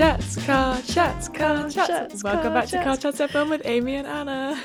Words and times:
chats, 0.00 0.46
car 0.46 0.80
chats, 0.80 1.28
car 1.28 1.68
chats. 1.68 1.74
chats, 1.74 2.24
Welcome 2.24 2.44
car 2.44 2.54
back 2.54 2.68
to 2.68 2.82
Car 2.82 2.96
chats. 2.96 3.18
Chats 3.18 3.34
FM 3.34 3.50
with 3.50 3.60
Amy 3.66 3.96
and 3.96 4.06
Anna. 4.06 4.58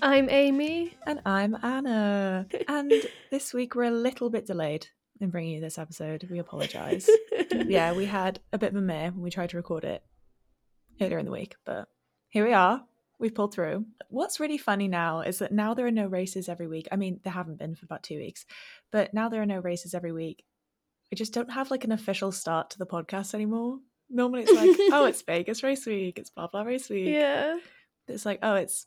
I'm 0.00 0.30
Amy. 0.30 0.94
And 1.04 1.20
I'm 1.26 1.56
Anna. 1.64 2.46
And 2.68 2.92
this 3.32 3.52
week 3.52 3.74
we're 3.74 3.82
a 3.82 3.90
little 3.90 4.30
bit 4.30 4.46
delayed 4.46 4.86
in 5.20 5.30
bringing 5.30 5.54
you 5.54 5.60
this 5.60 5.78
episode. 5.78 6.28
We 6.30 6.38
apologise. 6.38 7.10
yeah, 7.66 7.92
we 7.92 8.04
had 8.04 8.38
a 8.52 8.58
bit 8.58 8.70
of 8.70 8.76
a 8.76 8.80
mare 8.80 9.10
when 9.10 9.22
we 9.22 9.30
tried 9.30 9.50
to 9.50 9.56
record 9.56 9.82
it 9.82 10.04
earlier 11.00 11.18
in 11.18 11.26
the 11.26 11.32
week, 11.32 11.56
but 11.64 11.88
here 12.28 12.46
we 12.46 12.52
are. 12.52 12.84
We've 13.18 13.34
pulled 13.34 13.54
through. 13.54 13.86
What's 14.10 14.38
really 14.38 14.58
funny 14.58 14.86
now 14.86 15.22
is 15.22 15.40
that 15.40 15.50
now 15.50 15.74
there 15.74 15.88
are 15.88 15.90
no 15.90 16.06
races 16.06 16.48
every 16.48 16.68
week. 16.68 16.86
I 16.92 16.94
mean, 16.94 17.18
there 17.24 17.32
haven't 17.32 17.58
been 17.58 17.74
for 17.74 17.84
about 17.84 18.04
two 18.04 18.18
weeks, 18.18 18.46
but 18.92 19.12
now 19.12 19.28
there 19.28 19.42
are 19.42 19.46
no 19.46 19.58
races 19.58 19.92
every 19.92 20.12
week. 20.12 20.44
I 21.12 21.16
just 21.16 21.34
don't 21.34 21.50
have 21.50 21.72
like 21.72 21.82
an 21.82 21.90
official 21.90 22.30
start 22.30 22.70
to 22.70 22.78
the 22.78 22.86
podcast 22.86 23.34
anymore. 23.34 23.80
Normally 24.12 24.42
it's 24.42 24.52
like, 24.52 24.76
oh, 24.92 25.06
it's 25.06 25.22
Vegas 25.26 25.62
race 25.62 25.86
week, 25.86 26.18
it's 26.18 26.30
blah 26.30 26.46
blah 26.46 26.62
race 26.62 26.88
week. 26.88 27.08
yeah. 27.08 27.58
It's 28.08 28.26
like, 28.26 28.40
oh, 28.42 28.54
it's 28.54 28.86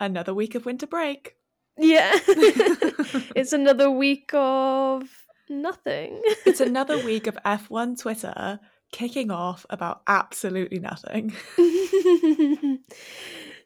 another 0.00 0.32
week 0.32 0.54
of 0.54 0.64
winter 0.64 0.86
break. 0.86 1.36
Yeah. 1.78 2.12
it's 3.36 3.52
another 3.52 3.90
week 3.90 4.30
of 4.32 5.04
nothing. 5.48 6.22
It's 6.46 6.60
another 6.60 7.04
week 7.04 7.26
of 7.26 7.36
F1 7.44 8.00
Twitter 8.00 8.60
kicking 8.92 9.30
off 9.30 9.66
about 9.70 10.02
absolutely 10.06 10.78
nothing. 10.78 11.32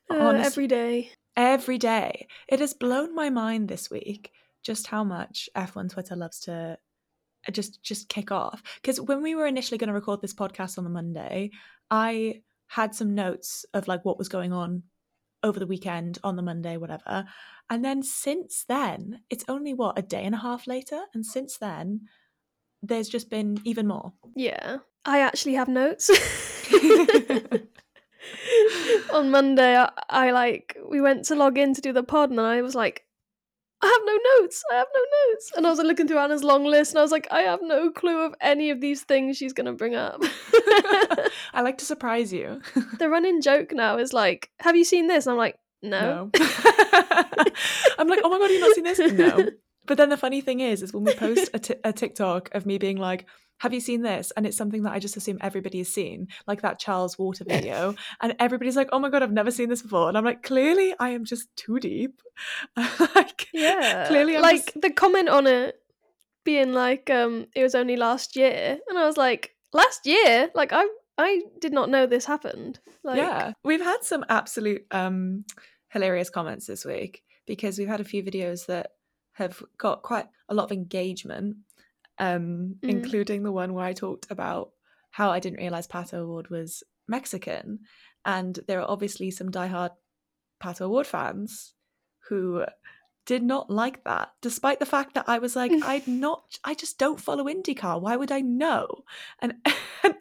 Uh, 0.09 0.15
Honest- 0.19 0.47
every 0.47 0.67
day. 0.69 1.11
Every 1.37 1.79
day. 1.79 2.29
It 2.49 2.61
has 2.61 2.75
blown 2.75 3.15
my 3.15 3.29
mind 3.29 3.69
this 3.69 3.91
week 3.91 4.31
just 4.63 4.87
how 4.87 5.05
much 5.05 5.49
F1 5.57 5.91
Twitter 5.91 6.17
loves 6.17 6.41
to 6.41 6.79
just 7.53 7.83
just 7.83 8.09
kick 8.09 8.31
off. 8.31 8.63
Because 8.81 9.01
when 9.01 9.23
we 9.23 9.35
were 9.35 9.47
initially 9.47 9.79
going 9.79 9.89
to 9.89 9.95
record 9.95 10.21
this 10.21 10.35
podcast 10.35 10.79
on 10.79 10.85
the 10.85 10.91
Monday, 10.91 11.51
I 11.91 12.43
had 12.69 12.95
some 12.95 13.15
notes 13.15 13.65
of 13.75 13.89
like 13.89 14.05
what 14.05 14.19
was 14.19 14.29
going 14.29 14.53
on 14.53 14.83
over 15.43 15.59
the 15.59 15.67
weekend 15.67 16.19
on 16.25 16.37
the 16.37 16.43
Monday, 16.43 16.77
whatever. 16.77 17.25
And 17.71 17.85
then 17.85 18.03
since 18.03 18.65
then, 18.69 19.21
it's 19.31 19.45
only 19.49 19.75
what, 19.75 19.99
a 19.99 20.03
day 20.03 20.25
and 20.25 20.35
a 20.35 20.39
half 20.39 20.67
later? 20.67 21.03
And 21.15 21.25
since 21.25 21.59
then, 21.59 22.03
there's 22.83 23.09
just 23.09 23.31
been 23.31 23.59
even 23.65 23.87
more. 23.87 24.13
Yeah. 24.35 24.79
I 25.05 25.21
actually 25.21 25.55
have 25.55 25.69
notes. 25.69 26.11
On 29.13 29.31
Monday, 29.31 29.77
I, 29.77 29.91
I 30.11 30.31
like 30.33 30.77
we 30.89 31.01
went 31.01 31.25
to 31.27 31.35
log 31.35 31.59
in 31.59 31.75
to 31.75 31.81
do 31.81 31.93
the 31.93 32.03
pod, 32.03 32.31
and 32.31 32.41
I 32.41 32.63
was 32.63 32.75
like, 32.75 33.06
I 33.83 33.87
have 33.87 34.01
no 34.05 34.19
notes. 34.41 34.65
I 34.73 34.77
have 34.77 34.87
no 34.95 35.01
notes. 35.01 35.53
And 35.57 35.67
I 35.67 35.71
was 35.71 35.79
like, 35.79 35.87
looking 35.87 36.09
through 36.09 36.19
Anna's 36.19 36.43
long 36.43 36.65
list, 36.65 36.93
and 36.93 36.99
I 36.99 37.03
was 37.03 37.13
like, 37.13 37.29
I 37.31 37.41
have 37.41 37.61
no 37.63 37.91
clue 37.91 38.25
of 38.25 38.35
any 38.41 38.71
of 38.71 38.81
these 38.81 39.03
things 39.03 39.37
she's 39.37 39.53
gonna 39.53 39.73
bring 39.75 39.95
up. 39.95 40.21
I 41.53 41.61
like 41.63 41.79
to 41.79 41.85
surprise 41.85 42.33
you. 42.33 42.63
the 42.99 43.09
running 43.09 43.43
joke 43.43 43.73
now 43.73 43.99
is 43.99 44.13
like, 44.13 44.51
"Have 44.61 44.77
you 44.77 44.85
seen 44.85 45.09
this?" 45.09 45.27
And 45.27 45.33
I'm 45.33 45.39
like, 45.39 45.59
"No." 45.83 45.97
No. 46.07 46.31
I'm 47.99 48.09
like, 48.09 48.21
oh 48.25 48.29
my 48.31 48.39
god, 48.39 48.51
you've 48.51 48.61
not 48.61 48.75
seen 48.75 48.85
this? 48.85 48.99
No. 48.99 49.51
But 49.87 49.97
then 49.99 50.09
the 50.09 50.17
funny 50.17 50.41
thing 50.41 50.61
is, 50.61 50.83
is 50.83 50.93
when 50.93 51.05
we 51.05 51.15
post 51.15 51.51
a, 51.55 51.59
t- 51.59 51.75
a 51.85 51.93
TikTok 51.93 52.55
of 52.55 52.67
me 52.67 52.79
being 52.79 52.97
like, 52.97 53.27
have 53.61 53.73
you 53.73 53.81
seen 53.81 54.03
this? 54.03 54.33
And 54.37 54.47
it's 54.47 54.57
something 54.57 54.83
that 54.83 54.93
I 54.93 54.99
just 54.99 55.17
assume 55.17 55.39
everybody 55.41 55.79
has 55.79 55.89
seen, 55.89 56.29
like 56.47 56.61
that 56.63 56.79
Charles 56.79 57.19
Water 57.19 57.45
video. 57.45 57.95
and 58.21 58.35
everybody's 58.39 58.77
like, 58.77 58.91
oh 58.93 58.99
my 58.99 59.09
god, 59.09 59.23
I've 59.23 59.33
never 59.33 59.51
seen 59.51 59.69
this 59.71 59.81
before. 59.83 60.09
And 60.09 60.19
I'm 60.19 60.25
like, 60.25 60.43
clearly 60.43 60.95
I 61.01 61.11
am 61.11 61.25
just 61.25 61.49
too 61.57 61.79
deep. 61.79 62.21
like, 62.77 63.49
Yeah. 63.55 64.07
Clearly 64.09 64.37
I'm 64.37 64.43
like 64.43 64.67
just- 64.67 64.81
the 64.81 64.91
comment 64.91 65.29
on 65.31 65.47
it 65.47 65.77
being 66.45 66.73
like, 66.75 67.09
um, 67.11 67.47
it 67.55 67.63
was 67.63 67.75
only 67.75 67.97
last 67.97 68.37
year, 68.37 68.79
and 68.89 68.99
I 68.99 69.05
was 69.07 69.17
like, 69.17 69.55
last 69.73 70.07
year? 70.07 70.51
Like 70.55 70.73
I 70.73 70.87
I 71.19 71.41
did 71.61 71.73
not 71.73 71.89
know 71.89 72.07
this 72.07 72.27
happened. 72.27 72.79
Like, 73.03 73.17
yeah. 73.17 73.53
We've 73.65 73.81
had 73.83 74.05
some 74.05 74.25
absolute 74.29 74.85
um 74.91 75.45
hilarious 75.89 76.29
comments 76.31 76.67
this 76.67 76.85
week 76.85 77.23
because 77.47 77.79
we've 77.79 77.89
had 77.89 78.01
a 78.01 78.05
few 78.05 78.23
videos 78.23 78.67
that 78.67 78.91
have 79.37 79.63
got 79.79 80.03
quite 80.03 80.27
a 80.49 80.55
lot 80.55 80.65
of 80.65 80.73
engagement, 80.73 81.57
um, 82.19 82.77
Mhm. 82.83 82.89
including 82.89 83.43
the 83.43 83.53
one 83.53 83.73
where 83.75 83.85
I 83.85 83.93
talked 83.93 84.31
about 84.31 84.73
how 85.11 85.31
I 85.31 85.41
didn't 85.41 85.59
realize 85.61 85.87
Pato 85.89 86.15
O'Ward 86.15 86.49
was 86.51 86.83
Mexican. 87.09 87.81
And 88.25 88.59
there 88.67 88.81
are 88.81 88.91
obviously 88.91 89.31
some 89.31 89.51
diehard 89.51 89.93
Pato 90.63 90.83
O'Ward 90.83 91.07
fans 91.07 91.75
who 92.29 92.65
did 93.27 93.43
not 93.43 93.71
like 93.71 94.05
that, 94.05 94.33
despite 94.41 94.79
the 94.79 94.87
fact 94.87 95.15
that 95.15 95.29
I 95.29 95.39
was 95.39 95.55
like, 95.57 95.71
I'd 95.85 96.07
not, 96.07 96.59
I 96.65 96.75
just 96.75 96.99
don't 96.99 97.21
follow 97.21 97.45
IndyCar. 97.45 98.01
Why 98.01 98.17
would 98.17 98.33
I 98.33 98.41
know? 98.41 99.05
And, 99.41 99.55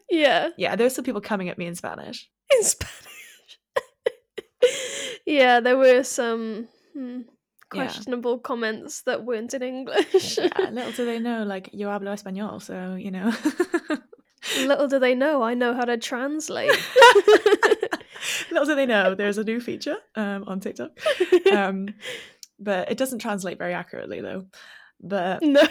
Yeah. 0.10 0.50
yeah, 0.58 0.76
there 0.76 0.86
were 0.86 0.90
some 0.90 1.06
people 1.06 1.22
coming 1.22 1.50
at 1.50 1.58
me 1.58 1.66
in 1.68 1.76
Spanish. 1.76 2.30
In 2.52 2.64
Spanish. 2.64 3.60
yeah, 5.26 5.60
there 5.60 5.78
were 5.78 6.04
some 6.04 6.68
hmm, 6.94 7.22
Yeah. 7.76 7.84
questionable 7.84 8.40
comments 8.40 9.02
that 9.04 9.26
weren't 9.26 9.54
in 9.54 9.62
English. 9.62 10.38
yeah, 10.38 10.70
little 10.72 10.92
do 10.92 11.06
they 11.06 11.20
know, 11.20 11.44
like, 11.44 11.70
yo 11.74 11.88
hablo 11.88 12.14
español, 12.14 12.62
so, 12.62 12.96
you 12.96 13.12
know. 13.12 13.34
Little 14.60 14.88
do 14.88 15.00
they 15.00 15.16
know, 15.16 15.42
I 15.42 15.54
know 15.54 15.74
how 15.74 15.86
to 15.86 15.98
translate. 15.98 16.72
little 18.52 18.66
do 18.66 18.76
they 18.76 18.86
know, 18.86 19.16
there's 19.18 19.38
a 19.38 19.44
new 19.44 19.60
feature 19.60 19.98
um, 20.16 20.44
on 20.48 20.60
TikTok. 20.60 20.92
Um, 21.52 21.90
but 22.60 22.92
it 22.92 22.98
doesn't 22.98 23.20
translate 23.20 23.58
very 23.58 23.74
accurately, 23.74 24.22
though. 24.22 24.46
But, 25.02 25.42
no. 25.42 25.64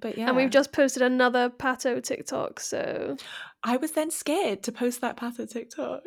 but 0.00 0.16
yeah. 0.16 0.28
And 0.28 0.36
we've 0.36 0.50
just 0.50 0.72
posted 0.72 1.02
another 1.02 1.50
Pato 1.50 2.02
TikTok, 2.02 2.60
so 2.60 3.16
I 3.62 3.76
was 3.76 3.92
then 3.92 4.10
scared 4.10 4.62
to 4.64 4.72
post 4.72 5.00
that 5.00 5.16
Pato 5.16 5.50
TikTok. 5.50 6.04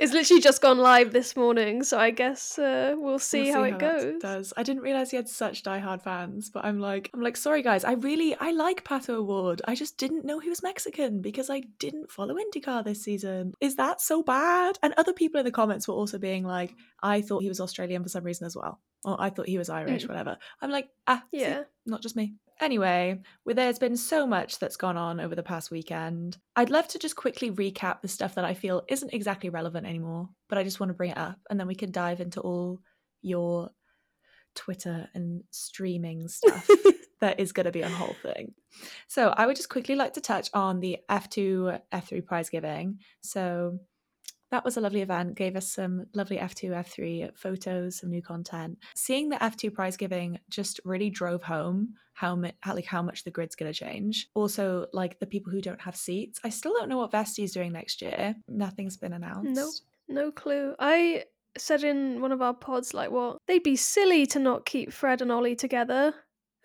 It's 0.00 0.12
literally 0.12 0.40
just 0.40 0.62
gone 0.62 0.78
live 0.78 1.12
this 1.12 1.34
morning. 1.36 1.82
So 1.82 1.98
I 1.98 2.10
guess 2.10 2.58
uh, 2.58 2.94
we'll 2.96 3.18
see 3.18 3.44
We'll 3.44 3.54
how 3.54 3.62
it 3.64 3.78
goes. 3.78 4.20
Does 4.20 4.52
I 4.56 4.62
didn't 4.62 4.82
realize 4.82 5.10
he 5.10 5.16
had 5.16 5.28
such 5.28 5.62
diehard 5.64 6.02
fans, 6.02 6.50
but 6.50 6.64
I'm 6.64 6.78
like, 6.78 7.10
I'm 7.12 7.20
like, 7.20 7.36
sorry 7.36 7.62
guys, 7.62 7.84
I 7.84 7.92
really 7.94 8.36
I 8.38 8.52
like 8.52 8.84
Pato 8.84 9.10
O'Ward. 9.16 9.60
I 9.66 9.74
just 9.74 9.98
didn't 9.98 10.24
know 10.24 10.38
he 10.38 10.48
was 10.48 10.62
Mexican 10.62 11.20
because 11.20 11.50
I 11.50 11.62
didn't 11.78 12.10
follow 12.12 12.36
IndyCar 12.36 12.84
this 12.84 13.02
season. 13.02 13.54
Is 13.60 13.76
that 13.76 14.00
so 14.00 14.22
bad? 14.22 14.78
And 14.82 14.94
other 14.96 15.12
people 15.12 15.40
in 15.40 15.44
the 15.44 15.50
comments 15.52 15.88
were 15.88 15.94
also 15.94 16.18
being 16.18 16.44
like, 16.44 16.74
I 17.02 17.20
thought 17.20 17.42
he 17.42 17.48
was 17.48 17.60
Australian 17.60 18.02
for 18.04 18.08
some 18.08 18.24
reason 18.24 18.46
as 18.46 18.56
well, 18.56 18.80
or 19.04 19.20
I 19.20 19.30
thought 19.30 19.48
he 19.48 19.58
was 19.58 19.68
Irish, 19.68 20.04
Mm. 20.04 20.08
whatever. 20.08 20.38
I'm 20.62 20.70
like, 20.70 20.88
ah, 21.08 21.24
see, 21.32 21.40
Yeah. 21.40 21.62
Not 21.88 22.02
just 22.02 22.16
me. 22.16 22.34
Anyway, 22.60 23.20
well, 23.44 23.54
there's 23.54 23.78
been 23.78 23.96
so 23.96 24.26
much 24.26 24.58
that's 24.58 24.76
gone 24.76 24.96
on 24.96 25.20
over 25.20 25.34
the 25.34 25.42
past 25.42 25.70
weekend. 25.70 26.38
I'd 26.56 26.70
love 26.70 26.88
to 26.88 26.98
just 26.98 27.16
quickly 27.16 27.50
recap 27.50 28.00
the 28.02 28.08
stuff 28.08 28.34
that 28.34 28.44
I 28.44 28.54
feel 28.54 28.82
isn't 28.88 29.14
exactly 29.14 29.50
relevant 29.50 29.86
anymore, 29.86 30.28
but 30.48 30.58
I 30.58 30.64
just 30.64 30.80
want 30.80 30.90
to 30.90 30.94
bring 30.94 31.10
it 31.10 31.18
up, 31.18 31.38
and 31.50 31.58
then 31.58 31.66
we 31.66 31.74
can 31.74 31.92
dive 31.92 32.20
into 32.20 32.40
all 32.40 32.80
your 33.22 33.70
Twitter 34.54 35.08
and 35.14 35.44
streaming 35.50 36.26
stuff 36.28 36.68
that 37.20 37.38
is 37.38 37.52
going 37.52 37.66
to 37.66 37.72
be 37.72 37.82
a 37.82 37.88
whole 37.88 38.16
thing. 38.22 38.54
So, 39.06 39.32
I 39.36 39.46
would 39.46 39.56
just 39.56 39.68
quickly 39.68 39.94
like 39.94 40.14
to 40.14 40.20
touch 40.20 40.50
on 40.52 40.80
the 40.80 40.98
F2 41.08 41.80
F3 41.92 42.26
prize 42.26 42.50
giving. 42.50 42.98
So, 43.20 43.78
that 44.50 44.64
was 44.64 44.76
a 44.76 44.80
lovely 44.80 45.02
event, 45.02 45.34
gave 45.34 45.56
us 45.56 45.70
some 45.70 46.06
lovely 46.14 46.38
F2, 46.38 46.70
F3 46.70 47.36
photos, 47.36 47.98
some 47.98 48.10
new 48.10 48.22
content. 48.22 48.78
Seeing 48.94 49.28
the 49.28 49.36
F2 49.36 49.72
prize 49.72 49.96
giving 49.96 50.38
just 50.48 50.80
really 50.84 51.10
drove 51.10 51.42
home 51.42 51.94
how, 52.14 52.34
mu- 52.34 52.50
like 52.66 52.86
how 52.86 53.02
much 53.02 53.24
the 53.24 53.30
grid's 53.30 53.54
going 53.54 53.72
to 53.72 53.78
change. 53.78 54.28
Also, 54.34 54.86
like 54.92 55.18
the 55.18 55.26
people 55.26 55.52
who 55.52 55.60
don't 55.60 55.80
have 55.80 55.96
seats. 55.96 56.40
I 56.44 56.48
still 56.48 56.72
don't 56.72 56.88
know 56.88 56.98
what 56.98 57.12
Vesti 57.12 57.44
is 57.44 57.52
doing 57.52 57.72
next 57.72 58.00
year. 58.00 58.34
Nothing's 58.48 58.96
been 58.96 59.12
announced. 59.12 59.54
No 59.54 59.70
no 60.08 60.32
clue. 60.32 60.74
I 60.78 61.24
said 61.56 61.84
in 61.84 62.20
one 62.20 62.32
of 62.32 62.40
our 62.40 62.54
pods, 62.54 62.94
like, 62.94 63.10
well, 63.10 63.38
they'd 63.46 63.62
be 63.62 63.76
silly 63.76 64.26
to 64.26 64.38
not 64.38 64.64
keep 64.64 64.92
Fred 64.92 65.20
and 65.20 65.30
Ollie 65.30 65.56
together. 65.56 66.14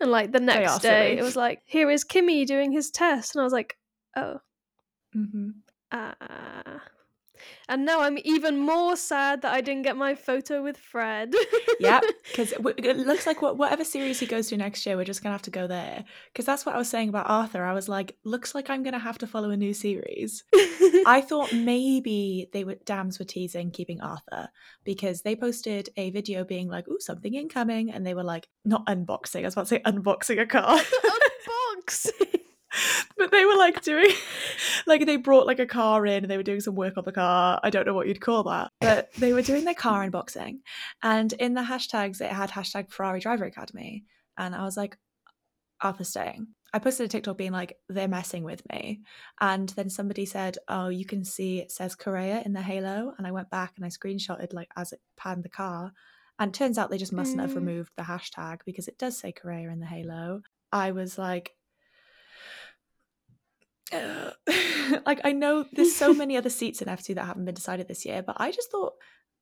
And 0.00 0.10
like 0.10 0.32
the 0.32 0.40
next 0.40 0.78
day, 0.78 1.08
silly. 1.08 1.18
it 1.18 1.22
was 1.22 1.36
like, 1.36 1.60
here 1.66 1.90
is 1.90 2.04
Kimi 2.04 2.46
doing 2.46 2.72
his 2.72 2.90
test. 2.90 3.34
And 3.34 3.42
I 3.42 3.44
was 3.44 3.52
like, 3.52 3.76
oh, 4.16 4.40
mm-hmm. 5.14 5.50
ah. 5.92 6.80
And 7.68 7.84
now 7.84 8.00
I'm 8.00 8.18
even 8.24 8.58
more 8.58 8.96
sad 8.96 9.42
that 9.42 9.52
I 9.52 9.60
didn't 9.60 9.82
get 9.82 9.96
my 9.96 10.14
photo 10.14 10.62
with 10.62 10.76
Fred. 10.76 11.34
Yep, 11.80 12.04
because 12.30 12.52
it 12.78 12.96
looks 12.98 13.26
like 13.26 13.42
whatever 13.42 13.84
series 13.84 14.20
he 14.20 14.26
goes 14.26 14.48
to 14.48 14.56
next 14.56 14.86
year, 14.86 14.96
we're 14.96 15.04
just 15.04 15.22
gonna 15.22 15.34
have 15.34 15.42
to 15.42 15.50
go 15.50 15.66
there. 15.66 16.04
Because 16.32 16.44
that's 16.44 16.64
what 16.64 16.74
I 16.74 16.78
was 16.78 16.88
saying 16.88 17.08
about 17.08 17.28
Arthur. 17.28 17.64
I 17.64 17.72
was 17.72 17.88
like, 17.88 18.16
looks 18.24 18.54
like 18.54 18.70
I'm 18.70 18.82
gonna 18.82 18.98
have 18.98 19.18
to 19.18 19.26
follow 19.26 19.50
a 19.50 19.56
new 19.56 19.74
series. 19.74 20.44
I 21.06 21.24
thought 21.26 21.52
maybe 21.52 22.48
they 22.52 22.64
were 22.64 22.76
DAMS 22.84 23.18
were 23.18 23.24
teasing 23.24 23.70
keeping 23.70 24.00
Arthur 24.00 24.48
because 24.84 25.22
they 25.22 25.36
posted 25.36 25.90
a 25.96 26.10
video 26.10 26.44
being 26.44 26.68
like, 26.68 26.88
"Ooh, 26.88 27.00
something 27.00 27.34
incoming," 27.34 27.90
and 27.90 28.06
they 28.06 28.14
were 28.14 28.22
like, 28.22 28.48
not 28.64 28.86
unboxing. 28.86 29.40
I 29.40 29.44
was 29.44 29.54
about 29.54 29.66
to 29.66 29.76
say 29.76 29.82
unboxing 29.84 30.40
a 30.40 30.46
car, 30.46 30.78
Unbox. 31.86 32.10
but 33.16 33.30
they 33.30 33.44
were 33.44 33.56
like 33.56 33.82
doing, 33.82 34.10
like 34.86 35.06
they 35.06 35.16
brought 35.16 35.46
like 35.46 35.58
a 35.58 35.66
car 35.66 36.06
in 36.06 36.24
and 36.24 36.30
they 36.30 36.36
were 36.36 36.42
doing 36.42 36.60
some 36.60 36.74
work 36.74 36.96
on 36.96 37.04
the 37.04 37.12
car. 37.12 37.60
I 37.62 37.70
don't 37.70 37.86
know 37.86 37.94
what 37.94 38.08
you'd 38.08 38.20
call 38.20 38.44
that, 38.44 38.70
but 38.80 39.12
they 39.14 39.32
were 39.32 39.42
doing 39.42 39.64
their 39.64 39.74
car 39.74 40.08
unboxing, 40.08 40.58
and 41.02 41.32
in 41.34 41.54
the 41.54 41.62
hashtags 41.62 42.20
it 42.20 42.30
had 42.32 42.50
hashtag 42.50 42.90
Ferrari 42.90 43.20
Driver 43.20 43.44
Academy, 43.44 44.04
and 44.36 44.54
I 44.54 44.64
was 44.64 44.76
like, 44.76 44.96
Arthur's 45.80 46.08
staying. 46.08 46.48
I 46.72 46.80
posted 46.80 47.04
a 47.04 47.08
TikTok 47.08 47.36
being 47.38 47.52
like, 47.52 47.76
they're 47.88 48.08
messing 48.08 48.42
with 48.42 48.62
me. 48.72 49.02
And 49.40 49.68
then 49.70 49.88
somebody 49.88 50.26
said, 50.26 50.58
Oh, 50.66 50.88
you 50.88 51.04
can 51.06 51.24
see 51.24 51.60
it 51.60 51.70
says 51.70 51.94
Correa 51.94 52.42
in 52.44 52.52
the 52.52 52.62
halo. 52.62 53.12
And 53.16 53.28
I 53.28 53.30
went 53.30 53.48
back 53.48 53.74
and 53.76 53.84
I 53.84 53.90
screenshotted 53.90 54.52
like 54.52 54.68
as 54.76 54.92
it 54.92 54.98
panned 55.16 55.44
the 55.44 55.48
car. 55.50 55.92
And 56.40 56.48
it 56.48 56.58
turns 56.58 56.76
out 56.76 56.90
they 56.90 56.98
just 56.98 57.12
mustn't 57.12 57.40
have 57.40 57.50
Mm. 57.52 57.56
removed 57.56 57.92
the 57.96 58.02
hashtag 58.02 58.58
because 58.66 58.88
it 58.88 58.98
does 58.98 59.16
say 59.16 59.30
Correa 59.30 59.70
in 59.70 59.78
the 59.78 59.86
halo. 59.86 60.40
I 60.72 60.90
was 60.90 61.16
like. 61.16 61.52
like 65.06 65.20
I 65.24 65.32
know 65.32 65.64
there's 65.72 65.94
so 65.94 66.14
many 66.22 66.36
other 66.36 66.50
seats 66.50 66.82
in 66.82 66.88
F2 66.88 67.14
that 67.14 67.24
haven't 67.24 67.44
been 67.44 67.54
decided 67.54 67.88
this 67.88 68.04
year, 68.04 68.22
but 68.22 68.36
I 68.38 68.50
just 68.50 68.70
thought, 68.70 68.94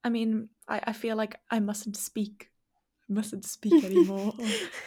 I 0.04 0.08
mean, 0.08 0.48
I, 0.68 0.80
I 0.84 0.92
feel 0.92 1.16
like 1.16 1.36
I 1.50 1.60
mustn't 1.60 1.96
speak, 1.96 2.50
mustn't 3.08 3.44
speak 3.44 3.84
anymore. 3.84 4.34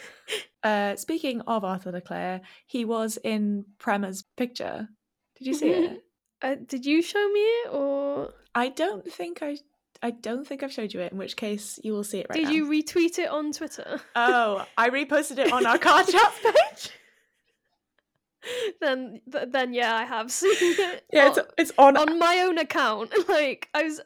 uh, 0.64 0.96
speaking 0.96 1.42
of 1.42 1.64
Arthur 1.64 1.92
Leclerc, 1.92 2.42
he 2.66 2.86
was 2.86 3.18
in 3.24 3.66
Prema's 3.80 4.24
picture. 4.36 4.90
Did 5.38 5.48
you 5.48 5.54
see 5.54 5.70
it? 5.70 6.04
Uh, 6.42 6.56
did 6.66 6.86
you 6.86 7.02
show 7.02 7.30
me 7.30 7.40
it 7.40 7.74
or 7.74 8.34
I 8.54 8.70
don't 8.70 9.10
think 9.10 9.40
I. 9.42 9.58
I 10.04 10.12
don't 10.12 10.46
think 10.46 10.62
I've 10.62 10.74
showed 10.74 10.94
you 10.94 11.00
it. 11.00 11.14
In 11.14 11.18
which 11.18 11.36
case, 11.36 11.80
you 11.82 11.94
will 11.94 12.04
see 12.04 12.20
it 12.20 12.28
right 12.30 12.36
now. 12.36 12.50
did 12.50 12.50
now. 12.50 12.56
you 12.56 12.70
retweet 12.70 13.18
it 13.18 13.30
on 13.30 13.52
Twitter? 13.54 14.00
Oh, 14.16 14.66
I 14.78 14.90
reposted 14.90 15.40
it 15.40 15.52
on 15.52 15.66
our 15.66 15.78
car 15.78 16.04
chat 16.04 16.34
page. 16.44 16.92
then 18.82 19.22
th- 19.32 19.50
then 19.52 19.74
yeah, 19.74 19.96
I 19.96 20.04
have 20.04 20.32
seen 20.32 20.52
it. 20.54 21.06
Yeah, 21.12 21.30
it's 21.30 21.38
on, 21.38 21.46
it's 21.58 21.72
on. 21.78 21.98
on 21.98 22.20
my 22.20 22.42
own 22.42 22.58
account. 22.58 23.12
Like 23.28 23.70
I 23.74 23.84
was 23.84 24.02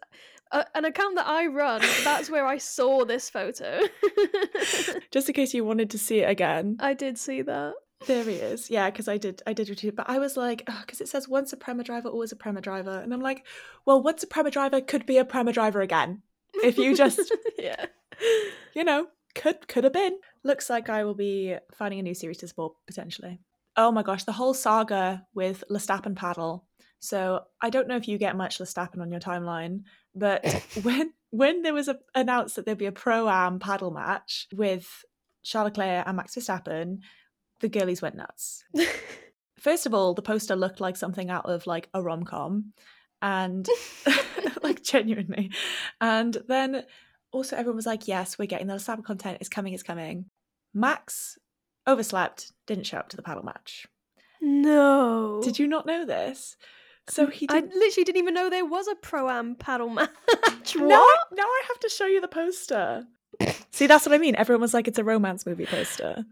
uh, 0.52 0.64
an 0.74 0.86
account 0.86 1.16
that 1.16 1.28
I 1.28 1.48
run. 1.48 1.82
That's 2.04 2.30
where 2.30 2.46
I 2.46 2.58
saw 2.58 3.06
this 3.06 3.30
photo. 3.30 3.82
Just 5.12 5.30
in 5.30 5.34
case 5.34 5.54
you 5.54 5.64
wanted 5.64 5.90
to 5.92 5.98
see 5.98 6.20
it 6.20 6.30
again, 6.30 6.78
I 6.80 6.94
did 6.94 7.18
see 7.18 7.42
that. 7.44 7.74
there 8.08 8.24
he 8.24 8.36
is. 8.36 8.70
Yeah, 8.70 8.90
because 8.90 9.08
I 9.08 9.18
did, 9.18 9.44
I 9.46 9.54
did 9.54 9.68
retweet. 9.68 9.96
But 9.96 10.10
I 10.10 10.20
was 10.20 10.38
like, 10.38 10.66
because 10.66 11.02
it 11.02 11.10
says 11.10 11.28
once 11.28 11.54
a 11.54 11.58
Prema 11.58 11.84
driver, 11.84 12.10
always 12.10 12.32
a 12.32 12.36
Prema 12.36 12.62
driver, 12.62 13.00
and 13.00 13.14
I'm 13.14 13.22
like, 13.22 13.46
well, 13.86 14.02
once 14.02 14.24
a 14.24 14.28
Prema 14.28 14.52
driver 14.52 14.82
could 14.82 15.06
be 15.06 15.18
a 15.18 15.26
Prema 15.26 15.54
driver 15.54 15.82
again. 15.82 16.22
If 16.64 16.78
you 16.78 16.96
just, 16.96 17.32
yeah. 17.58 17.86
you 18.74 18.84
know, 18.84 19.08
could 19.36 19.68
could 19.68 19.84
have 19.84 19.94
been. 19.94 20.20
Looks 20.44 20.70
like 20.70 20.90
I 20.90 21.04
will 21.04 21.14
be 21.14 21.56
finding 21.74 22.00
a 22.00 22.04
new 22.04 22.14
series 22.14 22.38
to 22.40 22.48
support 22.48 22.74
potentially. 22.88 23.40
Oh 23.80 23.94
my 23.94 24.04
gosh, 24.04 24.26
the 24.26 24.34
whole 24.34 24.54
saga 24.54 25.26
with 25.34 25.64
Lestappen 25.72 26.14
padel. 26.14 26.64
So 27.00 27.46
I 27.62 27.70
don't 27.70 27.88
know 27.88 27.96
if 27.96 28.10
you 28.10 28.18
get 28.18 28.36
much 28.36 28.60
Lestappen 28.60 29.00
on 29.00 29.10
your 29.10 29.22
timeline, 29.22 29.84
but 30.14 30.46
when 30.84 31.14
when 31.30 31.62
there 31.62 31.74
was 31.74 31.88
a, 31.88 31.98
announced 32.14 32.58
that 32.58 32.66
there'd 32.66 32.78
be 32.78 32.88
a 32.88 32.92
pro 32.92 33.30
am 33.30 33.58
padel 33.58 33.94
match 33.94 34.48
with 34.54 35.06
Charles 35.44 35.68
Leclerc 35.68 36.06
and 36.06 36.18
Max 36.18 36.36
Verstappen, 36.36 37.00
the 37.62 37.70
girlies 37.70 38.02
went 38.02 38.18
nuts. 38.18 38.66
First 39.58 39.86
of 39.86 39.94
all, 39.94 40.14
the 40.14 40.22
poster 40.22 40.58
looked 40.58 40.82
like 40.82 40.98
something 40.98 41.30
out 41.30 41.50
of 41.50 41.66
like 41.66 41.88
a 41.94 42.02
rom 42.02 42.26
com, 42.26 42.74
and 43.22 43.66
like 44.62 44.84
genuinely. 44.84 45.52
And 46.02 46.38
then 46.50 46.84
also 47.32 47.56
everyone 47.56 47.78
was 47.78 47.86
like, 47.86 48.10
"Yes, 48.10 48.38
we're 48.38 48.46
getting 48.46 48.68
the 48.68 48.74
Lestappen 48.74 49.06
content. 49.06 49.38
It's 49.40 49.48
coming. 49.48 49.74
It's 49.74 49.84
coming." 49.84 50.26
Max 50.74 51.38
overslept, 51.92 52.52
didn't 52.68 52.86
show 52.86 52.98
up 52.98 53.10
to 53.10 53.16
the 53.18 53.24
padel 53.24 53.44
match. 53.44 53.88
no. 54.42 55.42
Did 55.44 55.60
you 55.60 55.68
not 55.68 55.86
know 55.86 56.06
this? 56.06 56.56
So 57.08 57.28
mm, 57.28 57.32
he 57.32 57.48
I 57.50 57.60
literally 57.62 58.04
didn't 58.06 58.18
even 58.18 58.34
know 58.34 58.50
there 58.50 58.66
was 58.66 58.88
a 58.88 58.96
pro 58.96 59.30
am 59.30 59.56
padel 59.56 59.94
match. 59.94 60.76
Now, 60.76 61.00
what? 61.00 61.20
now 61.32 61.44
I 61.44 61.64
have 61.68 61.80
to 61.80 61.90
show 61.90 62.06
you 62.06 62.22
the 62.22 62.28
poster. 62.28 63.06
See, 63.72 63.88
that's 63.88 64.06
what 64.06 64.14
I 64.14 64.18
mean. 64.20 64.36
Everyone 64.36 64.62
was 64.62 64.74
like, 64.74 64.88
"It's 64.88 65.00
a 65.00 65.04
romance 65.04 65.46
movie 65.46 65.66
poster." 65.66 66.24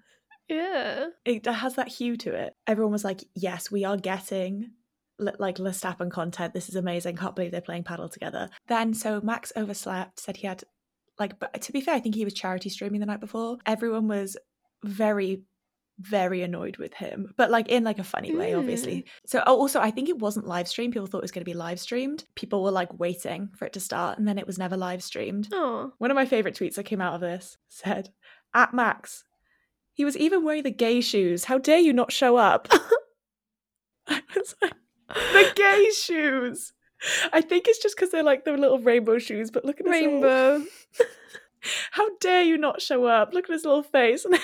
Yeah. 0.49 1.07
it 1.25 1.45
has 1.45 1.75
that 1.75 1.89
hue 1.89 2.15
to 2.17 2.33
it. 2.33 2.53
Everyone 2.67 2.91
was 2.91 3.03
like, 3.03 3.23
"Yes, 3.35 3.69
we 3.71 3.83
are 3.85 3.97
getting 3.97 4.71
li- 5.19 5.31
like 5.39 5.57
Lestappen 5.57 6.09
content. 6.11 6.53
This 6.53 6.69
is 6.69 6.75
amazing. 6.75 7.17
Can't 7.17 7.35
believe 7.35 7.51
they're 7.51 7.61
playing 7.61 7.83
padel 7.83 8.11
together." 8.11 8.49
Then, 8.67 8.93
so 8.93 9.19
Max 9.21 9.51
overslept. 9.55 10.19
Said 10.19 10.37
he 10.37 10.47
had 10.47 10.63
like, 11.19 11.39
but 11.39 11.59
to 11.61 11.71
be 11.71 11.81
fair, 11.81 11.95
I 11.95 11.99
think 11.99 12.15
he 12.15 12.25
was 12.25 12.33
charity 12.33 12.69
streaming 12.69 12.99
the 12.99 13.05
night 13.07 13.19
before. 13.19 13.57
Everyone 13.65 14.07
was 14.07 14.37
very, 14.83 15.41
very 15.99 16.41
annoyed 16.41 16.77
with 16.77 16.93
him, 16.93 17.33
but 17.37 17.49
like 17.49 17.69
in 17.69 17.83
like 17.83 17.99
a 17.99 18.03
funny 18.03 18.35
way, 18.35 18.53
obviously. 18.53 18.97
Mm. 18.97 19.05
So 19.25 19.43
oh, 19.45 19.57
also, 19.57 19.79
I 19.79 19.91
think 19.91 20.09
it 20.09 20.19
wasn't 20.19 20.47
live 20.47 20.67
streamed. 20.67 20.93
People 20.93 21.07
thought 21.07 21.19
it 21.19 21.23
was 21.23 21.31
going 21.31 21.41
to 21.43 21.49
be 21.49 21.53
live 21.53 21.79
streamed. 21.79 22.25
People 22.35 22.63
were 22.63 22.71
like 22.71 22.99
waiting 22.99 23.49
for 23.57 23.65
it 23.65 23.73
to 23.73 23.79
start, 23.79 24.17
and 24.17 24.27
then 24.27 24.37
it 24.37 24.47
was 24.47 24.57
never 24.57 24.77
live 24.77 25.03
streamed. 25.03 25.49
Oh. 25.51 25.91
One 25.97 26.11
of 26.11 26.15
my 26.15 26.25
favorite 26.25 26.55
tweets 26.55 26.75
that 26.75 26.85
came 26.85 27.01
out 27.01 27.15
of 27.15 27.21
this 27.21 27.57
said, 27.67 28.09
"At 28.53 28.73
Max, 28.73 29.23
he 29.93 30.05
was 30.05 30.17
even 30.17 30.43
wearing 30.43 30.63
the 30.63 30.71
gay 30.71 31.01
shoes. 31.01 31.45
How 31.45 31.57
dare 31.57 31.79
you 31.79 31.93
not 31.93 32.11
show 32.11 32.37
up?" 32.37 32.67
I 34.07 34.21
was 34.35 34.55
like, 34.61 34.73
"The 35.09 35.51
gay 35.55 35.89
shoes." 35.91 36.73
I 37.31 37.41
think 37.41 37.67
it's 37.67 37.81
just 37.81 37.95
because 37.95 38.11
they're 38.11 38.23
like 38.23 38.45
the 38.45 38.53
little 38.53 38.79
rainbow 38.79 39.19
shoes. 39.19 39.51
But 39.51 39.65
look 39.65 39.79
at 39.79 39.85
his 39.85 39.93
little- 39.93 40.21
Rainbow. 40.21 40.65
How 41.91 42.09
dare 42.19 42.43
you 42.43 42.57
not 42.57 42.81
show 42.81 43.05
up? 43.05 43.33
Look 43.33 43.45
at 43.45 43.53
his 43.53 43.65
little 43.65 43.83
face. 43.83 44.25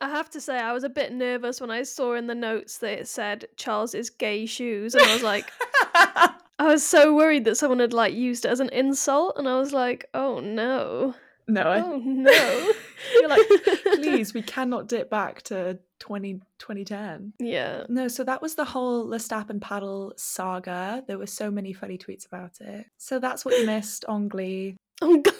I 0.00 0.08
have 0.08 0.28
to 0.30 0.40
say, 0.40 0.58
I 0.58 0.72
was 0.72 0.84
a 0.84 0.88
bit 0.88 1.12
nervous 1.12 1.60
when 1.60 1.70
I 1.70 1.82
saw 1.82 2.14
in 2.14 2.26
the 2.26 2.34
notes 2.34 2.78
that 2.78 2.98
it 3.00 3.08
said 3.08 3.46
Charles's 3.56 4.10
gay 4.10 4.44
shoes, 4.44 4.94
and 4.94 5.04
I 5.04 5.12
was 5.14 5.22
like, 5.22 5.50
I 5.94 6.66
was 6.66 6.84
so 6.84 7.14
worried 7.14 7.44
that 7.44 7.56
someone 7.56 7.78
had 7.78 7.92
like 7.92 8.14
used 8.14 8.44
it 8.44 8.48
as 8.48 8.60
an 8.60 8.70
insult, 8.70 9.38
and 9.38 9.48
I 9.48 9.58
was 9.58 9.72
like, 9.72 10.04
oh 10.12 10.40
no, 10.40 11.14
no, 11.46 11.62
I, 11.62 11.80
oh 11.80 11.98
no. 12.04 12.72
You're 13.14 13.28
like, 13.28 13.46
please, 13.94 14.34
we 14.34 14.42
cannot 14.42 14.88
dip 14.88 15.10
back 15.10 15.42
to 15.44 15.78
20, 16.00 16.34
2010. 16.58 17.34
yeah. 17.38 17.84
No, 17.88 18.08
so 18.08 18.24
that 18.24 18.42
was 18.42 18.54
the 18.54 18.64
whole 18.64 19.06
Lestappen 19.06 19.60
padel 19.60 20.12
saga. 20.18 21.04
There 21.06 21.18
were 21.18 21.26
so 21.26 21.50
many 21.50 21.72
funny 21.72 21.98
tweets 21.98 22.26
about 22.26 22.60
it. 22.60 22.86
So 22.98 23.18
that's 23.18 23.44
what 23.44 23.58
you 23.58 23.66
missed 23.66 24.04
on 24.06 24.28
Glee. 24.28 24.76
Oh, 25.02 25.16
Glee. 25.20 25.34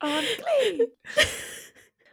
On 0.00 0.24
Glee. 0.24 0.86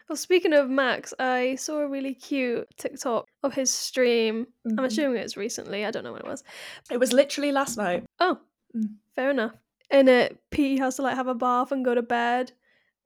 Well, 0.08 0.16
speaking 0.16 0.54
of 0.54 0.70
Max, 0.70 1.16
I 1.18 1.56
saw 1.56 1.80
a 1.80 1.88
really 1.88 2.14
cute 2.14 2.68
TikTok 2.78 3.26
of 3.42 3.54
his 3.56 3.72
stream. 3.74 4.46
I'm 4.68 4.76
Mhm. 4.78 4.86
assuming 4.86 5.18
it's 5.18 5.36
recently. 5.36 5.84
I 5.84 5.90
don't 5.90 6.04
know 6.04 6.12
when 6.14 6.22
it 6.22 6.28
was. 6.28 6.44
It 6.92 7.00
was 7.00 7.12
literally 7.12 7.52
last 7.52 7.76
night. 7.76 8.04
Oh, 8.20 8.38
Mm. 8.78 8.98
fair 9.16 9.32
enough. 9.32 9.56
In 9.90 10.08
it, 10.08 10.38
P 10.52 10.78
has 10.78 10.98
to 10.98 11.02
like 11.02 11.16
have 11.16 11.26
a 11.26 11.34
bath 11.34 11.72
and 11.72 11.84
go 11.84 11.96
to 11.96 12.04
bed, 12.04 12.52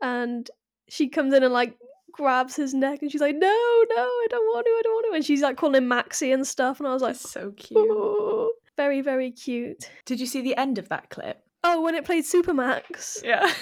and 0.01 0.51
she 0.89 1.07
comes 1.07 1.33
in 1.33 1.41
and 1.41 1.53
like 1.53 1.77
grabs 2.11 2.57
his 2.57 2.73
neck, 2.73 3.01
and 3.01 3.09
she's 3.09 3.21
like, 3.21 3.37
"No, 3.37 3.47
no, 3.47 4.03
I 4.03 4.27
don't 4.29 4.45
want 4.53 4.65
to, 4.65 4.69
I 4.71 4.81
don't 4.83 4.93
want 4.95 5.05
to," 5.11 5.15
and 5.15 5.25
she's 5.25 5.41
like 5.41 5.55
calling 5.55 5.75
him 5.75 5.87
Maxie 5.87 6.33
and 6.33 6.45
stuff, 6.45 6.81
and 6.81 6.87
I 6.87 6.91
was 6.91 7.01
like, 7.01 7.15
It's 7.15 7.31
so 7.31 7.53
cute. 7.55 7.79
"Ooh." 7.79 8.51
very, 8.75 8.99
very 8.99 9.31
cute. 9.31 9.89
Did 10.03 10.19
you 10.19 10.25
see 10.25 10.41
the 10.41 10.57
end 10.57 10.77
of 10.77 10.89
that 10.89 11.09
clip? 11.09 11.41
Oh, 11.63 11.81
when 11.81 11.95
it 11.95 12.05
played 12.05 12.25
Supermax. 12.25 13.23
Yeah. 13.23 13.51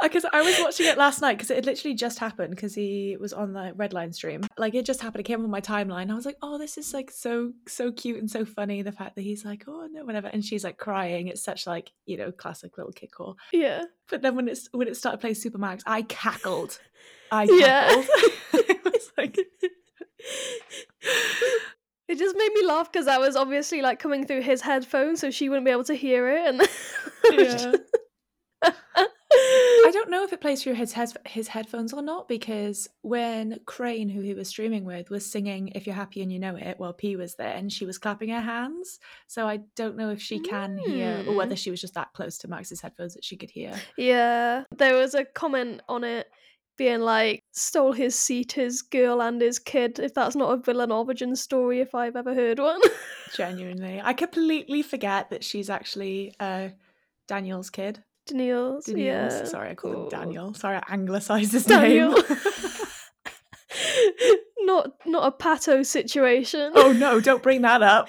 Because 0.00 0.24
I 0.32 0.42
was 0.42 0.58
watching 0.60 0.86
it 0.86 0.98
last 0.98 1.20
night 1.22 1.34
because 1.34 1.50
it 1.50 1.54
had 1.56 1.66
literally 1.66 1.94
just 1.94 2.18
happened 2.18 2.50
because 2.50 2.74
he 2.74 3.16
was 3.20 3.32
on 3.32 3.52
the 3.52 3.72
Redline 3.76 4.12
stream. 4.12 4.42
Like 4.58 4.74
it 4.74 4.84
just 4.84 5.00
happened. 5.00 5.20
It 5.20 5.28
came 5.28 5.44
on 5.44 5.50
my 5.50 5.60
timeline. 5.60 6.10
I 6.10 6.14
was 6.14 6.26
like, 6.26 6.38
oh, 6.42 6.58
this 6.58 6.76
is 6.76 6.92
like 6.92 7.12
so 7.12 7.52
so 7.68 7.92
cute 7.92 8.18
and 8.18 8.28
so 8.28 8.44
funny. 8.44 8.82
The 8.82 8.90
fact 8.90 9.14
that 9.14 9.22
he's 9.22 9.44
like, 9.44 9.62
oh 9.68 9.86
no, 9.92 10.04
whatever, 10.04 10.26
and 10.26 10.44
she's 10.44 10.64
like 10.64 10.76
crying. 10.76 11.28
It's 11.28 11.44
such 11.44 11.68
like 11.68 11.92
you 12.04 12.16
know 12.16 12.32
classic 12.32 12.76
little 12.76 12.92
kid 12.92 13.12
call. 13.12 13.36
Yeah. 13.52 13.84
But 14.10 14.22
then 14.22 14.34
when 14.34 14.48
it's 14.48 14.68
when 14.72 14.88
it 14.88 14.96
started 14.96 15.20
playing 15.20 15.36
Supermax, 15.36 15.82
I 15.86 16.02
cackled. 16.02 16.80
I 17.30 17.44
Yeah. 17.44 17.88
cackled. 17.88 18.06
it 18.68 18.84
was 18.84 19.12
like 19.16 19.38
It 22.12 22.18
just 22.18 22.36
made 22.36 22.52
me 22.52 22.66
laugh 22.66 22.92
because 22.92 23.06
that 23.06 23.20
was 23.20 23.36
obviously 23.36 23.80
like 23.80 23.98
coming 23.98 24.26
through 24.26 24.42
his 24.42 24.60
headphones, 24.60 25.18
so 25.20 25.30
she 25.30 25.48
wouldn't 25.48 25.64
be 25.64 25.70
able 25.70 25.84
to 25.84 25.94
hear 25.94 26.28
it. 26.28 26.46
And 26.46 26.68
Yeah. 27.32 27.72
I 29.34 29.90
don't 29.92 30.10
know 30.10 30.22
if 30.24 30.32
it 30.32 30.40
plays 30.42 30.62
through 30.62 30.74
his 30.74 30.92
head- 30.92 31.16
his 31.26 31.48
headphones 31.48 31.92
or 31.94 32.02
not 32.02 32.28
because 32.28 32.86
when 33.00 33.58
Crane, 33.64 34.08
who 34.10 34.20
he 34.20 34.34
was 34.34 34.48
streaming 34.48 34.84
with, 34.84 35.08
was 35.08 35.24
singing 35.28 35.68
"If 35.68 35.86
You're 35.86 35.96
Happy 35.96 36.20
and 36.22 36.30
You 36.30 36.38
Know 36.38 36.56
It," 36.56 36.78
while 36.78 36.92
P 36.92 37.16
was 37.16 37.34
there, 37.36 37.54
and 37.54 37.72
she 37.72 37.86
was 37.86 37.96
clapping 37.98 38.28
her 38.28 38.40
hands. 38.40 39.00
So 39.26 39.48
I 39.48 39.60
don't 39.74 39.96
know 39.96 40.10
if 40.10 40.20
she 40.20 40.38
can 40.38 40.76
hear 40.76 41.24
or 41.26 41.34
whether 41.34 41.56
she 41.56 41.70
was 41.70 41.80
just 41.80 41.94
that 41.94 42.12
close 42.12 42.36
to 42.38 42.48
Max's 42.48 42.82
headphones 42.82 43.14
that 43.14 43.24
she 43.24 43.36
could 43.38 43.50
hear. 43.50 43.72
yeah, 43.96 44.64
there 44.76 44.94
was 44.94 45.14
a 45.14 45.24
comment 45.24 45.80
on 45.88 46.04
it 46.04 46.28
being 46.76 47.00
like, 47.00 47.41
"Stole 47.52 47.92
his 47.92 48.14
seat, 48.18 48.52
his 48.52 48.82
girl 48.82 49.22
and 49.22 49.40
his 49.40 49.58
kid." 49.58 49.98
If 49.98 50.14
that's 50.14 50.36
not 50.36 50.52
a 50.52 50.56
villain 50.56 50.90
origin 50.90 51.36
story, 51.36 51.80
if 51.80 51.94
I've 51.94 52.16
ever 52.16 52.34
heard 52.34 52.58
one. 52.58 52.80
Genuinely, 53.34 54.00
I 54.02 54.12
completely 54.12 54.82
forget 54.82 55.30
that 55.30 55.44
she's 55.44 55.70
actually 55.70 56.34
uh, 56.40 56.68
Daniel's 57.28 57.70
kid. 57.70 58.02
Daniels, 58.26 58.86
Daniels. 58.86 59.32
yeah. 59.32 59.44
Sorry, 59.44 59.70
I 59.70 59.74
call 59.74 60.04
him 60.04 60.08
Daniel. 60.08 60.54
Sorry, 60.54 60.76
I 60.76 60.82
anglicised 60.92 61.52
his 61.52 61.64
Daniel. 61.64 62.12
name. 62.12 62.24
not 64.60 64.92
not 65.06 65.32
a 65.32 65.36
pato 65.36 65.84
situation. 65.84 66.72
oh 66.74 66.92
no, 66.92 67.20
don't 67.20 67.42
bring 67.42 67.62
that 67.62 67.82
up. 67.82 68.08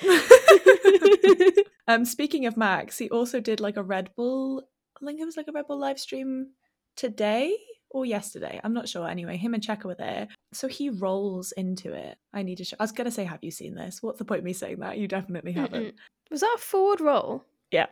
um, 1.87 2.05
speaking 2.05 2.45
of 2.45 2.57
Max, 2.57 2.97
he 2.97 3.09
also 3.09 3.39
did 3.39 3.59
like 3.59 3.77
a 3.77 3.83
Red 3.83 4.09
Bull. 4.15 4.63
I 5.01 5.05
think 5.05 5.19
it 5.19 5.25
was 5.25 5.37
like 5.37 5.47
a 5.47 5.51
Red 5.51 5.67
Bull 5.67 5.79
live 5.79 5.99
stream 5.99 6.51
today 6.95 7.57
or 7.93 8.05
yesterday. 8.05 8.59
I'm 8.63 8.73
not 8.73 8.89
sure. 8.89 9.07
Anyway, 9.07 9.37
him 9.37 9.53
and 9.53 9.63
Checo 9.63 9.85
were 9.85 9.95
there. 9.95 10.27
So 10.51 10.67
he 10.67 10.89
rolls 10.89 11.53
into 11.53 11.93
it. 11.93 12.17
I 12.33 12.43
need 12.43 12.57
to 12.57 12.65
show. 12.65 12.75
I 12.79 12.83
was 12.83 12.91
going 12.91 13.05
to 13.05 13.11
say, 13.11 13.23
have 13.23 13.43
you 13.43 13.51
seen 13.51 13.75
this? 13.75 14.01
What's 14.01 14.19
the 14.19 14.25
point 14.25 14.39
of 14.39 14.45
me 14.45 14.53
saying 14.53 14.79
that? 14.79 14.97
You 14.97 15.07
definitely 15.07 15.53
haven't. 15.53 15.83
Mm-mm. 15.83 15.93
Was 16.29 16.41
that 16.41 16.55
a 16.57 16.59
forward 16.59 16.99
roll? 16.99 17.45
Yeah. 17.71 17.85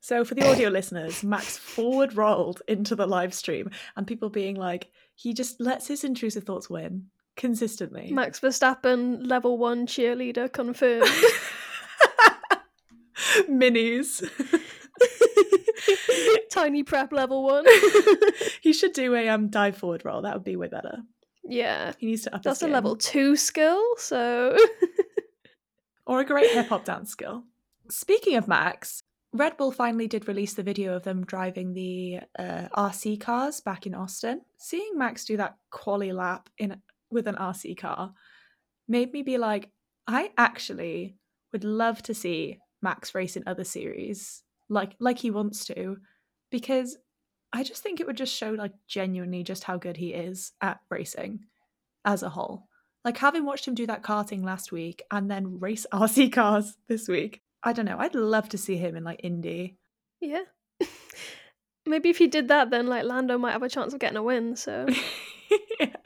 So 0.00 0.24
for 0.24 0.34
the 0.34 0.48
audio 0.48 0.68
listeners, 0.68 1.22
Max 1.22 1.56
forward 1.56 2.16
rolled 2.16 2.62
into 2.66 2.96
the 2.96 3.06
live 3.06 3.34
stream 3.34 3.70
and 3.96 4.06
people 4.06 4.30
being 4.30 4.56
like, 4.56 4.90
he 5.14 5.34
just 5.34 5.60
lets 5.60 5.86
his 5.86 6.02
intrusive 6.02 6.44
thoughts 6.44 6.70
win 6.70 7.06
consistently. 7.36 8.10
Max 8.12 8.40
Verstappen, 8.40 9.28
level 9.28 9.58
one 9.58 9.86
cheerleader 9.86 10.52
confirmed. 10.52 11.06
Minis. 13.48 14.28
Tiny 16.50 16.82
prep 16.82 17.12
level 17.12 17.44
one. 17.44 17.64
he 18.60 18.72
should 18.72 18.92
do 18.92 19.14
a 19.14 19.28
um 19.28 19.48
dive 19.48 19.76
forward 19.76 20.04
roll. 20.04 20.22
That 20.22 20.34
would 20.34 20.44
be 20.44 20.56
way 20.56 20.68
better. 20.68 20.98
yeah. 21.44 21.92
He 21.98 22.06
needs 22.06 22.22
to 22.22 22.34
up 22.34 22.42
That's 22.42 22.58
his 22.60 22.62
a 22.64 22.66
game. 22.66 22.72
level 22.74 22.96
two 22.96 23.36
skill, 23.36 23.82
so 23.96 24.56
or 26.06 26.20
a 26.20 26.24
great 26.24 26.50
hip 26.50 26.68
hop 26.68 26.84
dance 26.84 27.10
skill. 27.10 27.44
Speaking 27.90 28.36
of 28.36 28.48
Max, 28.48 29.02
Red 29.32 29.56
Bull 29.56 29.72
finally 29.72 30.06
did 30.08 30.28
release 30.28 30.54
the 30.54 30.62
video 30.62 30.94
of 30.94 31.02
them 31.04 31.24
driving 31.24 31.72
the 31.72 32.20
uh, 32.38 32.68
RC 32.76 33.20
cars 33.20 33.60
back 33.60 33.86
in 33.86 33.94
Austin. 33.94 34.42
Seeing 34.58 34.92
Max 34.96 35.24
do 35.24 35.36
that 35.38 35.56
quali 35.70 36.12
lap 36.12 36.48
in 36.58 36.80
with 37.10 37.26
an 37.26 37.36
RC 37.36 37.76
car 37.78 38.12
made 38.88 39.12
me 39.12 39.22
be 39.22 39.38
like, 39.38 39.70
I 40.06 40.30
actually 40.36 41.16
would 41.52 41.64
love 41.64 42.02
to 42.04 42.14
see 42.14 42.58
Max 42.82 43.14
race 43.14 43.36
in 43.36 43.44
other 43.46 43.64
series, 43.64 44.42
like 44.72 44.96
like 44.98 45.18
he 45.18 45.30
wants 45.30 45.64
to, 45.66 45.98
because 46.50 46.96
I 47.52 47.62
just 47.62 47.82
think 47.82 48.00
it 48.00 48.06
would 48.06 48.16
just 48.16 48.34
show 48.34 48.50
like 48.50 48.72
genuinely 48.88 49.42
just 49.42 49.64
how 49.64 49.76
good 49.76 49.96
he 49.96 50.14
is 50.14 50.52
at 50.60 50.80
racing 50.90 51.40
as 52.04 52.22
a 52.22 52.30
whole. 52.30 52.68
Like 53.04 53.18
having 53.18 53.44
watched 53.44 53.66
him 53.66 53.74
do 53.74 53.86
that 53.86 54.02
karting 54.02 54.44
last 54.44 54.72
week 54.72 55.02
and 55.10 55.30
then 55.30 55.60
race 55.60 55.86
RC 55.92 56.32
cars 56.32 56.76
this 56.88 57.08
week, 57.08 57.42
I 57.62 57.72
don't 57.72 57.84
know. 57.84 57.98
I'd 57.98 58.14
love 58.14 58.48
to 58.50 58.58
see 58.58 58.76
him 58.76 58.96
in 58.96 59.04
like 59.04 59.20
Indy. 59.22 59.76
yeah. 60.20 60.42
Maybe 61.86 62.10
if 62.10 62.18
he 62.18 62.28
did 62.28 62.48
that, 62.48 62.70
then 62.70 62.86
like 62.86 63.04
Lando 63.04 63.36
might 63.38 63.52
have 63.52 63.64
a 63.64 63.68
chance 63.68 63.92
of 63.92 63.98
getting 63.98 64.16
a 64.16 64.22
win. 64.22 64.54
So 64.54 64.86
yeah. 65.80 65.96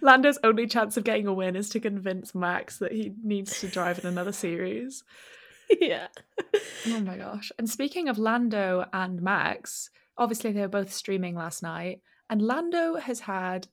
Lando's 0.00 0.38
only 0.44 0.66
chance 0.68 0.96
of 0.96 1.04
getting 1.04 1.26
a 1.26 1.34
win 1.34 1.56
is 1.56 1.68
to 1.70 1.80
convince 1.80 2.34
Max 2.34 2.78
that 2.78 2.92
he 2.92 3.12
needs 3.22 3.60
to 3.60 3.68
drive 3.68 3.98
in 3.98 4.06
another 4.06 4.32
series. 4.32 5.02
Yeah, 5.80 6.08
Oh 6.86 7.00
my 7.00 7.16
gosh. 7.16 7.52
And 7.58 7.68
speaking 7.68 8.08
of 8.08 8.18
Lando 8.18 8.86
and 8.92 9.20
Max, 9.22 9.90
obviously 10.16 10.52
they 10.52 10.60
were 10.60 10.68
both 10.68 10.92
streaming 10.92 11.34
last 11.34 11.62
night, 11.62 12.00
and 12.30 12.40
Lando 12.42 12.96
has 12.96 13.20
had 13.20 13.68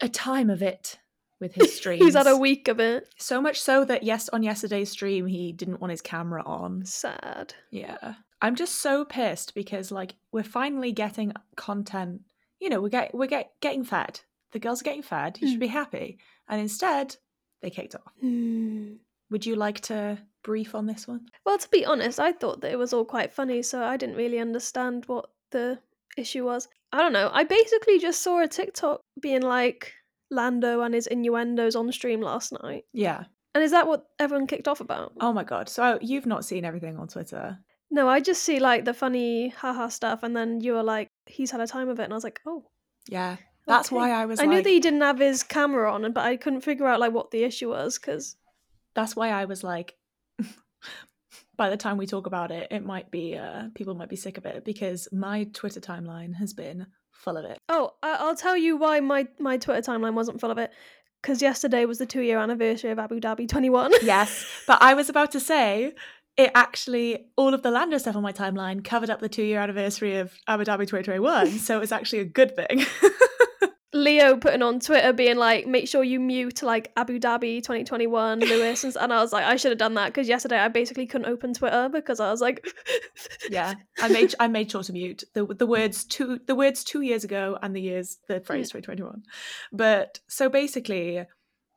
a 0.00 0.08
time 0.08 0.50
of 0.50 0.62
it 0.62 0.98
with 1.40 1.54
his 1.54 1.74
streams. 1.76 2.02
he's 2.04 2.14
had 2.14 2.26
a 2.26 2.36
week 2.36 2.68
of 2.68 2.80
it. 2.80 3.08
So 3.16 3.40
much 3.40 3.60
so 3.60 3.84
that 3.84 4.02
yes, 4.02 4.28
on 4.30 4.42
yesterday's 4.42 4.90
stream 4.90 5.26
he 5.26 5.52
didn't 5.52 5.80
want 5.80 5.90
his 5.90 6.02
camera 6.02 6.42
on. 6.44 6.84
Sad. 6.84 7.54
Yeah. 7.70 8.14
I'm 8.42 8.54
just 8.54 8.76
so 8.76 9.04
pissed 9.04 9.54
because 9.54 9.90
like 9.90 10.14
we're 10.32 10.42
finally 10.42 10.92
getting 10.92 11.32
content. 11.56 12.22
You 12.60 12.68
know, 12.68 12.80
we 12.80 12.90
get 12.90 13.14
we're 13.14 13.26
get, 13.26 13.52
getting 13.60 13.84
fed. 13.84 14.20
The 14.52 14.58
girls 14.58 14.80
are 14.80 14.84
getting 14.84 15.02
fed. 15.02 15.38
You 15.40 15.48
should 15.48 15.56
Mm. 15.58 15.60
be 15.60 15.66
happy. 15.66 16.18
And 16.48 16.60
instead, 16.60 17.16
they 17.62 17.70
kicked 17.70 17.94
off. 17.94 18.12
Hmm. 18.20 18.94
Would 19.30 19.46
you 19.46 19.56
like 19.56 19.80
to 19.82 20.18
brief 20.42 20.74
on 20.74 20.86
this 20.86 21.08
one? 21.08 21.26
Well, 21.44 21.58
to 21.58 21.68
be 21.70 21.84
honest, 21.84 22.20
I 22.20 22.32
thought 22.32 22.60
that 22.60 22.72
it 22.72 22.78
was 22.78 22.92
all 22.92 23.04
quite 23.04 23.32
funny, 23.32 23.62
so 23.62 23.82
I 23.82 23.96
didn't 23.96 24.16
really 24.16 24.38
understand 24.38 25.04
what 25.06 25.30
the 25.50 25.78
issue 26.16 26.44
was. 26.44 26.68
I 26.92 26.98
don't 26.98 27.12
know. 27.12 27.30
I 27.32 27.44
basically 27.44 27.98
just 27.98 28.22
saw 28.22 28.42
a 28.42 28.48
TikTok 28.48 29.00
being 29.20 29.42
like 29.42 29.92
Lando 30.30 30.82
and 30.82 30.94
his 30.94 31.06
innuendos 31.06 31.76
on 31.76 31.90
stream 31.92 32.20
last 32.20 32.52
night. 32.62 32.84
Yeah. 32.92 33.24
And 33.54 33.64
is 33.64 33.70
that 33.72 33.86
what 33.86 34.06
everyone 34.18 34.46
kicked 34.46 34.68
off 34.68 34.80
about? 34.80 35.12
Oh 35.20 35.32
my 35.32 35.44
god. 35.44 35.68
So 35.68 35.98
you've 36.00 36.26
not 36.26 36.44
seen 36.44 36.64
everything 36.64 36.98
on 36.98 37.08
Twitter. 37.08 37.58
No, 37.90 38.08
I 38.08 38.20
just 38.20 38.42
see 38.42 38.60
like 38.60 38.84
the 38.84 38.94
funny 38.94 39.48
haha 39.48 39.88
stuff, 39.88 40.22
and 40.22 40.36
then 40.36 40.60
you 40.60 40.74
were 40.74 40.82
like, 40.82 41.08
he's 41.26 41.50
had 41.50 41.60
a 41.60 41.66
time 41.66 41.88
of 41.88 41.98
it, 42.00 42.04
and 42.04 42.12
I 42.12 42.16
was 42.16 42.24
like, 42.24 42.40
oh. 42.46 42.64
Yeah. 43.08 43.36
That's 43.66 43.88
okay. 43.88 43.96
why 43.96 44.10
I 44.10 44.26
was 44.26 44.38
I 44.38 44.44
like 44.44 44.50
knew 44.50 44.62
that 44.62 44.70
he 44.70 44.80
didn't 44.80 45.00
have 45.00 45.18
his 45.18 45.42
camera 45.42 45.92
on, 45.92 46.12
but 46.12 46.24
I 46.24 46.36
couldn't 46.36 46.60
figure 46.60 46.86
out 46.86 47.00
like 47.00 47.12
what 47.12 47.30
the 47.30 47.42
issue 47.42 47.70
was 47.70 47.98
because 47.98 48.36
that's 48.96 49.14
why 49.14 49.28
I 49.30 49.44
was 49.44 49.62
like 49.62 49.94
by 51.56 51.70
the 51.70 51.76
time 51.76 51.96
we 51.96 52.06
talk 52.06 52.26
about 52.26 52.50
it, 52.50 52.68
it 52.70 52.84
might 52.84 53.10
be 53.10 53.36
uh 53.36 53.68
people 53.74 53.94
might 53.94 54.08
be 54.08 54.16
sick 54.16 54.36
of 54.38 54.44
it 54.46 54.64
because 54.64 55.06
my 55.12 55.44
Twitter 55.52 55.80
timeline 55.80 56.34
has 56.34 56.52
been 56.52 56.86
full 57.12 57.36
of 57.36 57.44
it. 57.44 57.58
Oh, 57.68 57.92
I- 58.02 58.16
I'll 58.20 58.36
tell 58.36 58.56
you 58.56 58.76
why 58.76 59.00
my 59.00 59.26
my 59.38 59.56
Twitter 59.58 59.80
timeline 59.90 60.14
wasn't 60.14 60.40
full 60.40 60.50
of 60.50 60.58
it. 60.58 60.70
Because 61.22 61.40
yesterday 61.42 61.86
was 61.86 61.98
the 61.98 62.06
two 62.06 62.20
year 62.20 62.38
anniversary 62.38 62.90
of 62.90 62.98
Abu 62.98 63.20
Dhabi 63.20 63.48
21. 63.48 63.90
Yes, 64.02 64.44
but 64.66 64.78
I 64.82 64.94
was 64.94 65.08
about 65.08 65.32
to 65.32 65.40
say 65.40 65.92
it 66.36 66.50
actually 66.54 67.26
all 67.36 67.54
of 67.54 67.62
the 67.62 67.70
Lando 67.70 67.96
stuff 67.98 68.14
on 68.14 68.22
my 68.22 68.32
timeline 68.32 68.84
covered 68.84 69.08
up 69.10 69.20
the 69.20 69.28
two 69.28 69.42
year 69.42 69.58
anniversary 69.58 70.16
of 70.18 70.34
Abu 70.46 70.64
Dhabi 70.64 70.80
2021, 70.86 71.50
so 71.58 71.76
it 71.76 71.80
was 71.80 71.90
actually 71.92 72.18
a 72.20 72.24
good 72.26 72.54
thing. 72.54 72.84
Leo 73.96 74.36
putting 74.36 74.62
on 74.62 74.80
Twitter 74.80 75.12
being 75.12 75.36
like, 75.36 75.66
make 75.66 75.88
sure 75.88 76.04
you 76.04 76.20
mute 76.20 76.62
like 76.62 76.92
Abu 76.96 77.18
Dhabi 77.18 77.62
2021 77.62 78.40
Lewis, 78.40 78.84
and, 78.84 78.96
and 78.96 79.12
I 79.12 79.20
was 79.20 79.32
like, 79.32 79.44
I 79.44 79.56
should 79.56 79.72
have 79.72 79.78
done 79.78 79.94
that 79.94 80.08
because 80.08 80.28
yesterday 80.28 80.58
I 80.58 80.68
basically 80.68 81.06
couldn't 81.06 81.26
open 81.26 81.54
Twitter 81.54 81.88
because 81.92 82.20
I 82.20 82.30
was 82.30 82.40
like, 82.40 82.66
yeah, 83.50 83.74
I 83.98 84.08
made 84.08 84.34
I 84.38 84.48
made 84.48 84.70
sure 84.70 84.82
to 84.82 84.92
mute 84.92 85.24
the 85.34 85.46
the 85.46 85.66
words 85.66 86.04
two 86.04 86.38
the 86.46 86.54
words 86.54 86.84
two 86.84 87.00
years 87.00 87.24
ago 87.24 87.58
and 87.62 87.74
the 87.74 87.80
years 87.80 88.18
the 88.28 88.40
phrase 88.40 88.70
2021. 88.70 89.22
But 89.72 90.20
so 90.28 90.48
basically, 90.48 91.24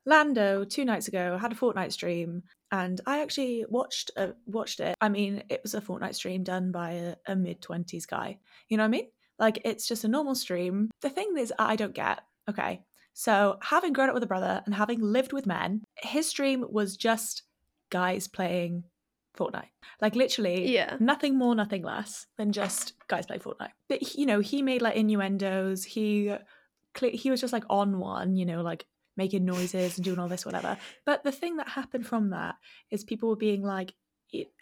Lando 0.06 0.66
two 0.66 0.86
nights 0.86 1.08
ago 1.08 1.38
had 1.38 1.52
a 1.52 1.56
Fortnite 1.56 1.94
stream, 1.94 2.44
and 2.72 3.00
I 3.06 3.22
actually 3.22 3.66
watched 3.70 4.12
uh, 4.18 4.34
watched 4.46 4.80
it. 4.80 4.96
I 5.02 5.10
mean, 5.10 5.44
it 5.50 5.62
was 5.64 5.74
a 5.74 5.82
Fortnite 5.82 6.16
stream 6.16 6.44
done 6.44 6.72
by 6.72 6.92
a, 6.92 7.16
a 7.28 7.36
mid 7.36 7.62
twenties 7.62 8.06
guy. 8.06 8.40
You 8.68 8.78
know 8.78 8.84
what 8.84 8.88
I 8.88 8.92
mean? 8.92 9.08
Like 9.40 9.62
it's 9.64 9.88
just 9.88 10.04
a 10.04 10.10
normal 10.10 10.36
stream. 10.36 10.90
The 11.02 11.10
thing 11.10 11.36
is, 11.38 11.54
I 11.58 11.76
don't 11.76 11.94
get. 11.94 12.22
Okay, 12.50 12.82
so 13.14 13.58
having 13.62 13.94
grown 13.94 14.10
up 14.10 14.16
with 14.16 14.24
a 14.24 14.28
brother 14.28 14.62
and 14.66 14.74
having 14.74 15.02
lived 15.02 15.34
with 15.34 15.46
men, 15.46 15.84
his 15.98 16.28
stream 16.28 16.66
was 16.70 16.98
just 16.98 17.44
guys 17.90 18.28
playing 18.28 18.84
Fortnite. 19.38 19.70
Like 20.02 20.16
literally, 20.16 20.74
yeah, 20.74 20.98
nothing 21.00 21.38
more, 21.38 21.56
nothing 21.56 21.84
less 21.84 22.28
than 22.38 22.52
just 22.52 22.94
guys 23.08 23.26
play 23.26 23.38
Fortnite. 23.38 23.72
But 23.88 24.16
you 24.16 24.26
know, 24.26 24.40
he 24.40 24.62
made 24.62 24.82
like 24.82 24.96
innuendos. 24.96 25.84
He 25.84 26.34
he 27.00 27.32
was 27.32 27.42
just 27.42 27.54
like 27.54 27.66
on 27.70 28.00
one, 28.00 28.36
you 28.36 28.46
know, 28.46 28.62
like 28.62 28.86
making 29.16 29.46
noises 29.46 29.98
and 29.98 30.06
doing 30.06 30.20
all 30.20 30.28
this 30.28 30.46
whatever. 30.46 30.78
But 31.06 31.24
the 31.24 31.32
thing 31.32 31.58
that 31.58 31.68
happened 31.68 32.08
from 32.08 32.32
that 32.32 32.56
is 32.90 33.04
people 33.04 33.30
were 33.30 33.36
being 33.36 33.64
like, 33.64 33.94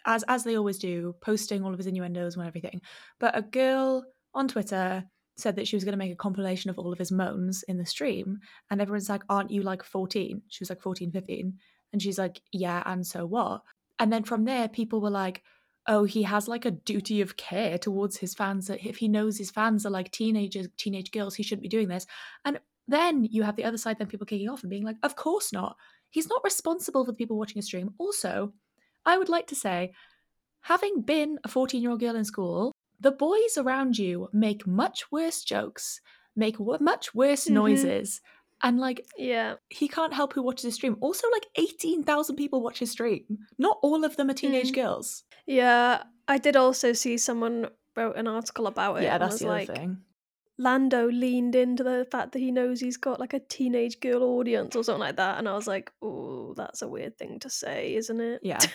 as 0.06 0.24
as 0.28 0.44
they 0.44 0.56
always 0.56 0.78
do, 0.78 1.14
posting 1.20 1.64
all 1.64 1.72
of 1.72 1.78
his 1.78 1.86
innuendos 1.86 2.36
and 2.36 2.46
everything. 2.46 2.80
But 3.18 3.36
a 3.36 3.42
girl 3.42 4.04
on 4.38 4.48
Twitter 4.48 5.04
said 5.36 5.56
that 5.56 5.68
she 5.68 5.76
was 5.76 5.84
going 5.84 5.92
to 5.92 5.98
make 5.98 6.12
a 6.12 6.16
compilation 6.16 6.70
of 6.70 6.78
all 6.78 6.92
of 6.92 6.98
his 6.98 7.12
moans 7.12 7.62
in 7.64 7.78
the 7.78 7.86
stream 7.86 8.40
and 8.70 8.80
everyone's 8.80 9.08
like 9.08 9.22
aren't 9.28 9.50
you 9.50 9.62
like 9.62 9.82
14 9.82 10.42
she 10.48 10.62
was 10.62 10.68
like 10.68 10.80
14 10.80 11.12
15 11.12 11.54
and 11.92 12.02
she's 12.02 12.18
like 12.18 12.40
yeah 12.52 12.82
and 12.86 13.06
so 13.06 13.24
what? 13.26 13.62
And 13.98 14.12
then 14.12 14.24
from 14.24 14.44
there 14.44 14.68
people 14.68 15.00
were 15.00 15.10
like 15.10 15.42
oh 15.86 16.04
he 16.04 16.22
has 16.22 16.48
like 16.48 16.64
a 16.64 16.70
duty 16.70 17.20
of 17.20 17.36
care 17.36 17.78
towards 17.78 18.16
his 18.16 18.34
fans 18.34 18.66
that 18.66 18.84
if 18.84 18.96
he 18.96 19.08
knows 19.08 19.38
his 19.38 19.50
fans 19.50 19.86
are 19.86 19.90
like 19.90 20.10
teenagers 20.10 20.68
teenage 20.76 21.10
girls 21.10 21.34
he 21.34 21.42
shouldn't 21.42 21.62
be 21.62 21.68
doing 21.68 21.88
this. 21.88 22.06
And 22.44 22.60
then 22.86 23.24
you 23.24 23.42
have 23.42 23.56
the 23.56 23.64
other 23.64 23.78
side 23.78 23.98
then 23.98 24.06
people 24.06 24.26
kicking 24.26 24.48
off 24.48 24.62
and 24.62 24.70
being 24.70 24.84
like 24.84 24.96
of 25.02 25.16
course 25.16 25.52
not. 25.52 25.76
He's 26.10 26.28
not 26.28 26.42
responsible 26.42 27.04
for 27.04 27.12
the 27.12 27.16
people 27.16 27.38
watching 27.38 27.58
a 27.58 27.62
stream. 27.62 27.94
Also 27.98 28.52
i 29.06 29.16
would 29.16 29.28
like 29.28 29.46
to 29.46 29.54
say 29.54 29.92
having 30.62 31.00
been 31.02 31.38
a 31.44 31.48
14 31.48 31.80
year 31.80 31.90
old 31.92 32.00
girl 32.00 32.16
in 32.16 32.24
school 32.24 32.72
the 33.00 33.12
boys 33.12 33.56
around 33.56 33.98
you 33.98 34.28
make 34.32 34.66
much 34.66 35.10
worse 35.12 35.44
jokes 35.44 36.00
make 36.36 36.58
w- 36.58 36.78
much 36.80 37.14
worse 37.14 37.46
Mhm. 37.46 37.52
noises 37.52 38.20
and 38.62 38.78
like 38.80 39.06
yeah. 39.16 39.54
he 39.70 39.86
can't 39.88 40.12
help 40.14 40.32
who 40.32 40.42
watches 40.42 40.64
his 40.64 40.74
stream. 40.74 40.96
Also, 41.00 41.28
like 41.30 41.46
18,000 41.56 42.34
people 42.36 42.60
watch 42.60 42.78
his 42.80 42.90
stream. 42.90 43.24
Not 43.56 43.78
all 43.82 44.04
of 44.04 44.16
them 44.16 44.30
are 44.30 44.34
teenage 44.34 44.70
Mm. 44.72 44.74
girls. 44.74 45.22
Yeah, 45.46 46.02
I 46.26 46.38
did 46.38 46.56
also 46.56 46.92
see 46.92 47.18
someone 47.18 47.68
wrote 47.96 48.16
an 48.16 48.26
article 48.26 48.66
about 48.66 48.96
it. 48.98 49.04
yeah, 49.04 49.16
that's 49.18 49.34
was 49.34 49.40
the 49.40 49.46
other 49.48 49.54
like, 49.58 49.68
thing. 49.74 49.98
Lando 50.60 51.08
leaned 51.08 51.54
into 51.54 51.84
the 51.84 52.04
fact 52.10 52.32
that 52.32 52.40
he 52.40 52.50
knows 52.50 52.80
he's 52.80 52.96
got 52.96 53.20
like 53.20 53.32
a 53.32 53.38
teenage 53.38 54.00
girl 54.00 54.24
audience 54.24 54.74
or 54.74 54.82
something 54.82 55.00
like 55.00 55.16
that, 55.16 55.38
and 55.38 55.48
I 55.48 55.54
was 55.54 55.68
like, 55.68 55.92
"Oh, 56.02 56.52
that's 56.54 56.82
a 56.82 56.88
weird 56.88 57.16
thing 57.16 57.38
to 57.40 57.50
say, 57.50 57.94
isn't 57.94 58.20
it?" 58.20 58.40
Yeah. 58.42 58.58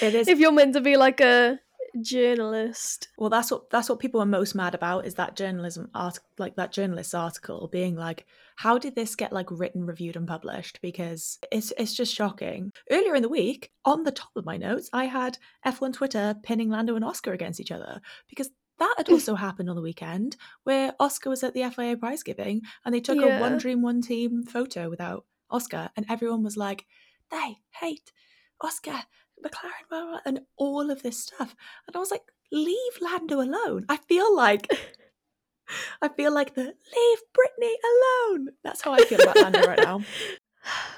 It 0.00 0.14
is. 0.14 0.26
if 0.26 0.38
you're 0.38 0.52
meant 0.52 0.72
to 0.72 0.80
be 0.80 0.96
like 0.96 1.20
a 1.20 1.60
journalist, 2.02 3.08
well, 3.18 3.30
that's 3.30 3.50
what 3.50 3.70
that's 3.70 3.88
what 3.88 3.98
people 3.98 4.20
are 4.20 4.26
most 4.26 4.54
mad 4.54 4.74
about 4.74 5.06
is 5.06 5.14
that 5.14 5.36
journalism 5.36 5.90
art 5.94 6.18
like 6.38 6.56
that 6.56 6.72
journalist's 6.72 7.14
article 7.14 7.68
being 7.70 7.96
like, 7.96 8.26
how 8.56 8.78
did 8.78 8.94
this 8.94 9.16
get 9.16 9.32
like 9.32 9.50
written, 9.50 9.86
reviewed, 9.86 10.16
and 10.16 10.26
published? 10.26 10.80
Because 10.82 11.38
it's 11.50 11.72
it's 11.78 11.94
just 11.94 12.14
shocking. 12.14 12.72
Earlier 12.90 13.14
in 13.14 13.22
the 13.22 13.28
week, 13.28 13.70
on 13.84 14.04
the 14.04 14.12
top 14.12 14.30
of 14.36 14.44
my 14.46 14.56
notes, 14.56 14.88
I 14.92 15.06
had 15.06 15.38
F1 15.66 15.94
Twitter 15.94 16.34
pinning 16.42 16.70
Lando 16.70 16.96
and 16.96 17.04
Oscar 17.04 17.32
against 17.32 17.60
each 17.60 17.72
other 17.72 18.00
because 18.28 18.50
that 18.78 18.94
had 18.96 19.08
also 19.08 19.34
happened 19.36 19.70
on 19.70 19.76
the 19.76 19.82
weekend 19.82 20.36
where 20.64 20.94
Oscar 21.00 21.30
was 21.30 21.42
at 21.42 21.54
the 21.54 21.68
FIA 21.70 21.96
prize 21.96 22.22
giving 22.22 22.62
and 22.84 22.94
they 22.94 23.00
took 23.00 23.18
a 23.18 23.38
one 23.40 23.58
dream, 23.58 23.82
one 23.82 24.02
team 24.02 24.42
photo 24.44 24.88
without 24.88 25.24
Oscar, 25.50 25.90
and 25.96 26.06
everyone 26.08 26.42
was 26.42 26.56
like, 26.56 26.86
they 27.30 27.58
hate 27.80 28.12
Oscar, 28.60 29.04
McLaren, 29.48 29.88
blah, 29.88 30.00
blah, 30.02 30.10
blah," 30.10 30.20
and 30.26 30.40
all 30.56 30.90
of 30.90 31.02
this 31.02 31.18
stuff. 31.18 31.54
And 31.86 31.94
I 31.96 31.98
was 31.98 32.10
like, 32.10 32.22
leave 32.52 32.92
Lando 33.00 33.40
alone. 33.40 33.86
I 33.88 33.96
feel 33.96 34.34
like. 34.34 34.68
I 36.02 36.08
feel 36.08 36.32
like 36.32 36.54
the 36.54 36.62
leave 36.62 37.18
Brittany 37.34 37.76
alone. 37.84 38.48
That's 38.62 38.80
how 38.82 38.92
I 38.92 39.04
feel 39.04 39.20
about 39.20 39.36
Lando 39.36 39.66
right 39.66 39.78
now. 39.78 40.02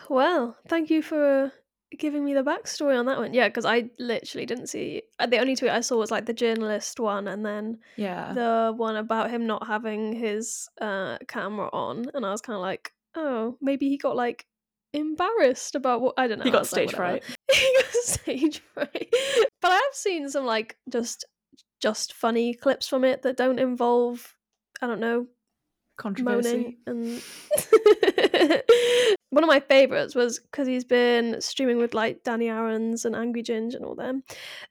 Well, 0.08 0.56
thank 0.68 0.88
you 0.88 1.02
for 1.02 1.52
giving 1.98 2.24
me 2.24 2.32
the 2.32 2.42
backstory 2.42 2.98
on 2.98 3.04
that 3.06 3.18
one. 3.18 3.34
Yeah, 3.34 3.48
because 3.48 3.66
I 3.66 3.90
literally 3.98 4.46
didn't 4.46 4.68
see. 4.68 5.02
uh, 5.18 5.26
The 5.26 5.38
only 5.38 5.56
tweet 5.56 5.70
I 5.70 5.80
saw 5.80 5.98
was 5.98 6.10
like 6.10 6.24
the 6.24 6.32
journalist 6.32 6.98
one, 6.98 7.28
and 7.28 7.44
then 7.44 7.78
Yeah. 7.96 8.32
the 8.32 8.72
one 8.74 8.96
about 8.96 9.30
him 9.30 9.46
not 9.46 9.66
having 9.66 10.14
his 10.14 10.68
uh, 10.80 11.18
camera 11.28 11.68
on, 11.74 12.06
and 12.14 12.24
I 12.24 12.30
was 12.30 12.40
kind 12.40 12.56
of 12.56 12.62
like, 12.62 12.92
oh, 13.14 13.58
maybe 13.60 13.88
he 13.90 13.98
got 13.98 14.16
like 14.16 14.46
embarrassed 14.94 15.74
about 15.74 16.00
what 16.00 16.14
I 16.16 16.26
don't 16.28 16.38
know. 16.38 16.44
He 16.44 16.50
got 16.50 16.60
was 16.60 16.72
like, 16.72 16.88
stage 16.88 16.96
fright. 16.96 17.22
Stage 18.08 18.60
fright. 18.74 19.12
But 19.60 19.70
I 19.72 19.74
have 19.74 19.94
seen 19.94 20.28
some 20.28 20.44
like 20.46 20.76
just 20.90 21.24
just 21.80 22.12
funny 22.12 22.54
clips 22.54 22.88
from 22.88 23.04
it 23.04 23.22
that 23.22 23.36
don't 23.36 23.58
involve 23.58 24.34
I 24.82 24.86
don't 24.86 25.00
know 25.00 25.26
Controversy. 25.96 26.78
and 26.86 27.20
one 29.30 29.42
of 29.42 29.48
my 29.48 29.58
favorites 29.58 30.14
was 30.14 30.38
because 30.38 30.68
he's 30.68 30.84
been 30.84 31.40
streaming 31.40 31.78
with 31.78 31.92
like 31.92 32.22
Danny 32.22 32.48
Aarons 32.48 33.04
and 33.04 33.16
Angry 33.16 33.42
Ginge 33.42 33.74
and 33.74 33.84
all 33.84 33.96
them. 33.96 34.22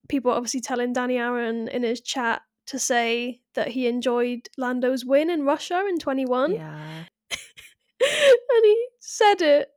People 0.08 0.32
obviously 0.32 0.62
telling 0.62 0.94
Danny 0.94 1.18
Aaron 1.18 1.68
in 1.68 1.84
his 1.84 2.00
chat 2.00 2.44
to 2.68 2.80
say 2.80 3.42
that 3.56 3.68
he 3.68 3.88
enjoyed 3.88 4.48
Lando's 4.58 5.04
win 5.06 5.30
in 5.30 5.44
Russia 5.44 5.86
in 5.88 6.00
21 6.00 6.54
Yeah. 6.54 7.04
and 7.32 8.64
he 8.64 8.88
said 9.00 9.42
it 9.42 9.70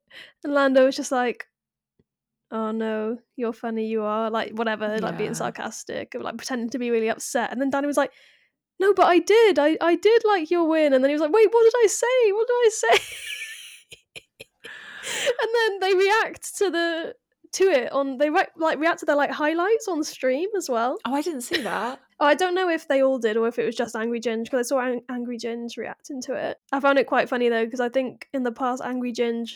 and 0.45 0.55
Lando 0.55 0.87
was 0.87 0.97
just 0.97 1.12
like 1.12 1.47
oh 2.52 2.73
no 2.73 3.19
you're 3.37 3.52
funny 3.52 3.87
you 3.87 4.02
are 4.02 4.30
like 4.30 4.52
whatever 4.52 4.99
like 4.99 5.16
being 5.16 5.35
sarcastic 5.35 6.14
or 6.14 6.21
like 6.21 6.37
pretending 6.37 6.71
to 6.71 6.78
be 6.78 6.90
really 6.90 7.09
upset. 7.09 7.52
And 7.52 7.61
then 7.61 7.71
Danny 7.71 7.87
was 7.87 7.97
like 7.97 8.12
no 8.78 8.95
but 8.95 9.07
I 9.07 9.19
did. 9.19 9.59
I 9.59 9.76
I 9.80 9.97
did 9.97 10.23
like 10.25 10.50
your 10.50 10.66
win. 10.66 10.92
And 10.92 11.04
then 11.04 11.11
he 11.11 11.14
was 11.14 11.23
like 11.23 11.33
wait 11.33 11.49
what 11.50 11.62
did 11.64 11.75
I 11.85 11.87
say? 11.87 12.33
What 12.33 12.47
did 12.47 12.54
I 12.54 12.69
say? 12.73 13.02
And 15.42 15.50
then 15.54 15.80
they 15.80 15.97
react 15.97 16.57
to 16.59 16.71
the 16.71 17.14
to 17.52 17.64
it 17.64 17.90
on 17.92 18.19
they 18.19 18.30
re- 18.30 18.47
like 18.57 18.78
react 18.78 19.00
to 19.00 19.07
their 19.07 19.16
like 19.16 19.30
highlights 19.30 19.88
on 19.88 20.04
stream 20.04 20.49
as 20.57 20.69
well. 20.69 20.99
Oh, 21.04 21.14
I 21.14 21.23
didn't 21.23 21.40
see 21.40 21.62
that. 21.62 22.00
Oh, 22.21 22.26
I 22.26 22.35
don't 22.35 22.54
know 22.54 22.69
if 22.69 22.87
they 22.87 23.02
all 23.02 23.19
did 23.19 23.37
or 23.37 23.49
if 23.49 23.59
it 23.59 23.66
was 23.66 23.75
just 23.75 23.97
Angry 23.97 24.21
Ginge 24.21 24.45
because 24.45 24.66
I 24.66 24.69
saw 24.69 24.80
Ang- 24.80 25.02
Angry 25.09 25.37
Ginge 25.37 25.76
reacting 25.76 26.21
to 26.23 26.35
it. 26.35 26.59
I 26.71 26.80
found 26.80 26.99
it 26.99 27.07
quite 27.07 27.28
funny 27.28 27.49
though 27.49 27.64
because 27.64 27.80
I 27.80 27.88
think 27.88 28.28
in 28.33 28.45
the 28.45 28.52
past 28.52 28.83
Angry 28.85 29.12
Ginge 29.12 29.50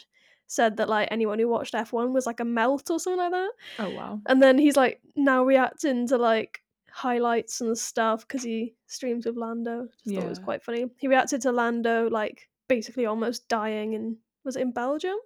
said 0.47 0.77
that 0.77 0.89
like 0.89 1.09
anyone 1.11 1.39
who 1.39 1.49
watched 1.49 1.75
F1 1.75 2.13
was 2.13 2.27
like 2.27 2.41
a 2.41 2.45
melt 2.45 2.91
or 2.91 2.99
something 2.99 3.19
like 3.19 3.33
that. 3.33 3.51
Oh 3.79 3.91
wow. 3.91 4.21
And 4.27 4.43
then 4.43 4.59
he's 4.59 4.77
like 4.77 5.01
now 5.17 5.45
reacting 5.45 6.07
to 6.09 6.19
like 6.19 6.61
highlights 6.91 7.61
and 7.61 7.77
stuff 7.77 8.27
because 8.27 8.43
he 8.43 8.75
streams 8.87 9.27
with 9.27 9.37
Lando. 9.37 9.89
Just 10.05 10.15
thought 10.15 10.25
it 10.25 10.29
was 10.29 10.39
quite 10.39 10.63
funny. 10.63 10.87
He 10.99 11.09
reacted 11.09 11.43
to 11.43 11.53
Lando 11.53 12.09
like 12.09 12.49
basically 12.69 13.07
almost 13.07 13.49
dying 13.49 13.95
in 13.95 14.17
was 14.45 14.57
it 14.57 14.63
in 14.63 14.73
Belgium? 14.73 15.17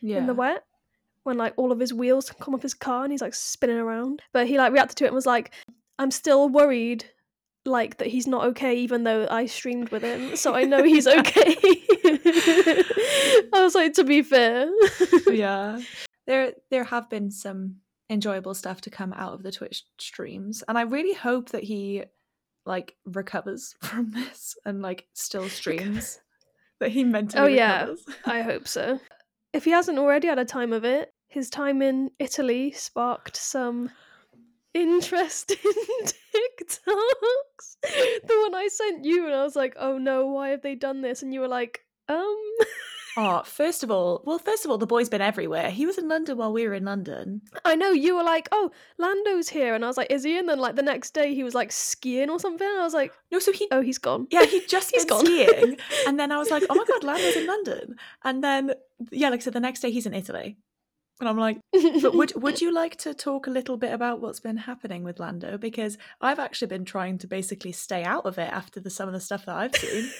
Yeah. 0.00 0.18
in 0.18 0.26
the 0.26 0.34
wet 0.34 0.64
when 1.24 1.38
like 1.38 1.54
all 1.56 1.72
of 1.72 1.80
his 1.80 1.92
wheels 1.92 2.30
come 2.40 2.54
off 2.54 2.62
his 2.62 2.74
car 2.74 3.04
and 3.04 3.12
he's 3.12 3.22
like 3.22 3.34
spinning 3.34 3.78
around. 3.78 4.22
But 4.32 4.46
he 4.46 4.58
like 4.58 4.72
reacted 4.72 4.98
to 4.98 5.04
it 5.04 5.08
and 5.08 5.14
was 5.14 5.26
like, 5.26 5.52
I'm 5.98 6.10
still 6.10 6.48
worried 6.48 7.06
like 7.66 7.96
that 7.96 8.08
he's 8.08 8.26
not 8.26 8.44
okay 8.44 8.76
even 8.76 9.04
though 9.04 9.26
I 9.30 9.46
streamed 9.46 9.88
with 9.88 10.02
him. 10.02 10.36
So 10.36 10.54
I 10.54 10.64
know 10.64 10.82
he's 10.82 11.06
okay. 11.18 11.56
I 13.52 13.60
was 13.62 13.74
like, 13.74 13.94
to 13.94 14.04
be 14.04 14.22
fair. 14.22 14.70
yeah. 15.30 15.80
There 16.26 16.52
there 16.70 16.84
have 16.84 17.10
been 17.10 17.30
some 17.30 17.76
enjoyable 18.10 18.54
stuff 18.54 18.80
to 18.82 18.90
come 18.90 19.12
out 19.14 19.32
of 19.34 19.42
the 19.42 19.52
Twitch 19.52 19.84
streams. 19.98 20.62
And 20.68 20.78
I 20.78 20.82
really 20.82 21.14
hope 21.14 21.50
that 21.50 21.62
he 21.64 22.04
like 22.66 22.96
recovers 23.04 23.74
from 23.82 24.10
this 24.12 24.56
and 24.64 24.82
like 24.82 25.06
still 25.14 25.48
streams. 25.48 26.20
that 26.80 26.90
he 26.90 27.04
mentally 27.04 27.42
Oh, 27.42 27.46
yeah. 27.46 27.94
I 28.24 28.42
hope 28.42 28.66
so. 28.68 29.00
If 29.52 29.64
he 29.64 29.70
hasn't 29.70 29.98
already 29.98 30.28
had 30.28 30.38
a 30.38 30.44
time 30.44 30.72
of 30.72 30.84
it, 30.84 31.12
his 31.28 31.50
time 31.50 31.82
in 31.82 32.10
Italy 32.18 32.72
sparked 32.72 33.36
some 33.36 33.90
interesting 34.72 35.56
TikToks. 36.04 37.76
The 37.82 38.38
one 38.42 38.54
I 38.54 38.68
sent 38.70 39.04
you, 39.04 39.26
and 39.26 39.34
I 39.34 39.42
was 39.44 39.56
like, 39.56 39.76
oh 39.78 39.98
no, 39.98 40.26
why 40.26 40.48
have 40.50 40.62
they 40.62 40.74
done 40.74 41.00
this? 41.02 41.22
And 41.22 41.32
you 41.32 41.40
were 41.40 41.48
like, 41.48 41.80
um. 42.08 42.36
Oh, 43.16 43.44
first 43.44 43.84
of 43.84 43.92
all, 43.92 44.22
well, 44.24 44.40
first 44.40 44.64
of 44.64 44.72
all, 44.72 44.76
the 44.76 44.88
boy's 44.88 45.08
been 45.08 45.20
everywhere. 45.20 45.70
He 45.70 45.86
was 45.86 45.98
in 45.98 46.08
London 46.08 46.36
while 46.36 46.52
we 46.52 46.66
were 46.66 46.74
in 46.74 46.84
London. 46.84 47.42
I 47.64 47.76
know 47.76 47.92
you 47.92 48.16
were 48.16 48.24
like, 48.24 48.48
oh, 48.50 48.72
Lando's 48.98 49.48
here, 49.48 49.72
and 49.76 49.84
I 49.84 49.86
was 49.86 49.96
like, 49.96 50.10
is 50.10 50.24
he? 50.24 50.36
And 50.36 50.48
then 50.48 50.58
like 50.58 50.74
the 50.74 50.82
next 50.82 51.14
day 51.14 51.32
he 51.32 51.44
was 51.44 51.54
like 51.54 51.70
skiing 51.70 52.28
or 52.28 52.40
something. 52.40 52.66
And 52.66 52.80
I 52.80 52.82
was 52.82 52.92
like, 52.92 53.12
No, 53.30 53.38
so 53.38 53.52
he 53.52 53.68
oh, 53.70 53.82
he's 53.82 53.98
gone. 53.98 54.26
yeah, 54.32 54.44
he'd 54.46 54.68
just 54.68 54.90
He's 54.94 55.04
been 55.04 55.16
gone. 55.16 55.26
skiing. 55.26 55.76
And 56.08 56.18
then 56.18 56.32
I 56.32 56.38
was 56.38 56.50
like, 56.50 56.64
oh 56.68 56.74
my 56.74 56.84
god, 56.88 57.04
Lando's 57.04 57.36
in 57.36 57.46
London. 57.46 57.94
And 58.24 58.42
then 58.42 58.72
yeah, 59.12 59.28
like 59.28 59.42
I 59.42 59.44
said, 59.44 59.52
the 59.52 59.60
next 59.60 59.78
day 59.82 59.92
he's 59.92 60.06
in 60.06 60.14
Italy. 60.14 60.56
And 61.20 61.28
I'm 61.28 61.38
like, 61.38 61.60
but 62.02 62.14
would 62.16 62.32
would 62.42 62.60
you 62.60 62.74
like 62.74 62.96
to 62.96 63.14
talk 63.14 63.46
a 63.46 63.50
little 63.50 63.76
bit 63.76 63.92
about 63.92 64.20
what's 64.22 64.40
been 64.40 64.56
happening 64.56 65.04
with 65.04 65.20
Lando? 65.20 65.56
Because 65.56 65.98
I've 66.20 66.40
actually 66.40 66.66
been 66.66 66.84
trying 66.84 67.18
to 67.18 67.28
basically 67.28 67.70
stay 67.70 68.02
out 68.02 68.26
of 68.26 68.38
it 68.38 68.52
after 68.52 68.80
the 68.80 68.90
some 68.90 69.06
of 69.06 69.14
the 69.14 69.20
stuff 69.20 69.46
that 69.46 69.54
I've 69.54 69.76
seen. 69.76 70.10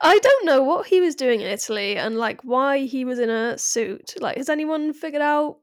I 0.00 0.18
don't 0.18 0.44
know 0.46 0.62
what 0.62 0.86
he 0.86 1.00
was 1.00 1.14
doing 1.14 1.40
in 1.40 1.46
Italy 1.46 1.96
and 1.96 2.16
like 2.16 2.40
why 2.42 2.78
he 2.80 3.04
was 3.04 3.18
in 3.18 3.30
a 3.30 3.56
suit. 3.58 4.14
Like, 4.20 4.36
has 4.36 4.48
anyone 4.48 4.92
figured 4.92 5.22
out 5.22 5.58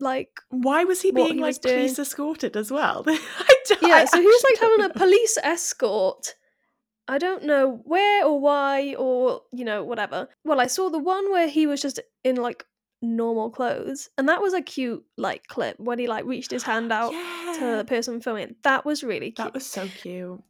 like 0.00 0.30
Why 0.50 0.84
was 0.84 1.00
he 1.02 1.10
being 1.10 1.36
he 1.36 1.40
like 1.40 1.60
police 1.62 1.98
escorted 1.98 2.56
as 2.56 2.70
well? 2.70 3.04
I 3.06 3.54
don't- 3.68 3.82
yeah, 3.82 4.04
so 4.04 4.20
he 4.20 4.26
was 4.26 4.44
like 4.50 4.60
having 4.60 4.78
don't 4.78 4.96
a 4.96 4.98
police 4.98 5.38
escort. 5.42 6.34
I 7.08 7.18
don't 7.18 7.44
know 7.44 7.80
where 7.84 8.24
or 8.26 8.40
why 8.40 8.94
or 8.98 9.42
you 9.52 9.64
know 9.64 9.84
whatever. 9.84 10.28
Well, 10.44 10.60
I 10.60 10.66
saw 10.66 10.88
the 10.90 10.98
one 10.98 11.30
where 11.30 11.48
he 11.48 11.66
was 11.66 11.80
just 11.80 12.00
in 12.24 12.36
like 12.36 12.64
normal 13.00 13.50
clothes, 13.50 14.08
and 14.18 14.28
that 14.28 14.42
was 14.42 14.54
a 14.54 14.60
cute 14.62 15.04
like 15.16 15.46
clip 15.46 15.78
when 15.78 15.98
he 16.00 16.08
like 16.08 16.24
reached 16.24 16.50
his 16.50 16.64
hand 16.64 16.90
out 16.92 17.12
to 17.58 17.76
the 17.76 17.84
person 17.86 18.20
filming. 18.20 18.48
it. 18.50 18.62
That 18.64 18.84
was 18.84 19.04
really 19.04 19.30
cute. 19.30 19.36
That 19.46 19.54
was 19.54 19.64
so 19.66 19.86
cute. 19.86 20.42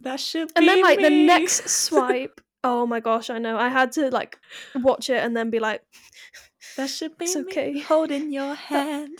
That 0.00 0.20
should 0.20 0.48
be. 0.48 0.52
and 0.56 0.68
then 0.68 0.82
like 0.82 1.00
the 1.00 1.10
next 1.10 1.68
swipe. 1.86 2.40
Oh 2.62 2.86
my 2.86 3.00
gosh, 3.00 3.30
I 3.30 3.38
know. 3.38 3.58
I 3.58 3.68
had 3.68 3.92
to 3.92 4.10
like 4.10 4.38
watch 4.76 5.10
it 5.10 5.22
and 5.22 5.36
then 5.36 5.50
be 5.50 5.58
like, 5.60 5.82
that 6.76 6.88
should 6.88 7.16
be 7.18 7.26
it's 7.26 7.36
me 7.36 7.42
okay. 7.42 7.78
holding 7.80 8.32
your 8.32 8.54
hand. 8.72 9.18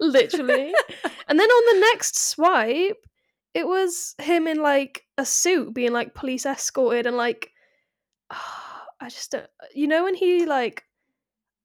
literally. 0.00 0.72
and 1.28 1.38
then 1.38 1.48
on 1.48 1.74
the 1.74 1.80
next 1.92 2.18
swipe, 2.18 2.96
it 3.54 3.66
was 3.66 4.14
him 4.18 4.46
in 4.46 4.58
like 4.58 5.04
a 5.16 5.24
suit 5.24 5.74
being 5.74 5.92
like 5.92 6.14
police 6.14 6.46
escorted 6.46 7.06
and 7.06 7.16
like 7.16 7.50
I 8.30 9.08
just 9.08 9.30
don't 9.30 9.46
you 9.74 9.86
know 9.86 10.04
when 10.04 10.14
he 10.14 10.44
like 10.44 10.82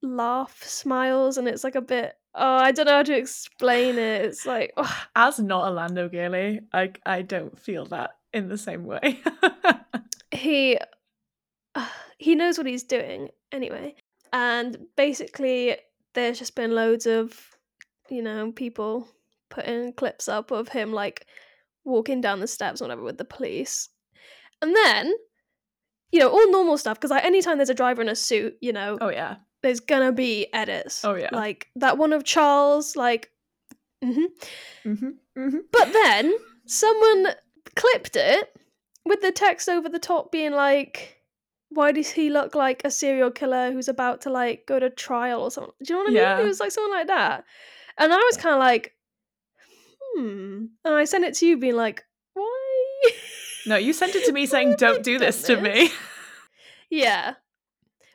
laugh 0.03 0.61
smiles 0.63 1.37
and 1.37 1.47
it's 1.47 1.63
like 1.63 1.75
a 1.75 1.81
bit 1.81 2.13
oh 2.35 2.55
I 2.55 2.71
don't 2.71 2.85
know 2.85 2.97
how 2.97 3.03
to 3.03 3.17
explain 3.17 3.97
it. 3.97 4.25
It's 4.25 4.45
like 4.45 4.73
oh, 4.77 5.03
As 5.15 5.39
not 5.39 5.67
a 5.67 5.71
Lando 5.71 6.09
girly, 6.09 6.61
I 6.73 6.91
I 7.05 7.21
don't 7.21 7.57
feel 7.57 7.85
that 7.87 8.11
in 8.33 8.49
the 8.49 8.57
same 8.57 8.85
way. 8.85 9.21
he 10.31 10.77
he 12.17 12.35
knows 12.35 12.57
what 12.57 12.67
he's 12.67 12.83
doing 12.83 13.29
anyway. 13.51 13.95
And 14.31 14.77
basically 14.95 15.77
there's 16.13 16.39
just 16.39 16.55
been 16.55 16.75
loads 16.75 17.05
of 17.05 17.57
you 18.09 18.21
know 18.21 18.51
people 18.51 19.07
putting 19.49 19.93
clips 19.93 20.27
up 20.27 20.51
of 20.51 20.69
him 20.69 20.91
like 20.91 21.25
walking 21.85 22.21
down 22.21 22.39
the 22.39 22.47
steps 22.47 22.81
or 22.81 22.85
whatever 22.85 23.03
with 23.03 23.17
the 23.17 23.25
police. 23.25 23.89
And 24.61 24.75
then 24.75 25.13
you 26.13 26.19
know, 26.19 26.29
all 26.29 26.51
normal 26.51 26.77
stuff 26.77 26.97
because 26.99 27.09
like 27.09 27.25
anytime 27.25 27.57
there's 27.57 27.71
a 27.71 27.73
driver 27.73 28.01
in 28.01 28.07
a 28.07 28.15
suit, 28.15 28.55
you 28.61 28.71
know, 28.71 28.99
oh 29.01 29.09
yeah. 29.09 29.37
There's 29.63 29.79
gonna 29.79 30.11
be 30.11 30.47
edits. 30.53 31.03
Oh, 31.03 31.15
yeah. 31.15 31.29
Like 31.31 31.67
that 31.77 31.97
one 31.97 32.13
of 32.13 32.23
Charles, 32.23 32.95
like 32.95 33.31
mhm. 34.03 34.25
Mm-hmm. 34.85 35.09
Mm-hmm. 35.37 35.57
But 35.71 35.91
then 35.93 36.33
someone 36.67 37.27
clipped 37.75 38.15
it 38.15 38.55
with 39.05 39.21
the 39.21 39.31
text 39.31 39.67
over 39.67 39.89
the 39.89 39.99
top 39.99 40.31
being 40.31 40.51
like, 40.51 41.17
why 41.69 41.91
does 41.91 42.09
he 42.09 42.29
look 42.29 42.53
like 42.55 42.81
a 42.85 42.91
serial 42.91 43.31
killer 43.31 43.71
who's 43.71 43.87
about 43.87 44.21
to 44.21 44.29
like 44.29 44.65
go 44.67 44.79
to 44.79 44.89
trial 44.89 45.41
or 45.41 45.49
something? 45.51 45.73
Do 45.83 45.93
you 45.93 45.99
know 45.99 46.03
what 46.11 46.13
I 46.13 46.21
Yeah. 46.21 46.35
mean? 46.37 46.45
It 46.45 46.49
was 46.49 46.59
like 46.59 46.71
something 46.71 46.93
like 46.93 47.07
that. 47.07 47.45
And 47.97 48.13
I 48.13 48.17
was 48.17 48.37
kind 48.37 48.53
of 48.53 48.59
like, 48.59 48.93
hmm. 50.15 50.65
And 50.85 50.93
I 50.93 51.05
sent 51.05 51.23
it 51.23 51.33
to 51.35 51.45
you 51.47 51.57
being 51.57 51.75
like, 51.75 52.03
why? 52.33 53.11
No, 53.65 53.75
you 53.77 53.93
sent 53.93 54.15
it 54.15 54.25
to 54.25 54.31
me 54.33 54.45
saying, 54.53 54.75
"Don't 54.77 55.03
do 55.03 55.17
done 55.17 55.25
this 55.27 55.43
to 55.43 55.59
me." 55.59 55.89
Yeah. 56.89 57.35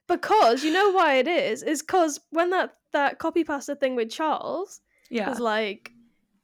Because 0.08 0.64
you 0.64 0.72
know 0.72 0.90
why 0.90 1.14
it 1.16 1.28
is? 1.28 1.62
Is 1.62 1.82
because 1.82 2.18
when 2.30 2.50
that 2.50 2.74
that 2.92 3.18
copy 3.18 3.44
pasta 3.44 3.76
thing 3.76 3.94
with 3.94 4.10
Charles 4.10 4.80
Yeah. 5.10 5.28
was 5.28 5.38
like 5.38 5.92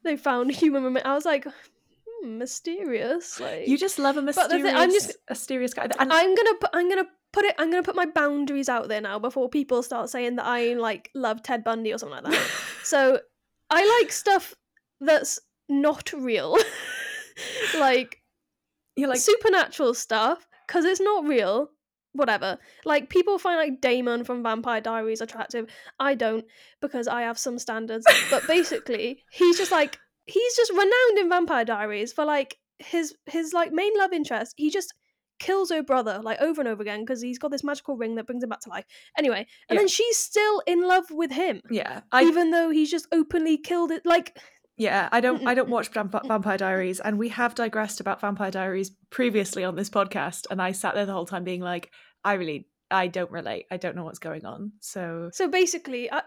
they 0.05 0.17
found 0.17 0.51
human 0.53 0.85
remains, 0.85 1.07
I 1.07 1.15
was 1.15 1.25
like, 1.25 1.45
hmm, 1.45 2.39
mysterious. 2.39 3.41
Like 3.41 3.67
You 3.67 3.79
just 3.79 3.99
love 3.99 4.17
a 4.19 4.23
mysterious, 4.23 4.63
thing- 4.63 4.77
I'm 4.77 4.91
just- 4.91 5.13
a 5.29 5.33
mysterious 5.33 5.73
guy. 5.75 5.89
And 5.99 6.13
I'm 6.13 6.35
gonna 6.35 6.55
put 6.61 6.71
I'm 6.75 6.89
gonna 6.89 7.07
put 7.33 7.45
it 7.47 7.55
I'm 7.59 7.71
gonna 7.71 7.83
put 7.83 7.97
my 7.97 8.07
boundaries 8.07 8.69
out 8.69 8.89
there 8.89 9.01
now 9.01 9.19
before 9.19 9.49
people 9.49 9.83
start 9.83 10.11
saying 10.11 10.37
that 10.37 10.47
I 10.47 10.75
like 10.75 11.11
love 11.15 11.43
Ted 11.43 11.65
Bundy 11.65 11.93
or 11.93 11.99
something 11.99 12.23
like 12.23 12.33
that. 12.33 12.51
so 12.85 13.19
I 13.71 13.99
like 14.03 14.13
stuff 14.13 14.55
that's 15.01 15.41
not 15.69 16.13
real. 16.13 16.59
like 17.79 18.21
you're 18.97 19.09
like, 19.09 19.19
supernatural 19.19 19.95
stuff 19.95 20.47
because 20.67 20.85
it's 20.85 21.01
not 21.01 21.25
real. 21.25 21.71
Whatever. 22.15 22.59
Like 22.85 23.09
people 23.11 23.39
find 23.39 23.59
like 23.59 23.81
Damon 23.81 24.25
from 24.25 24.43
Vampire 24.43 24.81
Diaries 24.81 25.21
attractive. 25.21 25.67
I 26.01 26.15
don't 26.15 26.45
because 26.81 27.09
I 27.09 27.23
have 27.23 27.39
some 27.39 27.59
standards. 27.59 28.07
But 28.31 28.47
basically, 28.49 29.23
he's 29.31 29.59
just 29.59 29.73
like 29.73 29.99
he's 30.27 30.57
just 30.57 30.71
renowned 30.73 31.19
in 31.19 31.29
Vampire 31.29 31.65
Diaries 31.65 32.13
for 32.13 32.25
like 32.25 32.57
his 32.79 33.15
his 33.27 33.53
like 33.53 33.73
main 33.73 33.93
love 33.99 34.13
interest. 34.13 34.55
He 34.57 34.71
just 34.71 34.95
kills 35.41 35.71
her 35.71 35.83
brother 35.83 36.21
like 36.23 36.41
over 36.41 36.61
and 36.61 36.69
over 36.69 36.81
again 36.81 37.01
because 37.01 37.21
he's 37.21 37.39
got 37.41 37.51
this 37.51 37.65
magical 37.65 37.97
ring 37.97 38.15
that 38.15 38.27
brings 38.27 38.43
him 38.45 38.49
back 38.51 38.61
to 38.61 38.69
life. 38.71 38.85
Anyway, 39.19 39.47
and 39.69 39.77
Yeah. 39.77 39.79
then 39.79 39.89
she's 39.89 40.17
still 40.17 40.63
in 40.67 40.83
love 40.87 41.07
with 41.11 41.33
him. 41.33 41.61
yeah, 41.71 42.03
I 42.13 42.23
even 42.23 42.53
though 42.53 42.71
he's 42.71 42.91
just 42.91 43.09
openly 43.11 43.59
killed 43.59 43.91
it 43.91 44.07
like 44.07 44.39
Yeah, 44.77 45.09
I 45.13 45.21
don't. 45.21 45.47
I 45.47 45.55
don't 45.55 45.69
watch 45.69 45.89
Vamp- 45.93 46.27
Vampire 46.27 46.57
Diaries, 46.57 47.01
and 47.01 47.19
we 47.19 47.29
have 47.31 47.55
digressed 47.55 48.01
about 48.01 48.21
Vampire 48.21 48.51
Diaries 48.53 48.91
previously 49.11 49.63
on 49.65 49.77
this 49.77 49.91
podcast. 49.91 50.47
And 50.51 50.61
I 50.63 50.73
sat 50.73 50.95
there 50.95 51.07
the 51.07 51.13
whole 51.13 51.27
time 51.27 51.45
being 51.45 51.61
like, 51.61 51.91
I 52.25 52.35
really, 52.35 52.67
I 52.91 53.07
don't 53.09 53.31
relate. 53.31 53.67
I 53.71 53.77
don't 53.77 53.97
know 53.97 54.05
what's 54.05 54.19
going 54.19 54.45
on. 54.45 54.73
So 54.81 55.31
So 55.33 55.49
basically, 55.49 56.11
I 56.11 56.23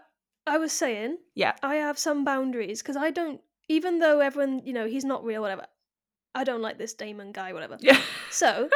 I 0.46 0.58
was 0.58 0.72
saying, 0.72 1.18
Yeah. 1.34 1.54
I 1.62 1.76
have 1.76 1.98
some 1.98 2.24
boundaries 2.24 2.82
because 2.82 2.96
I 2.96 3.10
don't. 3.10 3.40
Even 3.68 3.98
though 3.98 4.20
everyone, 4.20 4.62
you 4.64 4.72
know, 4.72 4.86
he's 4.86 5.04
not 5.04 5.24
real, 5.24 5.42
whatever. 5.42 5.66
I 6.34 6.44
don't 6.44 6.62
like 6.62 6.78
this 6.78 6.94
Damon 6.94 7.32
guy, 7.32 7.52
whatever. 7.52 7.76
yeah, 7.80 8.00
So, 8.30 8.68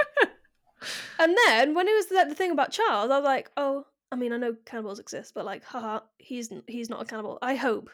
and 1.18 1.36
then 1.46 1.74
when 1.74 1.88
it 1.88 1.94
was 1.94 2.06
the, 2.08 2.26
the 2.28 2.34
thing 2.34 2.50
about 2.50 2.72
Charles, 2.72 3.10
I 3.10 3.16
was 3.18 3.24
like, 3.24 3.50
oh, 3.56 3.86
I 4.10 4.16
mean, 4.16 4.32
I 4.32 4.36
know 4.36 4.54
cannibals 4.66 4.98
exist, 4.98 5.32
but 5.34 5.44
like, 5.46 5.64
haha, 5.64 6.00
he's 6.18 6.52
he's 6.66 6.90
not 6.90 7.00
a 7.02 7.04
cannibal. 7.04 7.38
I 7.40 7.54
hope. 7.54 7.88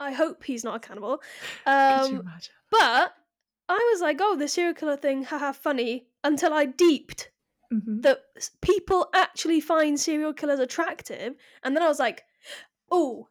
I 0.00 0.12
hope 0.12 0.44
he's 0.44 0.64
not 0.64 0.76
a 0.76 0.80
cannibal. 0.80 1.22
Um, 1.66 2.22
but 2.70 3.14
I 3.68 3.90
was 3.92 4.00
like, 4.00 4.18
oh, 4.20 4.36
the 4.36 4.48
serial 4.48 4.74
killer 4.74 4.96
thing, 4.96 5.24
haha, 5.24 5.52
funny. 5.52 6.06
Until 6.24 6.52
I 6.52 6.66
deeped 6.66 7.30
Mhm. 7.72 8.02
that 8.02 8.24
people 8.62 9.10
actually 9.14 9.60
find 9.60 10.00
serial 10.00 10.32
killers 10.32 10.58
attractive, 10.60 11.34
and 11.62 11.76
then 11.76 11.82
I 11.82 11.88
was 11.88 11.98
like, 11.98 12.24
oh, 12.90 13.28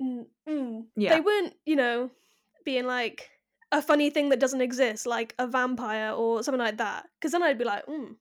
mm, 0.00 0.26
mm. 0.48 0.86
Yeah. 0.96 1.14
they 1.14 1.20
weren't, 1.20 1.54
you 1.66 1.76
know, 1.76 2.10
being 2.64 2.86
like 2.86 3.30
a 3.70 3.82
funny 3.82 4.10
thing 4.10 4.30
that 4.30 4.40
doesn't 4.40 4.60
exist, 4.60 5.06
like 5.06 5.34
a 5.38 5.46
vampire 5.46 6.12
or 6.12 6.42
something 6.42 6.60
like 6.60 6.78
that. 6.78 7.08
Because 7.18 7.32
then 7.32 7.42
I'd 7.42 7.58
be 7.58 7.64
like, 7.64 7.86
mm, 7.86 8.16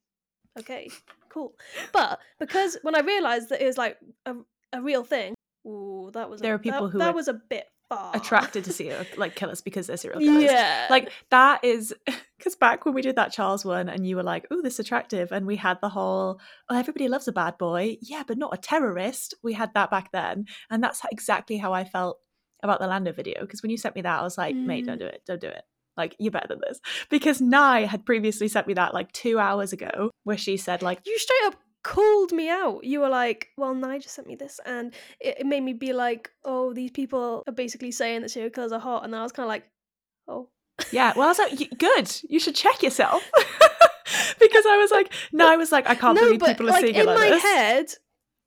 okay, 0.60 0.90
cool. 1.30 1.54
But 1.94 2.20
because 2.40 2.78
when 2.82 2.96
I 2.96 3.00
realized 3.00 3.50
that 3.50 3.62
it 3.62 3.68
was 3.68 3.78
like 3.78 3.98
a, 4.26 4.36
a 4.74 4.82
real 4.82 5.04
thing, 5.04 5.34
ooh, 5.66 6.10
that 6.14 6.30
was 6.30 6.42
a, 6.42 6.44
There 6.44 6.54
are 6.54 6.60
people 6.60 6.88
that, 6.88 6.92
who 6.92 7.00
that 7.00 7.16
was 7.16 7.28
a 7.28 7.34
bit 7.34 7.68
far 7.92 8.16
Attracted 8.16 8.64
to 8.66 8.74
serial 8.74 9.06
like 9.18 9.36
killers 9.36 9.62
because 9.62 9.88
they're 9.88 9.98
serial 9.98 10.20
killers. 10.20 10.44
Yeah, 10.44 10.88
Like 10.90 11.12
that 11.30 11.64
is 11.64 11.94
because 12.38 12.56
back 12.56 12.86
when 12.86 12.94
we 12.94 13.02
did 13.02 13.18
that 13.18 13.32
Charles 13.32 13.64
one, 13.66 13.90
and 13.90 14.08
you 14.08 14.16
were 14.16 14.24
like, 14.24 14.48
"Oh, 14.50 14.62
this 14.62 14.76
is 14.76 14.80
attractive," 14.80 15.32
and 15.32 15.46
we 15.46 15.58
had 15.58 15.80
the 15.82 15.90
whole, 15.90 16.40
"Oh, 16.70 16.78
everybody 16.78 17.08
loves 17.08 17.28
a 17.28 17.32
bad 17.32 17.58
boy." 17.58 17.98
Yeah, 18.02 18.24
but 18.26 18.38
not 18.38 18.54
a 18.54 18.58
terrorist. 18.58 19.34
We 19.44 19.54
had 19.54 19.74
that 19.74 19.92
back 19.92 20.12
then, 20.12 20.46
and 20.70 20.84
that's 20.84 21.02
exactly 21.12 21.58
how 21.58 21.74
I 21.74 21.84
felt 21.84 22.18
about 22.64 22.80
the 22.80 22.88
Lando 22.88 23.12
video. 23.12 23.42
Because 23.42 23.62
when 23.62 23.72
you 23.72 23.78
sent 23.78 23.96
me 23.96 24.02
that, 24.04 24.20
I 24.20 24.24
was 24.24 24.38
like, 24.38 24.56
"Mate, 24.56 24.86
don't 24.86 24.98
Mm. 24.98 25.00
do 25.02 25.06
it. 25.08 25.22
Don't 25.28 25.42
do 25.42 25.48
it." 25.48 25.64
Like 25.98 26.16
you're 26.20 26.32
better 26.32 26.48
than 26.48 26.62
this. 26.66 26.80
Because 27.10 27.42
Nye 27.42 27.82
had 27.86 28.06
previously 28.06 28.48
sent 28.48 28.66
me 28.66 28.74
that 28.76 28.94
like 28.94 29.12
two 29.12 29.38
hours 29.38 29.74
ago, 29.74 30.10
where 30.24 30.38
she 30.38 30.56
said 30.58 30.82
like, 30.82 31.02
you 31.06 31.18
straight 31.20 31.44
up 31.48 31.56
called 31.84 32.32
me 32.32 32.50
out. 32.50 32.84
You 32.84 33.02
were 33.02 33.10
like, 33.10 33.50
"Well, 33.58 33.74
Nigel 33.74 34.10
sent 34.10 34.28
me 34.28 34.36
this," 34.36 34.60
and 34.66 34.94
it, 35.20 35.40
it 35.40 35.46
made 35.46 35.64
me 35.64 35.74
be 35.74 35.94
like, 35.94 36.30
"Oh, 36.44 36.74
these 36.74 36.92
people 36.92 37.44
are 37.48 37.54
basically 37.54 37.92
saying 37.92 38.22
that 38.22 38.30
serial 38.30 38.52
killers 38.52 38.72
are 38.72 38.80
hot," 38.80 39.04
and 39.04 39.14
then 39.14 39.20
I 39.20 39.24
was 39.24 39.32
kind 39.32 39.46
of 39.46 39.50
like, 39.50 39.70
"Oh, 40.28 40.50
"Yeah." 40.92 41.14
Well, 41.16 41.26
I 41.26 41.30
was 41.30 41.40
like, 41.40 41.70
"Good. 41.78 42.12
You 42.30 42.40
should 42.40 42.56
check 42.56 42.84
yourself." 42.84 43.24
because 44.40 44.66
I 44.66 44.78
was 44.78 44.92
like, 44.92 45.12
Nye 45.32 45.58
was 45.58 45.72
like, 45.72 45.88
"I 45.88 45.96
can't 45.96 46.16
no," 46.16 46.24
believe 46.24 46.40
but 46.40 46.50
people 46.50 46.68
are 46.68 46.72
like 46.72 46.82
seeing 46.82 46.96
in 46.96 47.02
it 47.02 47.06
like 47.06 47.18
my 47.18 47.30
this." 47.30 47.44
head, 47.44 47.86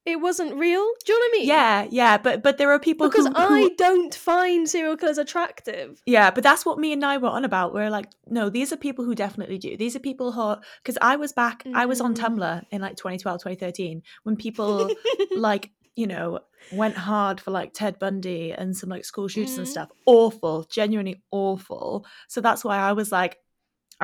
it 0.06 0.20
wasn't 0.20 0.54
real. 0.54 0.84
Do 1.04 1.12
you 1.12 1.18
know 1.18 1.22
what 1.24 1.34
I 1.34 1.38
mean? 1.38 1.48
Yeah, 1.48 1.86
yeah, 1.90 2.18
but 2.18 2.42
but 2.42 2.58
there 2.58 2.70
are 2.70 2.78
people 2.78 3.08
because 3.08 3.26
who, 3.26 3.32
who 3.32 3.38
I 3.66 3.70
don't 3.78 4.14
find 4.14 4.68
serial 4.68 4.96
killers 4.96 5.18
attractive. 5.18 6.00
Yeah, 6.06 6.30
but 6.30 6.42
that's 6.44 6.66
what 6.66 6.78
me 6.78 6.92
and 6.92 7.04
I 7.04 7.16
were 7.18 7.28
on 7.28 7.44
about. 7.44 7.72
We're 7.74 7.90
like, 7.90 8.06
no, 8.26 8.50
these 8.50 8.72
are 8.72 8.76
people 8.76 9.04
who 9.04 9.14
definitely 9.14 9.58
do. 9.58 9.76
These 9.76 9.96
are 9.96 10.00
people 10.00 10.32
who, 10.32 10.56
because 10.82 10.98
I 11.00 11.16
was 11.16 11.32
back, 11.32 11.64
I 11.74 11.86
was 11.86 12.00
on 12.00 12.14
Mm. 12.14 12.18
Tumblr 12.18 12.64
in 12.70 12.80
like 12.82 12.96
2012, 12.96 13.38
2013, 13.40 14.02
when 14.24 14.36
people 14.36 14.90
like, 15.36 15.70
you 15.96 16.06
know, 16.06 16.40
went 16.72 16.96
hard 16.96 17.40
for 17.40 17.50
like 17.50 17.72
Ted 17.72 17.98
Bundy 17.98 18.52
and 18.52 18.76
some 18.76 18.90
like 18.90 19.04
school 19.04 19.28
shooters 19.28 19.56
and 19.58 19.66
Mm. 19.66 19.70
stuff. 19.70 19.88
Awful, 20.06 20.64
genuinely 20.70 21.22
awful. 21.30 22.04
So 22.28 22.40
that's 22.40 22.64
why 22.64 22.76
I 22.78 22.92
was 22.92 23.10
like, 23.12 23.38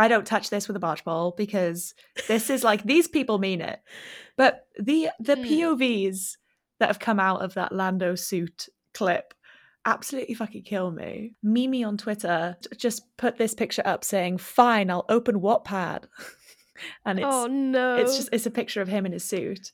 I 0.01 0.09
don't 0.09 0.27
touch 0.27 0.49
this 0.49 0.67
with 0.67 0.77
a 0.79 0.81
barge 0.81 1.05
pole 1.05 1.35
because 1.37 1.95
this 2.27 2.49
is 2.49 2.65
like 2.65 2.83
these 2.85 3.07
people 3.07 3.39
mean 3.39 3.61
it. 3.61 3.81
But 4.37 4.67
the 4.79 5.11
the 5.21 5.37
Mm. 5.37 5.47
POVs 5.47 6.39
that 6.79 6.87
have 6.89 6.99
come 6.99 7.21
out 7.21 7.43
of 7.43 7.53
that 7.55 7.73
Lando 7.73 8.15
suit 8.15 8.71
clip 8.95 9.35
absolutely 9.85 10.35
fucking 10.35 10.63
kill 10.63 10.91
me. 10.91 11.35
Mimi 11.43 11.85
on 11.85 11.99
Twitter 11.99 12.57
just 12.77 13.15
put 13.19 13.37
this 13.37 13.53
picture 13.53 13.83
up 13.85 14.03
saying, 14.03 14.39
"Fine, 14.39 14.91
I'll 14.91 15.05
open 15.11 15.41
Wattpad," 15.41 16.05
and 17.05 17.19
it's 17.19 17.27
oh 17.29 17.47
no, 17.47 17.97
it's 17.97 18.17
just 18.17 18.31
it's 18.33 18.47
a 18.47 18.51
picture 18.51 18.81
of 18.81 18.89
him 18.89 19.05
in 19.05 19.13
his 19.13 19.25
suit. 19.25 19.73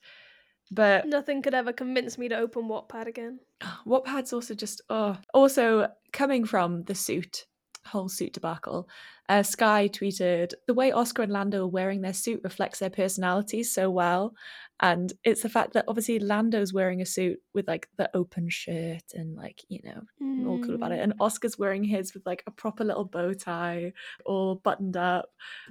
But 0.73 1.07
nothing 1.07 1.43
could 1.43 1.55
ever 1.55 1.73
convince 1.73 2.19
me 2.19 2.29
to 2.31 2.37
open 2.37 2.65
Wattpad 2.65 3.07
again. 3.07 3.39
Wattpad's 3.87 4.33
also 4.33 4.55
just 4.55 4.83
oh. 4.91 5.17
Also 5.33 5.87
coming 6.12 6.45
from 6.45 6.83
the 6.83 6.97
suit 6.97 7.47
whole 7.87 8.09
suit 8.09 8.33
debacle, 8.33 8.89
uh, 9.29 9.43
Sky 9.43 9.89
tweeted 9.89 10.53
the 10.67 10.75
way 10.75 10.93
Oscar 10.93 11.23
and 11.23 11.33
Lando 11.33 11.65
are 11.65 11.69
wearing 11.69 12.01
their 12.01 12.12
suit 12.12 12.41
reflects 12.45 12.79
their 12.79 12.91
personalities 12.91 13.73
so 13.73 13.91
well, 13.91 14.35
and 14.81 15.12
it's 15.25 15.43
the 15.43 15.49
fact 15.49 15.73
that 15.73 15.87
obviously 15.89 16.19
Lando's 16.19 16.73
wearing 16.73 17.01
a 17.01 17.07
suit 17.07 17.39
with 17.55 17.67
like 17.67 17.89
the 17.97 18.11
open 18.15 18.51
shirt 18.51 19.03
and 19.15 19.35
like 19.35 19.65
you 19.69 19.81
know 19.83 20.03
all 20.49 20.62
cool 20.62 20.75
about 20.75 20.93
it. 20.93 20.99
Mm. 20.99 21.03
And 21.05 21.15
Oscar's 21.19 21.59
wearing 21.59 21.83
his 21.83 22.12
with 22.12 22.27
like 22.27 22.43
a 22.47 22.51
proper 22.51 22.85
little 22.85 23.05
bow 23.05 23.33
tie, 23.33 23.93
all 24.25 24.57
buttoned 24.57 24.97
up. 24.97 25.31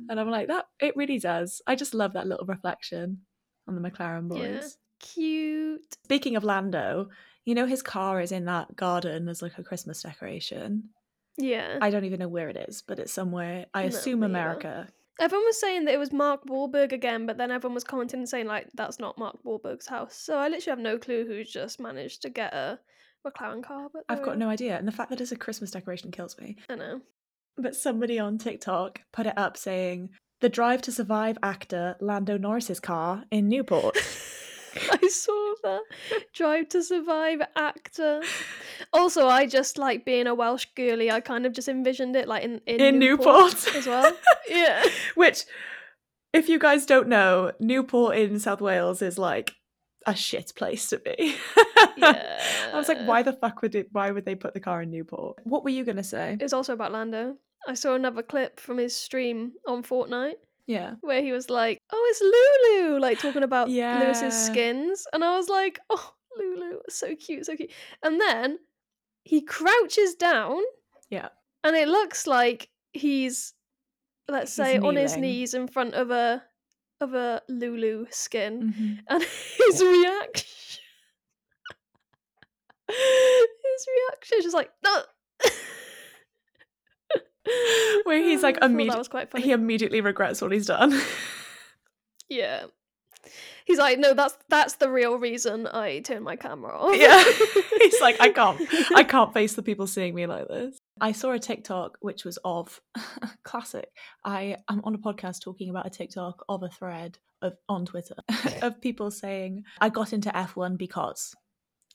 And 0.09 0.19
I'm 0.19 0.29
like, 0.29 0.47
that 0.47 0.65
it 0.79 0.97
really 0.97 1.19
does. 1.19 1.61
I 1.67 1.75
just 1.75 1.93
love 1.93 2.13
that 2.13 2.27
little 2.27 2.45
reflection 2.45 3.21
on 3.67 3.75
the 3.75 3.89
McLaren 3.89 4.27
boys. 4.27 4.39
Yeah. 4.39 4.67
Cute. 4.99 5.97
Speaking 6.03 6.35
of 6.35 6.43
Lando, 6.43 7.09
you 7.45 7.53
know 7.53 7.67
his 7.67 7.83
car 7.83 8.19
is 8.21 8.31
in 8.31 8.45
that 8.45 8.75
garden 8.75 9.29
as 9.29 9.41
like 9.41 9.57
a 9.59 9.63
Christmas 9.63 10.01
decoration. 10.01 10.89
Yeah. 11.37 11.77
I 11.81 11.89
don't 11.89 12.05
even 12.05 12.19
know 12.19 12.27
where 12.27 12.49
it 12.49 12.57
is, 12.57 12.81
but 12.81 12.99
it's 12.99 13.11
somewhere. 13.11 13.65
I 13.73 13.83
No, 13.83 13.87
assume. 13.89 14.23
America. 14.23 14.87
Everyone 15.19 15.45
was 15.45 15.59
saying 15.59 15.85
that 15.85 15.93
it 15.93 15.97
was 15.97 16.11
Mark 16.11 16.45
Wahlberg 16.45 16.91
again, 16.91 17.25
but 17.25 17.37
then 17.37 17.49
everyone 17.49 17.73
was 17.73 17.83
commenting 17.85 18.19
and 18.19 18.27
saying 18.29 18.47
like 18.47 18.67
that's 18.73 18.99
not 18.99 19.17
Mark 19.17 19.37
Wahlberg's 19.45 19.87
house. 19.87 20.15
So 20.15 20.37
I 20.37 20.49
literally 20.49 20.71
have 20.77 20.79
no 20.79 20.97
clue 20.97 21.25
who's 21.25 21.49
just 21.51 21.79
managed 21.79 22.21
to 22.23 22.29
get 22.29 22.53
a 22.53 22.79
McLaren 23.25 23.63
car. 23.63 23.87
But 23.93 24.03
I've 24.09 24.23
got 24.23 24.37
no 24.37 24.49
idea, 24.49 24.77
and 24.77 24.87
the 24.87 24.91
fact 24.91 25.09
that 25.09 25.21
it's 25.21 25.31
a 25.31 25.37
Christmas 25.37 25.71
decoration 25.71 26.11
kills 26.11 26.37
me. 26.37 26.57
I 26.69 26.75
know. 26.75 27.01
But 27.57 27.75
somebody 27.75 28.19
on 28.19 28.37
TikTok 28.37 29.01
put 29.13 29.25
it 29.25 29.37
up 29.37 29.55
saying 29.55 30.09
the 30.41 30.49
Drive 30.49 30.81
to 30.83 30.91
Survive 30.91 31.37
actor 31.41 31.95
Lando 32.01 32.37
Norris's 32.37 32.81
car 32.81 33.23
in 33.31 33.47
Newport. 33.47 33.97
I 34.91 35.07
saw 35.07 35.53
that. 35.63 35.81
Drive 36.33 36.69
to 36.69 36.83
Survive 36.83 37.41
actor. 37.55 38.21
Also, 38.93 39.27
I 39.27 39.45
just 39.47 39.77
like 39.77 40.05
being 40.05 40.27
a 40.27 40.35
Welsh 40.35 40.65
girly. 40.75 41.09
I 41.11 41.19
kind 41.21 41.45
of 41.45 41.53
just 41.53 41.67
envisioned 41.67 42.15
it 42.15 42.27
like 42.27 42.43
in 42.43 42.61
in, 42.65 42.79
In 42.81 42.99
Newport, 42.99 43.53
Newport. 43.53 43.75
as 43.75 43.87
well. 43.87 44.13
Yeah. 44.49 44.83
Which, 45.15 45.43
if 46.33 46.49
you 46.49 46.59
guys 46.59 46.85
don't 46.85 47.07
know, 47.07 47.51
Newport 47.59 48.17
in 48.17 48.39
South 48.39 48.61
Wales 48.61 49.01
is 49.01 49.17
like 49.17 49.53
a 50.05 50.15
shit 50.15 50.53
place 50.55 50.89
to 50.89 50.99
be. 50.99 51.35
Yeah. 51.97 52.39
I 52.73 52.77
was 52.77 52.87
like, 52.87 52.99
why 53.07 53.23
the 53.23 53.33
fuck 53.33 53.61
would 53.61 53.73
it? 53.73 53.87
Why 53.91 54.11
would 54.11 54.25
they 54.25 54.35
put 54.35 54.53
the 54.53 54.59
car 54.59 54.81
in 54.83 54.91
Newport? 54.91 55.37
What 55.43 55.63
were 55.63 55.71
you 55.71 55.83
gonna 55.83 56.03
say? 56.03 56.37
It's 56.39 56.53
also 56.53 56.73
about 56.73 56.91
Lando. 56.91 57.37
I 57.67 57.73
saw 57.73 57.95
another 57.95 58.21
clip 58.21 58.59
from 58.59 58.77
his 58.77 58.95
stream 58.95 59.53
on 59.67 59.81
Fortnite 59.81 60.35
Yeah. 60.67 60.95
where 61.01 61.21
he 61.21 61.31
was 61.31 61.49
like, 61.49 61.79
"Oh, 61.91 62.07
it's 62.09 62.21
Lulu," 62.21 62.99
like 62.99 63.19
talking 63.19 63.43
about 63.43 63.69
Lewis's 64.01 64.33
skins, 64.47 65.05
and 65.13 65.23
I 65.23 65.35
was 65.37 65.47
like, 65.49 65.79
"Oh, 65.89 66.13
Lulu, 66.37 66.79
so 66.89 67.15
cute, 67.15 67.45
so 67.45 67.55
cute." 67.55 67.71
And 68.03 68.19
then 68.19 68.59
he 69.23 69.41
crouches 69.41 70.15
down. 70.15 70.61
Yeah. 71.09 71.29
And 71.63 71.75
it 71.75 71.87
looks 71.87 72.25
like 72.27 72.69
he's, 72.93 73.53
let's 74.27 74.55
He's 74.55 74.65
say, 74.65 74.77
on 74.77 74.95
his 74.95 75.17
knees 75.21 75.53
in 75.53 75.67
front 75.67 75.93
of 75.95 76.11
a 76.11 76.43
of 77.01 77.13
a 77.13 77.41
Lulu 77.49 78.05
skin, 78.09 78.73
Mhm. 78.73 78.99
and 79.09 79.23
his 79.57 79.81
reaction, 79.83 80.81
his 82.89 83.87
reaction 83.97 84.37
is 84.39 84.43
just 84.45 84.55
like, 84.55 84.71
"Ugh." 84.85 85.05
Where 88.03 88.21
he's 88.21 88.43
like 88.43 88.57
oh, 88.61 88.65
I 88.65 88.69
thought 88.69 88.87
that 88.87 88.97
was 88.97 89.07
quite 89.07 89.31
funny. 89.31 89.43
he 89.43 89.51
immediately 89.51 90.01
regrets 90.01 90.41
what 90.41 90.51
he's 90.51 90.67
done. 90.67 90.99
Yeah. 92.29 92.65
He's 93.65 93.79
like, 93.79 93.97
no, 93.97 94.13
that's 94.13 94.37
that's 94.49 94.75
the 94.75 94.89
real 94.89 95.17
reason 95.17 95.67
I 95.67 95.99
turned 95.99 96.23
my 96.23 96.35
camera 96.35 96.77
off. 96.77 96.97
yeah. 96.97 97.23
he's 97.81 98.01
like, 98.01 98.17
I 98.19 98.29
can't 98.29 98.61
I 98.95 99.03
can't 99.03 99.33
face 99.33 99.53
the 99.53 99.63
people 99.63 99.87
seeing 99.87 100.13
me 100.13 100.27
like 100.27 100.47
this. 100.47 100.77
I 101.01 101.11
saw 101.11 101.31
a 101.31 101.39
TikTok 101.39 101.97
which 102.01 102.25
was 102.25 102.37
of 102.43 102.81
classic. 103.43 103.89
I 104.23 104.57
am 104.69 104.81
on 104.83 104.95
a 104.95 104.99
podcast 104.99 105.41
talking 105.43 105.69
about 105.69 105.87
a 105.87 105.89
TikTok 105.89 106.43
of 106.47 106.63
a 106.63 106.69
thread 106.69 107.17
of 107.41 107.53
on 107.67 107.85
Twitter 107.85 108.15
of 108.61 108.81
people 108.81 109.11
saying 109.11 109.63
I 109.81 109.89
got 109.89 110.13
into 110.13 110.29
F1 110.29 110.77
because 110.77 111.35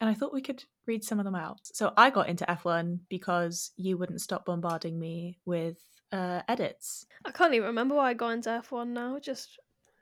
and 0.01 0.09
I 0.09 0.15
thought 0.15 0.33
we 0.33 0.43
could 0.43 0.65
read 0.91 1.05
some 1.05 1.21
of 1.21 1.25
them 1.25 1.37
out. 1.37 1.61
So 1.63 1.93
I 1.97 2.11
got 2.11 2.29
into 2.29 2.45
F1 2.47 2.99
because 3.09 3.71
you 3.77 3.97
wouldn't 3.97 4.21
stop 4.21 4.45
bombarding 4.45 4.99
me 4.99 5.39
with 5.45 5.79
uh, 6.11 6.43
edits. 6.49 7.07
I 7.25 7.31
can't 7.31 7.55
even 7.55 7.69
remember 7.69 7.95
why 7.95 8.11
I 8.11 8.15
got 8.15 8.31
into 8.31 8.51
F1 8.51 8.89
now. 8.89 9.21
Just 9.21 9.59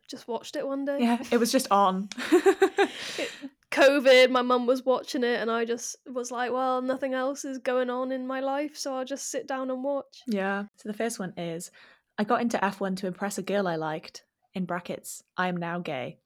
just 0.09 0.27
watched 0.27 0.57
it 0.57 0.66
one 0.66 0.87
day. 0.87 0.98
Yeah, 1.01 1.22
it 1.31 1.37
was 1.37 1.53
just 1.53 1.70
on. 1.70 2.09
COVID, 3.70 4.31
my 4.31 4.40
mum 4.40 4.66
was 4.66 4.83
watching 4.87 5.22
it, 5.22 5.40
and 5.40 5.51
I 5.51 5.66
just 5.66 5.96
was 6.07 6.31
like, 6.31 6.51
well, 6.51 6.81
nothing 6.81 7.12
else 7.12 7.44
is 7.44 7.59
going 7.59 7.90
on 7.90 8.11
in 8.11 8.27
my 8.27 8.40
life, 8.40 8.74
so 8.74 8.94
I'll 8.94 9.05
just 9.05 9.31
sit 9.31 9.46
down 9.46 9.70
and 9.70 9.85
watch. 9.85 10.22
Yeah. 10.27 10.64
So 10.77 10.88
the 10.88 10.96
first 10.96 11.18
one 11.18 11.35
is 11.37 11.70
I 12.16 12.24
got 12.24 12.40
into 12.40 12.57
F1 12.57 12.96
to 12.98 13.07
impress 13.07 13.37
a 13.37 13.42
girl 13.42 13.68
I 13.68 13.77
liked. 13.77 14.24
In 14.55 14.64
brackets, 14.64 15.22
I 15.37 15.48
am 15.48 15.59
now 15.59 15.79
gay. 15.81 16.18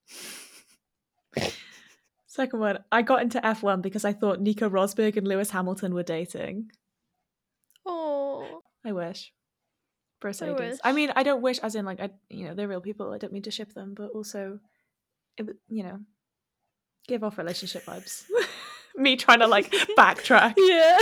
Second 2.32 2.60
one, 2.60 2.78
I 2.90 3.02
got 3.02 3.20
into 3.20 3.38
F1 3.42 3.82
because 3.82 4.06
I 4.06 4.14
thought 4.14 4.40
Nico 4.40 4.66
Rosberg 4.66 5.18
and 5.18 5.28
Lewis 5.28 5.50
Hamilton 5.50 5.92
were 5.92 6.02
dating. 6.02 6.70
Oh, 7.84 8.62
I 8.82 8.92
wish. 8.92 9.34
Mercedes. 10.24 10.58
wish. 10.58 10.78
I 10.82 10.92
mean, 10.92 11.12
I 11.14 11.24
don't 11.24 11.42
wish, 11.42 11.58
as 11.58 11.74
in, 11.74 11.84
like, 11.84 12.00
I, 12.00 12.08
you 12.30 12.46
know, 12.46 12.54
they're 12.54 12.68
real 12.68 12.80
people. 12.80 13.12
I 13.12 13.18
don't 13.18 13.34
mean 13.34 13.42
to 13.42 13.50
ship 13.50 13.74
them, 13.74 13.92
but 13.94 14.12
also, 14.14 14.60
it, 15.36 15.46
you 15.68 15.82
know, 15.82 15.98
give 17.06 17.22
off 17.22 17.36
relationship 17.36 17.84
vibes. 17.84 18.24
Me 18.96 19.16
trying 19.16 19.40
to 19.40 19.46
like 19.46 19.70
backtrack. 19.98 20.54
yeah. 20.56 20.96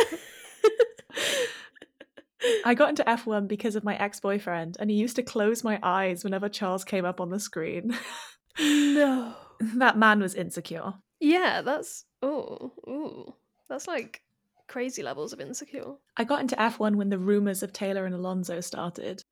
I 2.67 2.75
got 2.75 2.89
into 2.89 3.05
F1 3.05 3.47
because 3.47 3.77
of 3.77 3.85
my 3.85 3.97
ex 3.97 4.19
boyfriend, 4.19 4.79
and 4.81 4.91
he 4.91 4.97
used 4.97 5.15
to 5.15 5.23
close 5.23 5.63
my 5.63 5.79
eyes 5.81 6.25
whenever 6.25 6.49
Charles 6.49 6.83
came 6.83 7.05
up 7.05 7.21
on 7.21 7.31
the 7.31 7.39
screen. 7.39 7.97
no. 8.59 9.37
that 9.77 9.97
man 9.97 10.19
was 10.19 10.35
insecure. 10.35 10.95
Yeah, 11.21 11.63
that's 11.63 12.05
oh, 12.23 12.73
ooh, 12.89 13.35
that's 13.69 13.87
like 13.87 14.23
crazy 14.67 15.03
levels 15.03 15.33
of 15.33 15.41
insecure. 15.41 15.95
I 16.17 16.25
got 16.25 16.41
into 16.41 16.57
F1 16.57 16.97
when 16.97 17.11
the 17.11 17.19
rumours 17.19 17.63
of 17.63 17.73
Taylor 17.73 18.07
and 18.07 18.15
Alonso 18.15 18.61
started. 18.61 19.25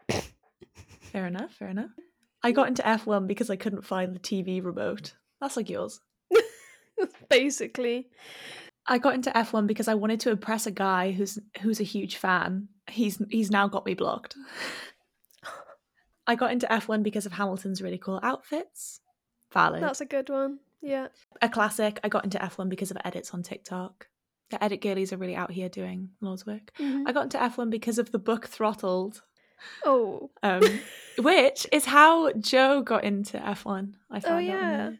fair 1.01 1.27
enough, 1.27 1.53
fair 1.53 1.68
enough. 1.68 1.90
I 2.42 2.53
got 2.53 2.68
into 2.68 2.83
F1 2.83 3.27
because 3.27 3.51
I 3.51 3.57
couldn't 3.57 3.85
find 3.85 4.14
the 4.14 4.20
TV 4.20 4.64
remote. 4.64 5.14
That's 5.40 5.57
like 5.57 5.70
yours. 5.70 6.01
Basically, 7.29 8.09
I 8.87 8.98
got 8.98 9.14
into 9.14 9.31
F1 9.31 9.66
because 9.66 9.88
I 9.88 9.94
wanted 9.94 10.20
to 10.20 10.31
impress 10.31 10.66
a 10.66 10.70
guy 10.70 11.12
who's 11.12 11.38
who's 11.62 11.81
a 11.81 11.85
huge 11.85 12.16
fan. 12.16 12.68
He's 12.88 13.20
he's 13.31 13.51
now 13.51 13.68
got 13.68 13.87
me 13.87 13.94
blocked. 13.94 14.37
I 16.27 16.35
got 16.35 16.53
into 16.53 16.66
F1 16.66 17.03
because 17.03 17.27
of 17.27 17.33
Hamilton's 17.33 17.81
really 17.81 17.98
cool 17.98 18.20
outfits. 18.22 19.01
Valid. 19.53 19.83
that's 19.83 20.03
a 20.03 20.07
good 20.07 20.29
one. 20.29 20.59
Yeah. 20.81 21.09
a 21.43 21.49
classic. 21.49 22.01
I 22.05 22.09
got 22.09 22.25
into 22.25 22.38
F1 22.38 22.69
because 22.69 22.91
of 22.91 22.99
edits 23.05 23.33
on 23.35 23.43
TikTok. 23.43 24.09
The 24.51 24.62
edit 24.62 24.81
girlies 24.81 25.12
are 25.12 25.17
really 25.19 25.37
out 25.37 25.51
here 25.51 25.69
doing 25.69 26.11
Lord's 26.21 26.47
work. 26.47 26.73
Mhm. 26.79 27.05
I 27.07 27.12
got 27.12 27.25
into 27.25 27.38
F1 27.38 27.69
because 27.71 27.99
of 27.99 28.12
the 28.12 28.19
book 28.19 28.47
Throttled, 28.47 29.23
Oh. 29.85 30.31
um, 30.43 30.62
which 31.19 31.67
is 31.73 31.85
how 31.87 32.33
Joe 32.33 32.81
got 32.83 33.05
into 33.05 33.38
F1. 33.38 33.95
I 34.11 34.17
oh 34.19 34.21
found 34.21 34.47
yeah. 34.47 34.91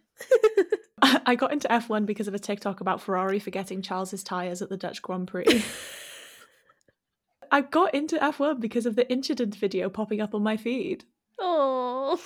out. 1.03 1.23
I 1.27 1.35
got 1.37 1.53
into 1.53 1.69
F1 1.69 2.07
because 2.07 2.27
of 2.29 2.35
a 2.35 2.39
TikTok 2.41 2.81
about 2.81 3.01
Ferrari 3.01 3.39
forgetting 3.39 3.83
Charles's 3.83 4.25
tires 4.25 4.61
at 4.61 4.69
the 4.69 4.77
Dutch 4.77 5.01
Grand 5.01 5.29
Prix. 5.29 5.65
I 7.51 7.63
got 7.63 7.95
into 7.95 8.17
F1 8.19 8.61
because 8.61 8.85
of 8.85 8.97
the 8.97 9.11
incident 9.11 9.55
video 9.55 9.89
popping 9.89 10.21
up 10.21 10.35
on 10.35 10.43
my 10.43 10.57
feed. 10.57 11.05
Oh. 11.39 12.21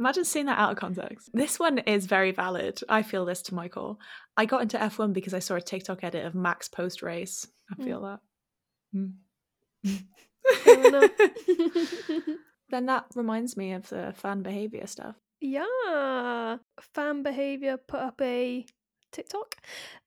Imagine 0.00 0.24
seeing 0.24 0.46
that 0.46 0.58
out 0.58 0.72
of 0.72 0.78
context. 0.78 1.28
This 1.32 1.58
one 1.60 1.78
is 1.78 2.06
very 2.06 2.32
valid. 2.32 2.80
I 2.88 3.02
feel 3.02 3.24
this 3.26 3.42
to 3.42 3.54
my 3.54 3.68
core. 3.68 3.98
I 4.36 4.46
got 4.46 4.62
into 4.62 4.78
F1 4.78 5.12
because 5.12 5.34
I 5.34 5.38
saw 5.40 5.54
a 5.56 5.60
TikTok 5.60 6.02
edit 6.02 6.24
of 6.24 6.34
Max 6.34 6.68
post 6.68 7.02
race. 7.02 7.46
I 7.70 7.74
Mm. 7.74 7.84
feel 7.84 8.00
that. 8.02 8.20
Mm. 8.96 9.12
Then 12.70 12.86
that 12.86 13.06
reminds 13.16 13.56
me 13.56 13.72
of 13.72 13.88
the 13.88 14.14
fan 14.16 14.42
behavior 14.42 14.86
stuff. 14.86 15.16
yeah. 15.40 16.56
Fan 16.94 17.22
behavior 17.24 17.76
put 17.76 18.00
up 18.00 18.20
a 18.22 18.64
TikTok 19.10 19.56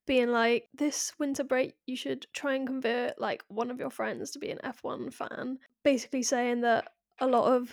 being 0.08 0.30
like, 0.30 0.70
this 0.74 1.12
winter 1.20 1.44
break, 1.44 1.76
you 1.86 1.98
should 1.98 2.26
try 2.34 2.56
and 2.56 2.66
convert 2.66 3.20
like 3.20 3.44
one 3.50 3.70
of 3.70 3.80
your 3.80 3.90
friends 3.90 4.32
to 4.32 4.40
be 4.40 4.50
an 4.50 4.60
F1 4.64 5.14
fan. 5.14 5.60
Basically 5.84 6.24
saying 6.24 6.62
that 6.62 6.88
a 7.20 7.28
lot 7.28 7.52
of 7.54 7.70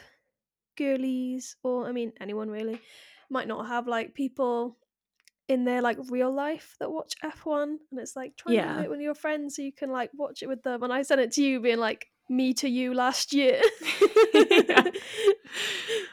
girlies, 0.85 1.57
or 1.63 1.87
I 1.89 1.93
mean, 1.93 2.13
anyone 2.21 2.49
really, 2.51 2.81
might 3.29 3.49
not 3.49 3.69
have 3.69 3.87
like 3.87 4.15
people 4.15 4.77
in 5.49 5.65
their 5.65 5.83
like 5.83 5.99
real 6.11 6.33
life 6.33 6.77
that 6.81 6.91
watch 6.91 7.13
F1. 7.25 7.63
And 7.91 8.01
it's 8.03 8.17
like, 8.17 8.37
try 8.37 8.53
and 8.53 8.57
Yeah. 8.57 8.67
convert 8.73 8.91
one 8.91 8.99
of 8.99 9.03
your 9.03 9.15
friends 9.25 9.57
so 9.57 9.63
you 9.63 9.73
can 9.73 9.91
like 9.91 10.11
watch 10.15 10.43
it 10.43 10.49
with 10.49 10.63
them. 10.63 10.83
And 10.83 10.93
I 10.93 11.03
sent 11.03 11.21
it 11.21 11.33
to 11.33 11.43
you 11.43 11.61
being 11.61 11.79
like, 11.79 12.07
me 12.29 12.55
to 12.55 12.69
you 12.69 12.95
last 12.95 13.33
year. 13.33 13.61
Yeah. 14.35 14.85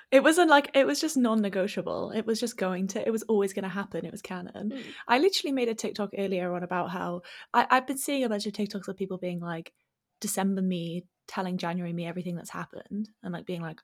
It 0.10 0.24
wasn't 0.24 0.50
like 0.50 0.72
it 0.74 0.88
was 0.88 1.02
just 1.02 1.18
non-negotiable. 1.18 2.12
It 2.12 2.26
was 2.26 2.40
just 2.40 2.56
going 2.56 2.88
to. 2.90 3.06
It 3.06 3.12
was 3.12 3.24
always 3.24 3.52
going 3.54 3.64
to 3.64 3.70
happen. 3.70 4.06
It 4.06 4.12
was 4.12 4.22
canon. 4.22 4.72
Mm. 4.74 4.84
I 5.06 5.20
literally 5.20 5.52
made 5.52 5.68
a 5.68 5.76
TikTok 5.76 6.12
earlier 6.18 6.54
on 6.54 6.64
about 6.64 6.92
how 6.92 7.22
I, 7.54 7.68
I've 7.70 7.86
been 7.88 7.98
seeing 7.98 8.24
a 8.24 8.30
bunch 8.30 8.46
of 8.48 8.54
TikToks 8.54 8.88
of 8.88 8.96
people 8.96 9.18
being 9.18 9.42
like, 9.42 9.74
December 10.22 10.62
me 10.62 11.04
telling 11.28 11.58
January 11.58 11.92
me 11.92 12.08
everything 12.08 12.38
that's 12.38 12.50
happened, 12.50 13.10
and 13.22 13.34
like 13.34 13.46
being 13.46 13.62
like, 13.62 13.82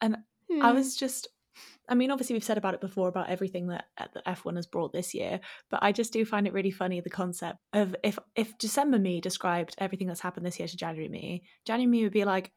and 0.00 0.16
I 0.16 0.70
Hmm. 0.70 0.74
was 0.74 0.96
just. 0.96 1.28
I 1.88 1.94
mean, 1.94 2.10
obviously, 2.10 2.34
we've 2.34 2.44
said 2.44 2.58
about 2.58 2.74
it 2.74 2.80
before 2.80 3.08
about 3.08 3.30
everything 3.30 3.66
that 3.68 3.86
the 4.12 4.22
F1 4.26 4.56
has 4.56 4.66
brought 4.66 4.92
this 4.92 5.12
year, 5.14 5.40
but 5.70 5.82
I 5.82 5.90
just 5.90 6.12
do 6.12 6.24
find 6.24 6.46
it 6.46 6.52
really 6.52 6.70
funny 6.70 7.00
the 7.00 7.10
concept 7.10 7.58
of 7.72 7.96
if 8.04 8.18
if 8.36 8.56
December 8.58 8.98
me 8.98 9.20
described 9.20 9.74
everything 9.78 10.06
that's 10.06 10.20
happened 10.20 10.46
this 10.46 10.58
year 10.58 10.68
to 10.68 10.76
January 10.76 11.08
me, 11.08 11.42
January 11.64 11.90
me 11.90 12.04
would 12.04 12.12
be 12.12 12.24
like, 12.24 12.52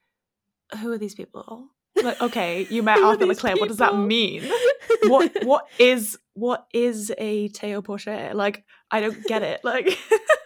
"Who 0.81 0.91
are 0.91 0.97
these 0.97 1.15
people? 1.15 1.69
Like, 2.01 2.21
okay, 2.21 2.67
you 2.69 2.83
met 2.89 2.99
Arthur 2.99 3.25
Leclerc. 3.25 3.59
What 3.59 3.69
does 3.69 3.77
that 3.77 3.95
mean? 3.95 4.43
what 5.07 5.31
what 5.45 5.67
is 5.79 6.17
what 6.33 6.67
is 6.73 7.11
a 7.17 7.47
Theo 7.49 7.81
Pourchaire? 7.81 8.33
Like, 8.33 8.63
I 8.91 8.99
don't 9.01 9.23
get 9.25 9.41
it. 9.43 9.61
Like, 9.63 9.97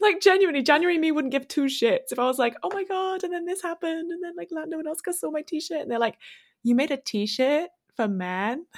like 0.00 0.20
genuinely, 0.20 0.62
January 0.62 0.98
me 0.98 1.12
wouldn't 1.12 1.32
give 1.32 1.48
two 1.48 1.64
shits 1.64 2.12
if 2.12 2.18
I 2.18 2.24
was 2.24 2.38
like, 2.38 2.54
oh 2.62 2.70
my 2.72 2.84
god, 2.84 3.24
and 3.24 3.32
then 3.32 3.44
this 3.44 3.62
happened, 3.62 4.10
and 4.10 4.22
then 4.22 4.34
like 4.36 4.48
Lando 4.50 4.78
and 4.78 4.88
Oscar 4.88 5.12
saw 5.12 5.30
my 5.30 5.42
t-shirt, 5.42 5.80
and 5.80 5.90
they're 5.90 5.98
like, 5.98 6.18
you 6.62 6.74
made 6.74 6.90
a 6.90 6.96
t-shirt 6.96 7.70
for 7.96 8.08
man. 8.08 8.66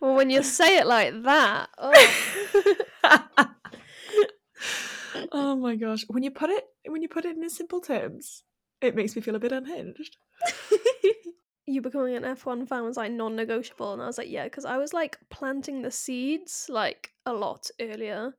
Well, 0.00 0.14
when 0.14 0.30
you 0.30 0.42
say 0.42 0.78
it 0.78 0.86
like 0.86 1.22
that, 1.24 1.70
oh. 1.78 1.92
oh 5.32 5.56
my 5.56 5.76
gosh, 5.76 6.04
when 6.08 6.22
you 6.22 6.30
put 6.30 6.50
it 6.50 6.64
when 6.86 7.02
you 7.02 7.08
put 7.08 7.24
it 7.24 7.36
in 7.36 7.48
simple 7.50 7.80
terms, 7.80 8.44
it 8.80 8.94
makes 8.94 9.16
me 9.16 9.22
feel 9.22 9.34
a 9.34 9.40
bit 9.40 9.52
unhinged. 9.52 10.16
you 11.66 11.82
becoming 11.82 12.14
an 12.14 12.22
F1 12.22 12.68
fan 12.68 12.84
was 12.84 12.96
like 12.96 13.10
non-negotiable, 13.12 13.92
and 13.92 14.02
I 14.02 14.06
was 14.06 14.18
like, 14.18 14.30
yeah, 14.30 14.44
because 14.44 14.64
I 14.64 14.78
was 14.78 14.92
like 14.92 15.18
planting 15.30 15.82
the 15.82 15.90
seeds 15.90 16.66
like 16.68 17.10
a 17.26 17.32
lot 17.32 17.68
earlier. 17.80 18.34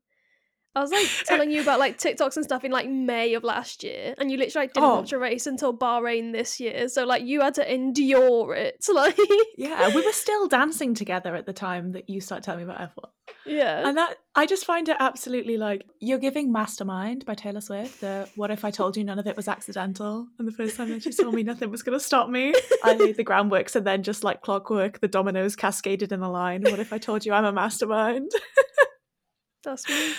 I 0.75 0.81
was 0.81 0.91
like 0.91 1.07
telling 1.25 1.49
you 1.51 1.61
about 1.61 1.79
like 1.79 1.97
TikToks 1.97 2.35
and 2.35 2.45
stuff 2.45 2.63
in 2.63 2.71
like 2.71 2.87
May 2.87 3.33
of 3.33 3.43
last 3.43 3.83
year, 3.83 4.13
and 4.17 4.31
you 4.31 4.37
literally 4.37 4.65
like, 4.67 4.73
didn't 4.73 4.89
Oh. 4.89 4.95
watch 4.97 5.11
a 5.11 5.17
race 5.17 5.47
until 5.47 5.75
Bahrain 5.75 6.31
this 6.31 6.59
year. 6.59 6.87
So 6.89 7.05
like 7.05 7.23
you 7.23 7.41
had 7.41 7.55
to 7.55 7.73
endure 7.73 8.53
it, 8.53 8.85
like 8.93 9.17
Yeah, 9.57 9.93
we 9.93 10.05
were 10.05 10.11
still 10.11 10.47
dancing 10.47 10.93
together 10.93 11.35
at 11.35 11.45
the 11.47 11.53
time 11.53 11.93
that 11.93 12.09
you 12.09 12.21
started 12.21 12.43
telling 12.43 12.65
me 12.65 12.71
about 12.71 12.95
F1. 12.95 13.09
yeah. 13.47 13.87
And 13.87 13.97
that 13.97 14.17
I 14.35 14.45
just 14.45 14.63
find 14.65 14.87
it 14.87 14.95
absolutely 14.99 15.57
like 15.57 15.85
you're 15.99 16.19
giving 16.19 16.51
Mastermind 16.51 17.25
by 17.25 17.33
Taylor 17.33 17.61
Swift. 17.61 17.99
The 18.01 18.29
what 18.35 18.51
if 18.51 18.63
I 18.63 18.69
told 18.71 18.95
you 18.95 19.03
none 19.03 19.17
of 19.19 19.25
it 19.27 19.35
was 19.35 19.47
accidental? 19.47 20.27
And 20.37 20.47
the 20.47 20.51
first 20.51 20.77
time 20.77 20.89
that 20.91 21.01
she 21.01 21.11
saw 21.11 21.31
me, 21.31 21.41
nothing 21.43 21.71
was 21.71 21.81
gonna 21.81 21.99
stop 21.99 22.29
me. 22.29 22.53
I 22.83 22.93
laid 22.93 23.17
the 23.17 23.23
groundwork, 23.23 23.73
and 23.75 23.85
then 23.85 24.03
just 24.03 24.23
like 24.23 24.41
clockwork, 24.43 24.99
the 24.99 25.07
dominoes 25.07 25.55
cascaded 25.55 26.11
in 26.11 26.21
a 26.21 26.31
line. 26.31 26.61
What 26.61 26.79
if 26.79 26.93
I 26.93 26.99
told 26.99 27.25
you 27.25 27.33
I'm 27.33 27.43
a 27.45 27.51
mastermind? 27.51 28.31
That's 29.63 29.89
me. 29.89 30.13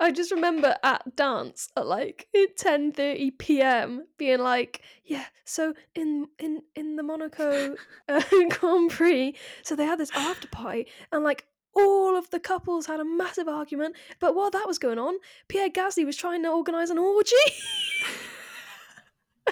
I 0.00 0.12
just 0.12 0.30
remember 0.30 0.76
at 0.82 1.16
dance 1.16 1.68
at 1.76 1.86
like 1.86 2.28
ten 2.56 2.92
thirty 2.92 3.30
p.m. 3.32 4.06
being 4.16 4.38
like, 4.40 4.82
yeah. 5.04 5.24
So 5.44 5.74
in 5.94 6.28
in 6.38 6.62
in 6.76 6.96
the 6.96 7.02
Monaco 7.02 7.74
uh, 8.08 8.22
Grand 8.50 8.90
Prix, 8.90 9.34
so 9.62 9.74
they 9.74 9.84
had 9.84 9.98
this 9.98 10.12
after 10.14 10.46
party, 10.48 10.86
and 11.10 11.24
like 11.24 11.46
all 11.74 12.16
of 12.16 12.30
the 12.30 12.40
couples 12.40 12.86
had 12.86 13.00
a 13.00 13.04
massive 13.04 13.48
argument. 13.48 13.96
But 14.20 14.34
while 14.34 14.50
that 14.50 14.66
was 14.66 14.78
going 14.78 14.98
on, 14.98 15.14
Pierre 15.48 15.70
Gasly 15.70 16.04
was 16.04 16.16
trying 16.16 16.42
to 16.44 16.50
organise 16.50 16.90
an 16.90 16.98
orgy. 16.98 17.34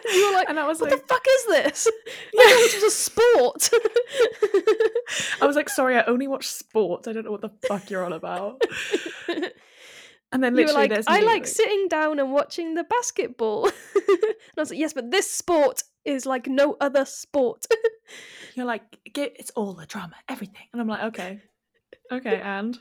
And 0.05 0.15
you 0.15 0.27
were 0.27 0.35
like, 0.35 0.49
And 0.51 0.61
I 0.61 0.67
was 0.67 0.79
what 0.79 0.91
like, 0.91 1.01
the 1.01 1.07
fuck 1.07 1.25
is 1.27 1.47
this? 1.47 1.89
Yeah, 2.35 2.45
this 2.45 2.75
was 2.75 2.83
a 2.83 2.91
sport. 2.91 3.71
I 5.41 5.47
was 5.47 5.57
like, 5.57 5.71
sorry, 5.71 5.97
I 5.97 6.03
only 6.03 6.27
watch 6.29 6.47
sports. 6.47 7.09
I 7.09 7.15
don't 7.15 7.25
know 7.25 7.31
what 7.31 7.41
the 7.41 7.53
fuck 7.67 7.89
you're 7.89 8.05
on 8.05 8.13
about. 8.13 8.61
And 10.33 10.43
then 10.43 10.55
literally, 10.55 10.75
like, 10.83 10.91
there's 10.91 11.07
I 11.09 11.21
me, 11.21 11.27
like 11.27 11.47
sitting 11.47 11.89
down 11.89 12.19
and 12.19 12.33
watching 12.33 12.75
the 12.75 12.85
basketball. 12.85 13.67
and 13.95 14.07
I 14.57 14.61
was 14.61 14.71
like, 14.71 14.79
yes, 14.79 14.93
but 14.93 15.11
this 15.11 15.31
sport 15.31 15.83
is 16.05 16.27
like 16.27 16.47
no 16.49 16.77
other 16.81 17.05
sport. 17.05 17.65
You're 18.55 18.67
like, 18.67 18.83
"Get- 19.13 19.37
it's 19.39 19.51
all 19.51 19.73
the 19.75 19.87
drama, 19.87 20.15
everything. 20.29 20.67
And 20.73 20.81
I'm 20.83 20.89
like, 20.89 21.03
okay, 21.05 21.41
okay, 22.11 22.41
and 22.45 22.79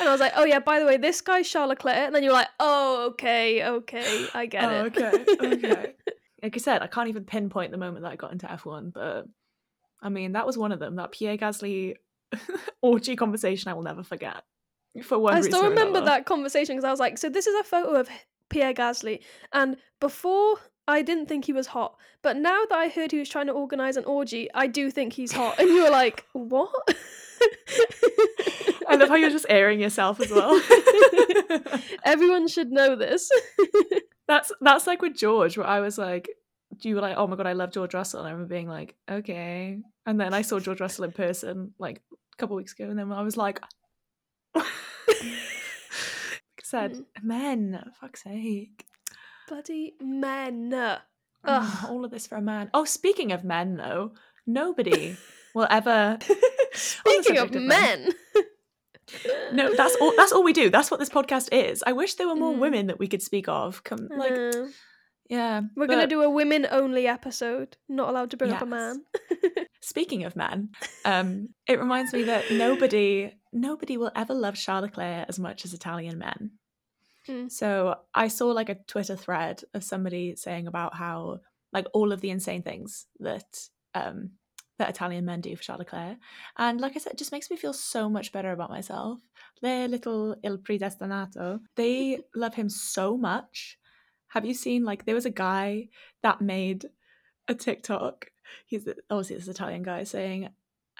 and 0.00 0.08
I 0.08 0.10
was 0.10 0.20
like, 0.20 0.32
oh 0.36 0.44
yeah, 0.44 0.58
by 0.60 0.80
the 0.80 0.86
way, 0.86 0.96
this 0.96 1.20
guy's 1.20 1.48
Charles 1.48 1.68
Leclerc. 1.70 1.96
And 1.96 2.14
then 2.14 2.22
you're 2.22 2.32
like, 2.32 2.48
oh, 2.60 3.08
okay, 3.12 3.64
okay, 3.64 4.26
I 4.34 4.46
get 4.46 4.64
Oh, 4.64 4.84
it. 4.86 4.96
okay, 4.98 5.24
okay. 5.54 5.94
like 6.42 6.54
I 6.54 6.58
said, 6.58 6.82
I 6.82 6.86
can't 6.86 7.08
even 7.08 7.24
pinpoint 7.24 7.70
the 7.72 7.78
moment 7.78 8.02
that 8.04 8.12
I 8.12 8.16
got 8.16 8.32
into 8.32 8.46
F1, 8.46 8.92
but 8.92 9.26
I 10.02 10.08
mean, 10.08 10.32
that 10.32 10.46
was 10.46 10.58
one 10.58 10.72
of 10.72 10.78
them. 10.80 10.96
That 10.96 11.12
Pierre 11.12 11.36
Gasly 11.36 11.94
orgy 12.82 13.16
conversation 13.16 13.70
I 13.70 13.74
will 13.74 13.82
never 13.82 14.02
forget. 14.02 14.42
For 15.02 15.18
one 15.18 15.34
I 15.34 15.40
still 15.40 15.68
remember 15.68 16.00
that 16.00 16.24
conversation 16.24 16.76
because 16.76 16.84
I 16.84 16.90
was 16.90 17.00
like, 17.00 17.18
so 17.18 17.28
this 17.28 17.46
is 17.46 17.58
a 17.58 17.64
photo 17.64 17.98
of 17.98 18.08
Pierre 18.48 18.72
Gasly. 18.72 19.20
And 19.52 19.76
before, 20.00 20.58
I 20.86 21.02
didn't 21.02 21.26
think 21.26 21.44
he 21.44 21.52
was 21.52 21.66
hot. 21.66 21.96
But 22.22 22.36
now 22.36 22.64
that 22.68 22.78
I 22.78 22.88
heard 22.88 23.10
he 23.10 23.18
was 23.18 23.28
trying 23.28 23.46
to 23.46 23.52
organise 23.52 23.96
an 23.96 24.04
orgy, 24.04 24.48
I 24.54 24.66
do 24.66 24.90
think 24.90 25.12
he's 25.12 25.32
hot. 25.32 25.58
And 25.58 25.68
you 25.68 25.82
were 25.82 25.90
like, 25.90 26.24
what? 26.32 26.70
I 28.88 28.96
love 28.96 29.08
how 29.08 29.16
you're 29.16 29.30
just 29.30 29.46
airing 29.48 29.80
yourself 29.80 30.20
as 30.20 30.30
well. 30.30 30.60
Everyone 32.04 32.48
should 32.48 32.70
know 32.70 32.96
this. 32.96 33.30
that's 34.28 34.52
that's 34.60 34.86
like 34.86 35.02
with 35.02 35.16
George, 35.16 35.58
where 35.58 35.66
I 35.66 35.80
was 35.80 35.98
like, 35.98 36.28
you 36.80 36.94
were 36.94 37.00
like, 37.00 37.16
oh 37.16 37.26
my 37.26 37.36
god, 37.36 37.46
I 37.46 37.52
love 37.52 37.72
George 37.72 37.94
Russell, 37.94 38.20
and 38.20 38.28
I 38.28 38.32
remember 38.32 38.54
being 38.54 38.68
like, 38.68 38.94
okay. 39.10 39.80
And 40.06 40.20
then 40.20 40.34
I 40.34 40.42
saw 40.42 40.60
George 40.60 40.80
Russell 40.80 41.04
in 41.04 41.12
person 41.12 41.72
like 41.78 42.02
a 42.12 42.36
couple 42.36 42.56
weeks 42.56 42.72
ago, 42.72 42.88
and 42.88 42.98
then 42.98 43.10
I 43.10 43.22
was 43.22 43.36
like, 43.36 43.60
said, 46.62 46.92
Mhm. 46.94 47.04
men, 47.22 47.92
fuck's 48.00 48.22
sake. 48.24 48.86
Bloody 49.48 49.94
men. 50.00 50.72
Ugh, 51.44 51.84
all 51.90 52.04
of 52.04 52.10
this 52.10 52.26
for 52.26 52.36
a 52.36 52.42
man. 52.42 52.70
Oh, 52.72 52.84
speaking 52.84 53.32
of 53.32 53.44
men, 53.44 53.76
though, 53.76 54.12
nobody 54.46 55.16
will 55.54 55.66
ever. 55.70 56.18
Speaking 56.72 57.36
of 57.38 57.54
of 57.54 57.62
men. 57.62 58.12
No, 59.52 59.74
that's 59.74 59.94
all. 60.00 60.14
That's 60.16 60.32
all 60.32 60.42
we 60.42 60.54
do. 60.54 60.70
That's 60.70 60.90
what 60.90 60.98
this 60.98 61.10
podcast 61.10 61.52
is. 61.52 61.84
I 61.86 61.92
wish 61.92 62.14
there 62.14 62.26
were 62.26 62.34
more 62.34 62.54
Mm. 62.54 62.58
women 62.58 62.86
that 62.86 62.98
we 62.98 63.06
could 63.06 63.22
speak 63.22 63.46
of. 63.48 63.84
Come, 63.84 64.08
like, 64.10 64.32
Uh, 64.32 64.68
yeah. 65.28 65.60
we're 65.76 65.86
gonna 65.86 66.06
do 66.06 66.22
a 66.22 66.30
women 66.30 66.66
only 66.70 67.06
episode. 67.06 67.76
Not 67.88 68.08
allowed 68.08 68.30
to 68.30 68.36
bring 68.38 68.50
up 68.52 68.62
a 68.62 68.66
man. 68.66 69.04
Speaking 69.84 70.24
of 70.24 70.34
men, 70.34 70.70
um, 71.04 71.50
it 71.68 71.78
reminds 71.78 72.14
me 72.14 72.22
that 72.22 72.50
nobody, 72.50 73.30
nobody 73.52 73.98
will 73.98 74.10
ever 74.16 74.32
love 74.32 74.54
Charles 74.54 74.84
Leclerc 74.84 75.26
as 75.28 75.38
much 75.38 75.66
as 75.66 75.74
Italian 75.74 76.18
men. 76.18 76.52
Mm. 77.28 77.52
So 77.52 77.96
I 78.14 78.28
saw 78.28 78.46
like 78.46 78.70
a 78.70 78.78
Twitter 78.86 79.14
thread 79.14 79.62
of 79.74 79.84
somebody 79.84 80.36
saying 80.36 80.66
about 80.66 80.94
how 80.94 81.40
like 81.70 81.84
all 81.92 82.12
of 82.12 82.22
the 82.22 82.30
insane 82.30 82.62
things 82.62 83.06
that 83.20 83.68
um 83.94 84.30
that 84.78 84.88
Italian 84.88 85.26
men 85.26 85.42
do 85.42 85.54
for 85.54 85.62
Charles 85.62 85.80
Leclerc. 85.80 86.16
And 86.56 86.80
like 86.80 86.96
I 86.96 86.98
said, 86.98 87.12
it 87.12 87.18
just 87.18 87.32
makes 87.32 87.50
me 87.50 87.56
feel 87.58 87.74
so 87.74 88.08
much 88.08 88.32
better 88.32 88.52
about 88.52 88.70
myself. 88.70 89.20
Their 89.60 89.86
little 89.86 90.34
Il 90.42 90.58
Predestinato, 90.58 91.60
they 91.76 92.20
love 92.34 92.54
him 92.54 92.70
so 92.70 93.18
much. 93.18 93.78
Have 94.28 94.46
you 94.46 94.54
seen 94.54 94.82
like 94.82 95.04
there 95.04 95.14
was 95.14 95.26
a 95.26 95.30
guy 95.30 95.88
that 96.22 96.40
made 96.40 96.86
a 97.48 97.54
TikTok? 97.54 98.30
He's 98.66 98.88
obviously 99.10 99.36
this 99.36 99.48
Italian 99.48 99.82
guy 99.82 100.04
saying, 100.04 100.48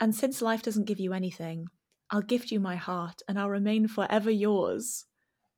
and 0.01 0.15
since 0.15 0.43
life 0.43 0.63
doesn't 0.63 0.87
give 0.87 1.01
you 1.01 1.13
anything, 1.13 1.67
I'll 2.11 2.23
gift 2.23 2.51
you 2.51 2.61
my 2.61 2.77
heart 2.77 3.23
and 3.29 3.39
I'll 3.39 3.51
remain 3.51 3.89
forever 3.89 4.31
yours. 4.31 5.07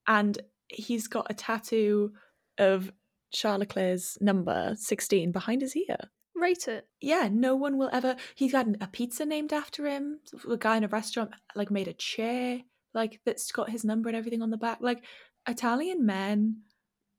And 0.07 0.39
he's 0.69 1.09
got 1.09 1.27
a 1.31 1.35
tattoo 1.35 2.13
of 2.59 2.93
Charles 3.33 3.61
Leclerc's 3.61 4.19
number 4.21 4.75
16 4.79 5.33
behind 5.33 5.63
his 5.63 5.77
ear 5.77 5.97
Rate 6.35 6.69
it. 6.69 6.87
yeah, 7.01 7.29
no 7.33 7.57
one 7.57 7.79
will 7.79 7.91
ever. 7.93 8.17
He's 8.35 8.53
got 8.53 8.67
a 8.81 8.87
pizza 8.87 9.25
named 9.25 9.53
after 9.53 9.87
him. 9.87 10.21
A 10.49 10.57
guy 10.57 10.77
in 10.77 10.85
a 10.85 10.89
restaurant 10.89 11.31
like 11.55 11.71
made 11.71 11.89
a 11.89 11.95
chair 11.95 12.61
like 12.93 13.21
that's 13.25 13.51
got 13.53 13.71
his 13.71 13.85
number 13.85 14.09
and 14.09 14.17
everything 14.17 14.43
on 14.43 14.51
the 14.51 14.59
back. 14.59 14.79
Like 14.81 15.05
Italian 15.49 16.05
men 16.05 16.63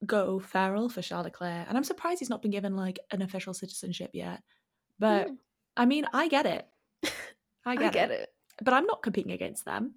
go 0.06 0.40
feral 0.40 0.88
for 0.90 1.02
Charles 1.02 1.26
Leclerc, 1.26 1.66
and 1.68 1.76
I'm 1.76 1.84
surprised 1.84 2.20
he's 2.20 2.30
not 2.30 2.44
been 2.44 2.52
given 2.52 2.76
like 2.76 3.00
an 3.12 3.24
official 3.24 3.54
citizenship 3.54 4.12
yet. 4.14 4.44
But 5.00 5.28
Mm. 5.28 5.38
I 5.76 5.86
mean, 5.86 6.06
I 6.14 6.28
get 6.28 6.46
it. 6.46 6.68
I 7.04 7.10
I 7.66 7.76
get, 7.76 7.94
get, 7.94 8.12
it. 8.12 8.22
it. 8.22 8.30
But 8.64 8.74
I'm 8.74 8.86
not 8.86 9.04
competing 9.04 9.32
against 9.32 9.66
them. 9.66 9.96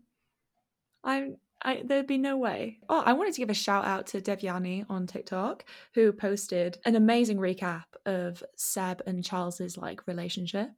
I'm. 1.05 1.37
I, 1.63 1.83
there'd 1.85 2.07
be 2.07 2.17
no 2.17 2.39
way. 2.39 2.79
Oh, 2.89 3.03
I 3.05 3.13
wanted 3.13 3.35
to 3.35 3.41
give 3.41 3.51
a 3.51 3.55
shout 3.55 3.85
out 3.85 4.07
to 4.09 4.21
Devyani 4.23 4.87
on 4.89 5.07
TikTok, 5.07 5.67
who 5.95 6.11
posted 6.11 6.79
an 6.87 6.97
amazing 6.97 7.37
recap 7.37 7.85
of 8.07 8.43
Seb 8.57 9.03
and 9.07 9.23
Charles's 9.23 9.77
like 9.77 10.07
relationship. 10.07 10.71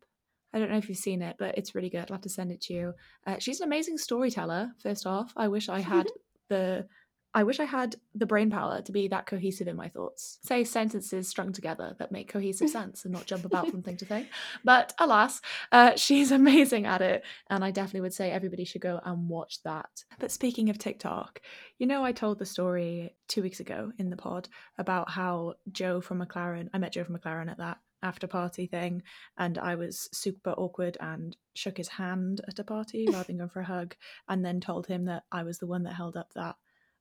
I 0.53 0.59
don't 0.59 0.71
know 0.73 0.77
if 0.79 0.89
you've 0.89 0.99
seen 0.99 1.23
it, 1.23 1.37
but 1.39 1.57
it's 1.57 1.77
really 1.77 1.89
good. 1.89 2.11
I'll 2.11 2.17
have 2.17 2.23
to 2.23 2.29
send 2.29 2.51
it 2.51 2.61
to 2.63 2.75
you. 2.75 2.95
Uh, 3.25 3.37
she's 3.39 3.61
an 3.61 3.69
amazing 3.69 3.97
storyteller. 3.97 4.73
First 4.83 5.07
off, 5.07 5.33
I 5.37 5.47
wish 5.47 5.69
I 5.69 5.79
had 5.81 6.09
the, 6.49 6.87
I 7.35 7.45
wish 7.45 7.61
I 7.61 7.65
had 7.65 7.97
the 8.15 8.27
brain 8.27 8.51
power 8.51 8.83
to 8.83 8.93
be 8.93 9.09
that 9.09 9.27
cohesive 9.27 9.67
in 9.67 9.77
my 9.77 9.89
thoughts. 9.89 10.39
Say 10.43 10.65
sentences 10.65 11.29
strung 11.29 11.53
together 11.53 11.97
that 11.99 12.13
make 12.13 12.29
cohesive 12.29 12.69
sense 12.79 13.05
and 13.05 13.13
not 13.13 13.27
jump 13.27 13.45
about 13.45 13.69
from 13.69 13.83
thing 13.83 13.97
to 13.99 14.05
thing. 14.05 14.27
But 14.65 14.93
alas, 14.99 15.41
uh, 15.71 15.97
she's 15.97 16.31
amazing 16.43 16.87
at 16.87 17.01
it, 17.01 17.25
and 17.49 17.65
I 17.65 17.71
definitely 17.71 18.03
would 18.03 18.15
say 18.15 18.31
everybody 18.31 18.65
should 18.65 18.83
go 18.83 19.01
and 19.05 19.29
watch 19.29 19.63
that. 19.63 20.05
But 20.19 20.31
speaking 20.31 20.69
of 20.69 20.79
TikTok, 20.79 21.41
you 21.79 21.87
know, 21.87 22.05
I 22.05 22.13
told 22.13 22.39
the 22.39 22.47
story 22.47 23.15
two 23.29 23.43
weeks 23.43 23.61
ago 23.61 23.93
in 23.99 24.11
the 24.11 24.17
pod 24.17 24.49
about 24.79 25.11
how 25.11 25.55
Joe 25.71 26.01
from 26.01 26.23
McLaren, 26.23 26.69
I 26.75 26.79
met 26.79 26.93
Joe 26.93 27.05
from 27.05 27.19
McLaren 27.19 27.51
at 27.51 27.59
that 27.59 27.79
after 28.03 28.27
party 28.27 28.67
thing, 28.67 29.03
and 29.39 29.59
I 29.59 29.77
was 29.77 30.09
super 30.13 30.51
awkward 30.51 30.97
and 31.01 31.37
shook 31.55 31.79
his 31.79 31.89
hand 31.89 32.41
at 32.47 32.59
a 32.59 32.65
party 32.65 33.07
rather 33.11 33.25
than 33.25 33.39
going 33.39 33.49
for 33.49 33.61
a 33.61 33.65
hug, 33.65 33.95
and 34.29 34.45
then 34.45 34.61
told 34.61 34.87
him 34.87 35.07
that 35.07 35.23
I 35.33 35.45
was 35.45 35.59
the 35.59 35.67
one 35.67 35.85
that 35.85 35.95
held 35.95 36.17
up 36.17 36.33
that 36.35 36.57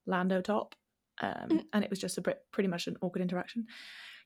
Lando 0.06 0.40
top. 0.40 0.74
Um, 1.20 1.62
and 1.72 1.84
it 1.84 1.90
was 1.90 1.98
just 1.98 2.18
a 2.18 2.22
bit, 2.22 2.40
pretty 2.52 2.68
much 2.68 2.86
an 2.86 2.96
awkward 3.00 3.22
interaction. 3.22 3.66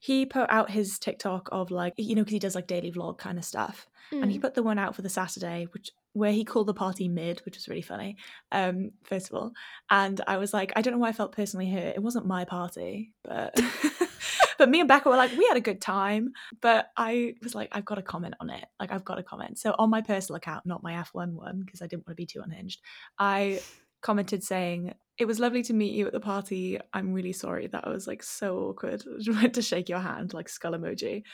He 0.01 0.25
put 0.27 0.49
out 0.51 0.71
his 0.71 0.99
TikTok 0.99 1.49
of 1.53 1.71
like, 1.71 1.95
you 1.97 2.15
know, 2.15 2.23
because 2.23 2.33
he 2.33 2.39
does 2.39 2.55
like 2.55 2.67
daily 2.67 2.93
vlog 2.93 3.19
kind 3.19 3.39
of 3.39 3.45
stuff 3.45 3.89
and 4.13 4.31
he 4.31 4.39
Mm. 4.39 4.43
put 4.43 4.55
the 4.55 4.63
one 4.63 4.79
out 4.79 4.95
for 4.95 5.03
the 5.03 5.09
Saturday, 5.09 5.67
which 5.73 5.91
where 6.13 6.33
he 6.33 6.45
called 6.45 6.69
the 6.69 6.75
party 6.75 7.09
mid, 7.09 7.41
which 7.45 7.57
was 7.57 7.69
really 7.69 7.83
funny. 7.83 8.17
Um, 8.53 8.93
first 9.03 9.29
of 9.29 9.35
all, 9.35 9.53
and 9.91 10.21
I 10.27 10.37
was 10.37 10.55
like, 10.55 10.73
I 10.77 10.81
don't 10.81 10.93
know 10.95 10.99
why 11.01 11.09
I 11.09 11.13
felt 11.13 11.33
personally 11.33 11.69
hurt. 11.71 11.97
It 11.97 12.03
wasn't 12.03 12.25
my 12.27 12.45
party, 12.45 13.13
but 13.25 13.59
but 14.59 14.69
me 14.71 14.81
and 14.81 14.89
Becca 14.89 15.09
were 15.09 15.17
like, 15.17 15.33
we 15.37 15.45
had 15.47 15.57
a 15.57 15.61
good 15.61 15.81
time. 15.81 16.33
But 16.63 16.91
I 16.97 17.35
was 17.43 17.55
like, 17.55 17.69
I've 17.73 17.85
got 17.85 17.97
to 17.97 18.03
comment 18.03 18.35
on 18.41 18.49
it. 18.51 18.65
Like, 18.81 18.93
I've 18.93 19.05
got 19.05 19.17
to 19.17 19.23
comment. 19.23 19.59
So 19.59 19.75
on 19.79 19.91
my 19.91 20.01
personal 20.01 20.37
account, 20.37 20.65
not 20.67 20.83
my 20.83 20.93
F1 20.93 21.33
one, 21.33 21.63
because 21.65 21.83
I 21.83 21.87
didn't 21.87 22.07
want 22.07 22.17
to 22.17 22.23
be 22.23 22.27
too 22.27 22.41
unhinged. 22.43 22.81
I 23.19 23.61
commented 24.07 24.45
saying, 24.45 24.95
It 25.19 25.25
was 25.25 25.41
lovely 25.41 25.65
to 25.65 25.75
meet 25.75 25.93
you 25.93 26.07
at 26.07 26.13
the 26.13 26.21
party. 26.21 26.79
I'm 26.95 27.13
really 27.13 27.33
sorry 27.33 27.67
that 27.67 27.85
I 27.85 27.91
was 27.91 28.07
like 28.07 28.23
so 28.23 28.59
awkward. 28.59 29.03
I 29.29 29.31
went 29.33 29.55
to 29.55 29.63
shake 29.63 29.89
your 29.89 29.99
hand, 29.99 30.33
like 30.33 30.49
skull 30.49 30.73
emoji. 30.73 31.25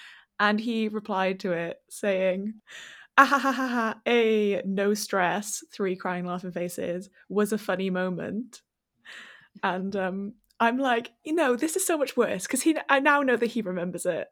And 0.40 0.58
he 0.58 0.88
replied 0.88 1.40
to 1.40 1.52
it 1.52 1.76
saying, 1.90 2.54
Ah 3.18 3.26
ha 3.26 3.38
ha 3.38 3.52
ha 3.52 3.66
ha, 3.66 4.00
a 4.08 4.62
no 4.64 4.94
stress, 4.94 5.62
three 5.70 5.96
crying 5.96 6.24
laughing 6.24 6.50
faces, 6.50 7.10
was 7.28 7.52
a 7.52 7.58
funny 7.58 7.90
moment. 7.90 8.62
And 9.62 9.94
um, 9.94 10.32
I'm 10.58 10.78
like, 10.78 11.12
you 11.22 11.34
know, 11.34 11.54
this 11.54 11.76
is 11.76 11.86
so 11.86 11.98
much 11.98 12.16
worse 12.16 12.46
because 12.46 12.62
he. 12.62 12.74
I 12.88 13.00
now 13.00 13.20
know 13.20 13.36
that 13.36 13.50
he 13.50 13.60
remembers 13.60 14.06
it. 14.06 14.28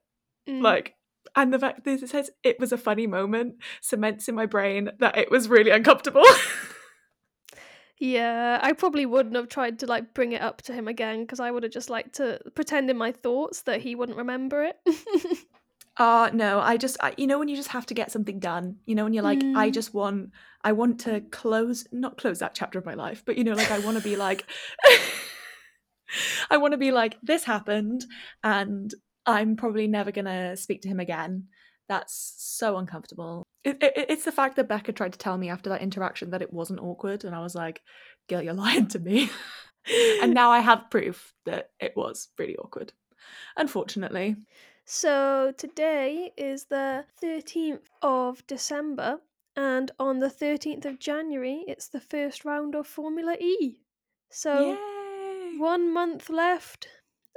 Mm. 0.49 0.62
Like, 0.62 0.95
and 1.36 1.53
the 1.53 1.59
fact 1.59 1.84
that 1.84 2.03
it 2.03 2.09
says 2.09 2.30
it 2.43 2.59
was 2.59 2.72
a 2.72 2.78
funny 2.78 3.07
moment 3.07 3.57
cements 3.82 4.28
in 4.30 4.34
my 4.34 4.47
brain 4.47 4.93
that 4.99 5.18
it 5.18 5.30
was 5.30 5.51
really 5.51 5.70
uncomfortable. 5.70 6.24
Yeah, 8.03 8.59
I 8.62 8.72
probably 8.72 9.05
wouldn't 9.05 9.36
have 9.36 9.48
tried 9.48 9.78
to 9.80 9.86
like 9.86 10.14
bring 10.14 10.32
it 10.32 10.40
up 10.40 10.62
to 10.62 10.72
him 10.72 10.88
again 10.88 11.20
because 11.20 11.38
I 11.38 11.51
would 11.51 11.62
have 11.64 11.72
just 11.72 11.90
liked 11.90 12.14
to 12.14 12.40
pretend 12.55 12.88
in 12.90 12.96
my 12.96 13.12
thoughts 13.12 13.62
that 13.62 13.82
he 13.82 13.94
wouldn't 13.94 14.16
remember 14.16 14.64
it. 14.64 14.78
Uh 15.96 16.30
no, 16.32 16.61
I 16.61 16.76
just 16.76 16.96
I, 17.03 17.14
you 17.16 17.26
know 17.26 17.38
when 17.38 17.48
you 17.48 17.57
just 17.57 17.68
have 17.70 17.86
to 17.86 17.94
get 17.94 18.11
something 18.11 18.38
done. 18.38 18.76
You 18.86 18.94
know 18.94 19.05
when 19.05 19.12
you're 19.12 19.22
like 19.22 19.46
I 19.55 19.70
Mm. 19.70 19.74
just 19.74 19.92
want 19.92 20.30
I 20.62 20.72
want 20.72 21.01
to 21.01 21.20
close 21.20 21.86
not 21.92 22.16
close 22.16 22.38
that 22.38 22.55
chapter 22.55 22.78
of 22.78 22.86
my 22.86 22.94
life, 22.94 23.22
but 23.26 23.36
you 23.36 23.44
know 23.44 23.55
like 23.55 23.70
I 23.70 23.78
want 23.78 23.96
to 23.96 24.03
be 24.03 24.16
like 24.16 24.46
I 26.51 26.57
want 26.57 26.72
to 26.72 26.78
be 26.78 26.90
like 26.92 27.16
this 27.22 27.44
happened 27.44 28.05
and 28.42 28.92
I'm 29.26 29.57
probably 29.57 29.86
never 29.86 30.11
going 30.11 30.24
to 30.24 30.57
speak 30.57 30.82
to 30.82 30.88
him 30.88 30.98
again. 31.01 31.48
That's 31.91 32.34
so 32.36 32.76
uncomfortable. 32.76 33.43
It, 33.64 33.82
it, 33.82 34.07
it's 34.09 34.24
the 34.24 34.30
fact 34.30 34.55
that 34.55 34.68
Becca 34.68 34.93
tried 34.93 35.12
to 35.12 35.18
tell 35.18 35.36
me 35.36 35.49
after 35.49 35.68
that 35.70 35.82
interaction 35.82 36.30
that 36.30 36.41
it 36.41 36.53
wasn't 36.53 36.78
awkward 36.78 37.24
and 37.24 37.34
I 37.34 37.41
was 37.41 37.57
like, 37.57 37.82
"Girl, 38.28 38.41
you're 38.41 38.55
lying 38.68 38.86
to 38.88 39.01
me." 39.01 39.28
and 40.22 40.32
now 40.32 40.53
I 40.53 40.61
have 40.61 40.88
proof 40.88 41.34
that 41.47 41.70
it 41.80 41.95
was 41.97 42.28
really 42.38 42.57
awkward. 42.57 42.93
Unfortunately. 43.57 44.36
So 44.84 45.53
today 45.59 46.32
is 46.36 46.66
the 46.66 47.07
13th 47.20 47.86
of 48.03 48.47
December, 48.47 49.18
and 49.57 49.91
on 49.99 50.20
the 50.20 50.30
13th 50.30 50.84
of 50.84 51.01
January, 51.01 51.64
it's 51.66 51.88
the 51.88 52.01
first 52.01 52.45
round 52.45 52.76
of 52.76 52.86
Formula 52.86 53.34
E. 53.41 53.80
So 54.30 54.74
Yay! 54.74 55.59
one 55.59 55.93
month 55.93 56.30
left. 56.30 56.86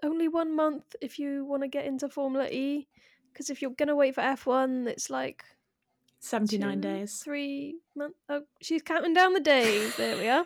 Only 0.04 0.28
one 0.28 0.56
month 0.56 0.96
if 1.02 1.18
you 1.18 1.44
want 1.44 1.64
to 1.64 1.68
get 1.68 1.86
into 1.86 2.08
Formula 2.08 2.48
E. 2.52 2.88
Because 3.34 3.50
if 3.50 3.62
you're 3.62 3.72
going 3.72 3.88
to 3.90 3.96
wait 3.96 4.16
for 4.16 4.22
F1, 4.22 4.88
it's 4.88 5.10
like 5.10 5.44
79 6.24 6.76
two, 6.76 6.82
days. 6.82 7.22
Three 7.24 7.76
months. 7.96 8.16
Oh, 8.30 8.44
she's 8.62 8.82
counting 8.82 9.14
down 9.14 9.34
the 9.34 9.42
days. 9.42 9.96
There 9.98 10.18
we 10.18 10.30
are. 10.30 10.46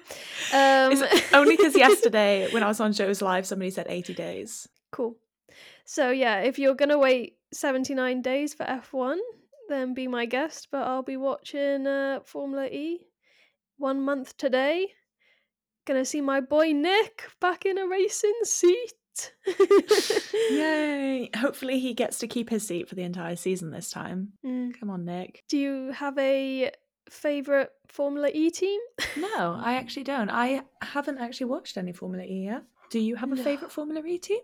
Um, 0.53 1.03
only 1.33 1.55
because 1.55 1.75
yesterday, 1.75 2.47
when 2.51 2.63
I 2.63 2.67
was 2.67 2.79
on 2.79 2.93
Joe's 2.93 3.21
Live, 3.21 3.45
somebody 3.45 3.69
said 3.69 3.85
80 3.87 4.13
days. 4.15 4.67
Cool. 4.91 5.15
So 5.85 6.09
yeah, 6.09 6.39
if 6.39 6.57
you're 6.57 6.75
gonna 6.75 6.97
wait 6.97 7.37
79 7.53 8.21
days 8.21 8.53
for 8.53 8.65
F1, 8.65 9.17
then 9.69 9.93
be 9.93 10.07
my 10.07 10.25
guest. 10.25 10.69
But 10.71 10.87
I'll 10.87 11.03
be 11.03 11.17
watching 11.17 11.85
uh, 11.85 12.21
Formula 12.25 12.65
E 12.65 13.01
one 13.77 14.01
month 14.01 14.35
today. 14.37 14.87
Gonna 15.85 16.05
see 16.05 16.21
my 16.21 16.41
boy 16.41 16.73
Nick 16.73 17.29
back 17.39 17.65
in 17.65 17.77
a 17.77 17.87
racing 17.87 18.39
seat. 18.43 18.93
Yay! 20.51 21.29
Hopefully, 21.35 21.79
he 21.79 21.93
gets 21.93 22.19
to 22.19 22.27
keep 22.27 22.49
his 22.49 22.65
seat 22.67 22.87
for 22.89 22.95
the 22.95 23.03
entire 23.03 23.35
season 23.35 23.71
this 23.71 23.89
time. 23.89 24.33
Mm. 24.45 24.79
Come 24.79 24.89
on, 24.89 25.05
Nick. 25.05 25.43
Do 25.49 25.57
you 25.57 25.91
have 25.91 26.17
a 26.17 26.71
favorite 27.09 27.71
Formula 27.87 28.29
E 28.33 28.49
team? 28.51 28.79
No, 29.17 29.59
I 29.63 29.75
actually 29.75 30.03
don't. 30.03 30.29
I 30.29 30.61
haven't 30.81 31.17
actually 31.17 31.47
watched 31.47 31.77
any 31.77 31.91
Formula 31.93 32.23
E 32.23 32.45
yet. 32.45 32.63
Do 32.91 32.99
you 32.99 33.15
have 33.15 33.31
a 33.31 33.35
No. 33.35 33.43
favourite 33.43 33.71
Formula 33.71 34.05
E 34.05 34.17
team? 34.19 34.39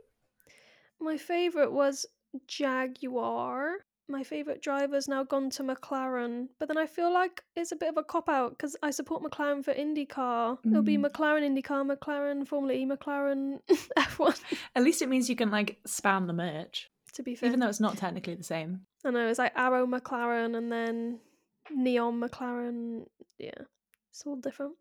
My 0.99 1.17
favorite 1.17 1.71
was 1.71 2.05
Jaguar. 2.47 3.77
My 4.13 4.23
favorite 4.23 4.61
driver's 4.61 5.07
now 5.07 5.23
gone 5.23 5.49
to 5.49 5.63
McLaren, 5.63 6.47
but 6.59 6.67
then 6.67 6.77
I 6.77 6.85
feel 6.85 7.11
like 7.11 7.43
it's 7.55 7.71
a 7.71 7.75
bit 7.75 7.89
of 7.89 7.97
a 7.97 8.03
cop 8.03 8.29
out 8.29 8.51
because 8.51 8.75
I 8.83 8.91
support 8.91 9.23
McLaren 9.23 9.65
for 9.65 9.73
IndyCar. 9.73 10.59
It'll 10.67 10.83
be 10.83 10.97
Mm. 10.97 11.07
McLaren 11.07 11.41
IndyCar, 11.41 11.81
McLaren 11.97 12.47
Formula 12.47 12.73
E, 12.73 12.85
McLaren 12.85 13.59
F1. 13.97 14.39
At 14.75 14.83
least 14.83 15.01
it 15.01 15.09
means 15.09 15.29
you 15.31 15.35
can 15.35 15.49
like 15.49 15.79
spam 15.87 16.27
the 16.27 16.33
merch, 16.33 16.91
To 17.13 17.23
be 17.23 17.33
fair, 17.33 17.47
even 17.47 17.59
though 17.59 17.69
it's 17.69 17.79
not 17.79 17.97
technically 17.97 18.35
the 18.35 18.43
same. 18.43 18.81
I 19.03 19.09
know 19.09 19.27
it's 19.27 19.39
like 19.39 19.53
Arrow 19.55 19.87
McLaren 19.87 20.55
and 20.55 20.71
then 20.71 21.19
NEOM 21.75 22.21
McLaren. 22.23 23.07
Yeah, 23.39 23.61
it's 24.11 24.23
all 24.27 24.35
different. 24.35 24.73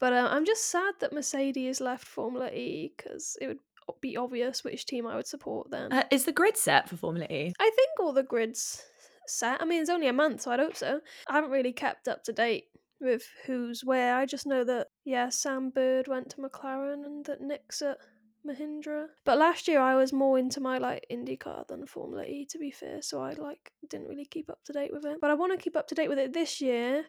But 0.00 0.14
uh, 0.14 0.28
I'm 0.30 0.46
just 0.46 0.70
sad 0.70 0.94
that 1.00 1.12
Mercedes 1.12 1.82
left 1.82 2.06
Formula 2.06 2.48
E 2.50 2.92
because 2.96 3.36
it 3.40 3.48
would 3.48 3.58
be 4.00 4.16
obvious 4.16 4.64
which 4.64 4.86
team 4.86 5.06
I 5.06 5.16
would 5.16 5.26
support 5.26 5.70
then. 5.70 5.92
Uh, 5.92 6.04
is 6.10 6.24
the 6.24 6.32
grid 6.32 6.56
set 6.56 6.88
for 6.88 6.96
Formula 6.96 7.26
E? 7.30 7.52
I 7.58 7.70
think 7.70 7.90
all 8.00 8.12
the 8.12 8.22
grids 8.22 8.82
set. 9.26 9.60
I 9.60 9.64
mean, 9.64 9.80
it's 9.80 9.90
only 9.90 10.08
a 10.08 10.12
month, 10.12 10.42
so 10.42 10.50
I'd 10.50 10.60
hope 10.60 10.76
so. 10.76 11.00
I 11.28 11.34
haven't 11.34 11.50
really 11.50 11.72
kept 11.72 12.08
up 12.08 12.24
to 12.24 12.32
date 12.32 12.64
with 13.00 13.24
who's 13.46 13.84
where. 13.84 14.16
I 14.16 14.26
just 14.26 14.46
know 14.46 14.64
that 14.64 14.88
yeah, 15.04 15.28
Sam 15.28 15.70
Bird 15.70 16.08
went 16.08 16.30
to 16.30 16.36
McLaren 16.38 17.04
and 17.04 17.24
that 17.26 17.40
Nick's 17.40 17.82
at 17.82 17.98
Mahindra. 18.46 19.06
But 19.24 19.38
last 19.38 19.68
year 19.68 19.80
I 19.80 19.94
was 19.94 20.12
more 20.12 20.38
into 20.38 20.60
my 20.60 20.78
like 20.78 21.06
IndyCar 21.10 21.66
than 21.68 21.86
Formula 21.86 22.24
E, 22.24 22.46
to 22.50 22.58
be 22.58 22.70
fair. 22.70 23.02
So 23.02 23.20
I 23.20 23.32
like 23.32 23.72
didn't 23.88 24.08
really 24.08 24.26
keep 24.26 24.50
up 24.50 24.64
to 24.64 24.72
date 24.72 24.92
with 24.92 25.04
it. 25.04 25.18
But 25.20 25.30
I 25.30 25.34
want 25.34 25.52
to 25.52 25.62
keep 25.62 25.76
up 25.76 25.88
to 25.88 25.94
date 25.94 26.08
with 26.08 26.18
it 26.18 26.32
this 26.32 26.60
year. 26.60 27.04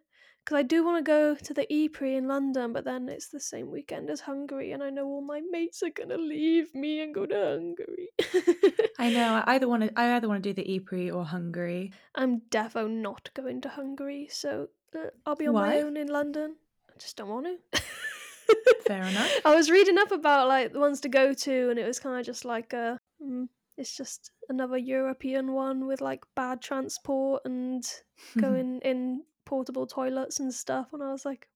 Because 0.49 0.61
I 0.61 0.63
do 0.63 0.83
want 0.83 0.97
to 0.97 1.07
go 1.07 1.35
to 1.35 1.53
the 1.53 1.71
E-Prix 1.71 2.15
in 2.15 2.27
London, 2.27 2.73
but 2.73 2.83
then 2.83 3.07
it's 3.07 3.27
the 3.27 3.39
same 3.39 3.69
weekend 3.69 4.09
as 4.09 4.21
Hungary, 4.21 4.71
and 4.71 4.81
I 4.81 4.89
know 4.89 5.05
all 5.05 5.21
my 5.21 5.41
mates 5.51 5.83
are 5.83 5.91
gonna 5.91 6.17
leave 6.17 6.73
me 6.73 7.01
and 7.01 7.13
go 7.13 7.27
to 7.27 7.35
Hungary. 7.35 8.09
I 8.97 9.11
know. 9.11 9.43
I 9.45 9.53
either 9.53 9.67
want 9.67 9.83
to. 9.83 9.91
I 9.95 10.15
either 10.15 10.27
want 10.27 10.41
to 10.41 10.49
do 10.49 10.53
the 10.55 10.67
E-Prix 10.67 11.11
or 11.11 11.23
Hungary. 11.23 11.91
I'm 12.15 12.41
defo 12.49 12.89
not 12.89 13.29
going 13.35 13.61
to 13.61 13.69
Hungary, 13.69 14.27
so 14.31 14.69
uh, 14.95 15.11
I'll 15.23 15.35
be 15.35 15.45
on 15.45 15.53
my 15.53 15.81
own 15.81 15.95
in 15.95 16.07
London. 16.07 16.55
I 16.89 16.97
just 16.97 17.15
don't 17.15 17.29
want 17.29 17.45
to. 17.45 17.81
Fair 18.87 19.03
enough. 19.07 19.31
I 19.45 19.53
was 19.55 19.69
reading 19.69 19.99
up 19.99 20.11
about 20.11 20.47
like 20.47 20.73
the 20.73 20.79
ones 20.79 20.99
to 21.01 21.09
go 21.09 21.31
to, 21.31 21.69
and 21.69 21.77
it 21.77 21.85
was 21.85 21.99
kind 21.99 22.19
of 22.19 22.25
just 22.25 22.43
like 22.43 22.73
a, 22.73 22.97
mm, 23.23 23.47
it's 23.77 23.95
just 23.95 24.31
another 24.49 24.79
European 24.79 25.53
one 25.53 25.85
with 25.85 26.01
like 26.01 26.23
bad 26.35 26.59
transport 26.59 27.43
and 27.45 27.85
going 28.41 28.79
in 28.83 29.21
portable 29.49 29.87
toilets 29.87 30.39
and 30.39 30.53
stuff. 30.53 30.87
And 30.93 31.01
I 31.03 31.11
was 31.11 31.25
like, 31.25 31.47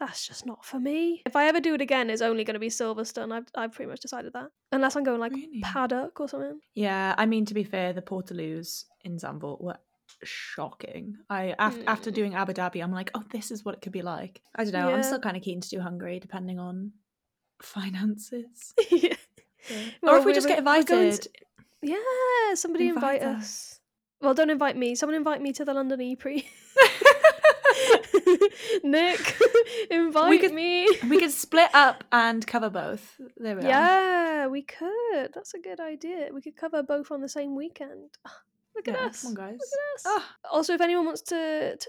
that's 0.00 0.26
just 0.26 0.44
not 0.44 0.64
for 0.64 0.80
me. 0.80 1.22
If 1.24 1.36
I 1.36 1.46
ever 1.46 1.60
do 1.60 1.74
it 1.74 1.80
again, 1.80 2.10
it's 2.10 2.20
only 2.22 2.42
going 2.44 2.54
to 2.54 2.60
be 2.60 2.68
Silverstone. 2.68 3.32
I've 3.32 3.46
I've 3.54 3.72
pretty 3.72 3.88
much 3.90 4.00
decided 4.00 4.32
that, 4.32 4.48
unless 4.72 4.96
I'm 4.96 5.04
going 5.04 5.20
like 5.20 5.32
Really? 5.32 5.60
Paddock 5.62 6.20
or 6.20 6.28
something. 6.28 6.58
Yeah, 6.74 7.14
I 7.16 7.26
mean 7.26 7.44
to 7.46 7.54
be 7.54 7.62
fair, 7.64 7.92
the 7.92 8.02
Portaloos 8.02 8.84
in 9.04 9.16
Zandvoort 9.18 9.60
were 9.62 9.78
shocking. 10.24 11.16
I 11.30 11.54
after, 11.58 11.84
after 11.86 12.10
Mm. 12.10 12.14
doing 12.14 12.34
Abu 12.34 12.52
Dhabi, 12.54 12.82
I'm 12.82 12.92
like, 12.92 13.10
oh, 13.14 13.22
this 13.30 13.50
is 13.52 13.64
what 13.64 13.74
it 13.76 13.82
could 13.82 13.92
be 13.92 14.02
like. 14.02 14.42
I 14.56 14.64
don't 14.64 14.72
know. 14.72 14.90
I'm 14.92 15.02
still 15.04 15.20
kind 15.20 15.36
of 15.36 15.42
keen 15.44 15.60
to 15.60 15.68
do 15.68 15.78
Hungary, 15.80 16.18
depending 16.18 16.58
on 16.58 16.92
finances. 17.62 18.74
yeah. 18.90 19.14
or 19.70 19.76
Well, 20.02 20.16
if 20.18 20.24
we 20.24 20.32
just 20.34 20.48
get 20.48 20.58
invited, 20.58 21.22
to- 21.22 21.30
Yeah, 21.82 22.54
somebody 22.54 22.88
invite, 22.88 23.22
Invite 23.22 23.38
us. 23.38 23.80
Well, 24.24 24.34
don't 24.34 24.50
invite 24.50 24.76
me. 24.76 24.94
Someone 24.94 25.16
invite 25.16 25.42
me 25.42 25.52
to 25.52 25.64
the 25.64 25.74
London 25.74 26.00
E-Prix. 26.00 26.48
Nick, 28.82 29.36
invite 29.90 30.40
could- 30.40 30.52
me. 30.54 30.88
we 31.08 31.18
could 31.18 31.30
split 31.30 31.70
up 31.74 32.04
and 32.12 32.46
cover 32.46 32.70
both. 32.70 33.16
There 33.36 33.56
we 33.56 33.62
are. 33.62 33.68
Yeah, 33.68 34.46
we 34.46 34.62
could. 34.62 35.30
That's 35.34 35.54
a 35.54 35.58
good 35.58 35.80
idea. 35.80 36.28
We 36.32 36.40
could 36.40 36.56
cover 36.56 36.82
both 36.82 37.10
on 37.10 37.20
the 37.20 37.28
same 37.28 37.54
weekend. 37.56 38.10
Look 38.74 38.88
at 38.88 38.94
Yeah, 38.94 39.06
us. 39.06 39.22
come 39.22 39.30
on, 39.30 39.34
guys. 39.34 39.52
Look 39.52 39.60
at 39.60 40.00
us. 40.00 40.04
Ah, 40.06 40.36
Also, 40.52 40.74
if 40.74 40.80
anyone 40.80 41.06
wants 41.06 41.22
to 41.22 41.76
t- 41.76 41.86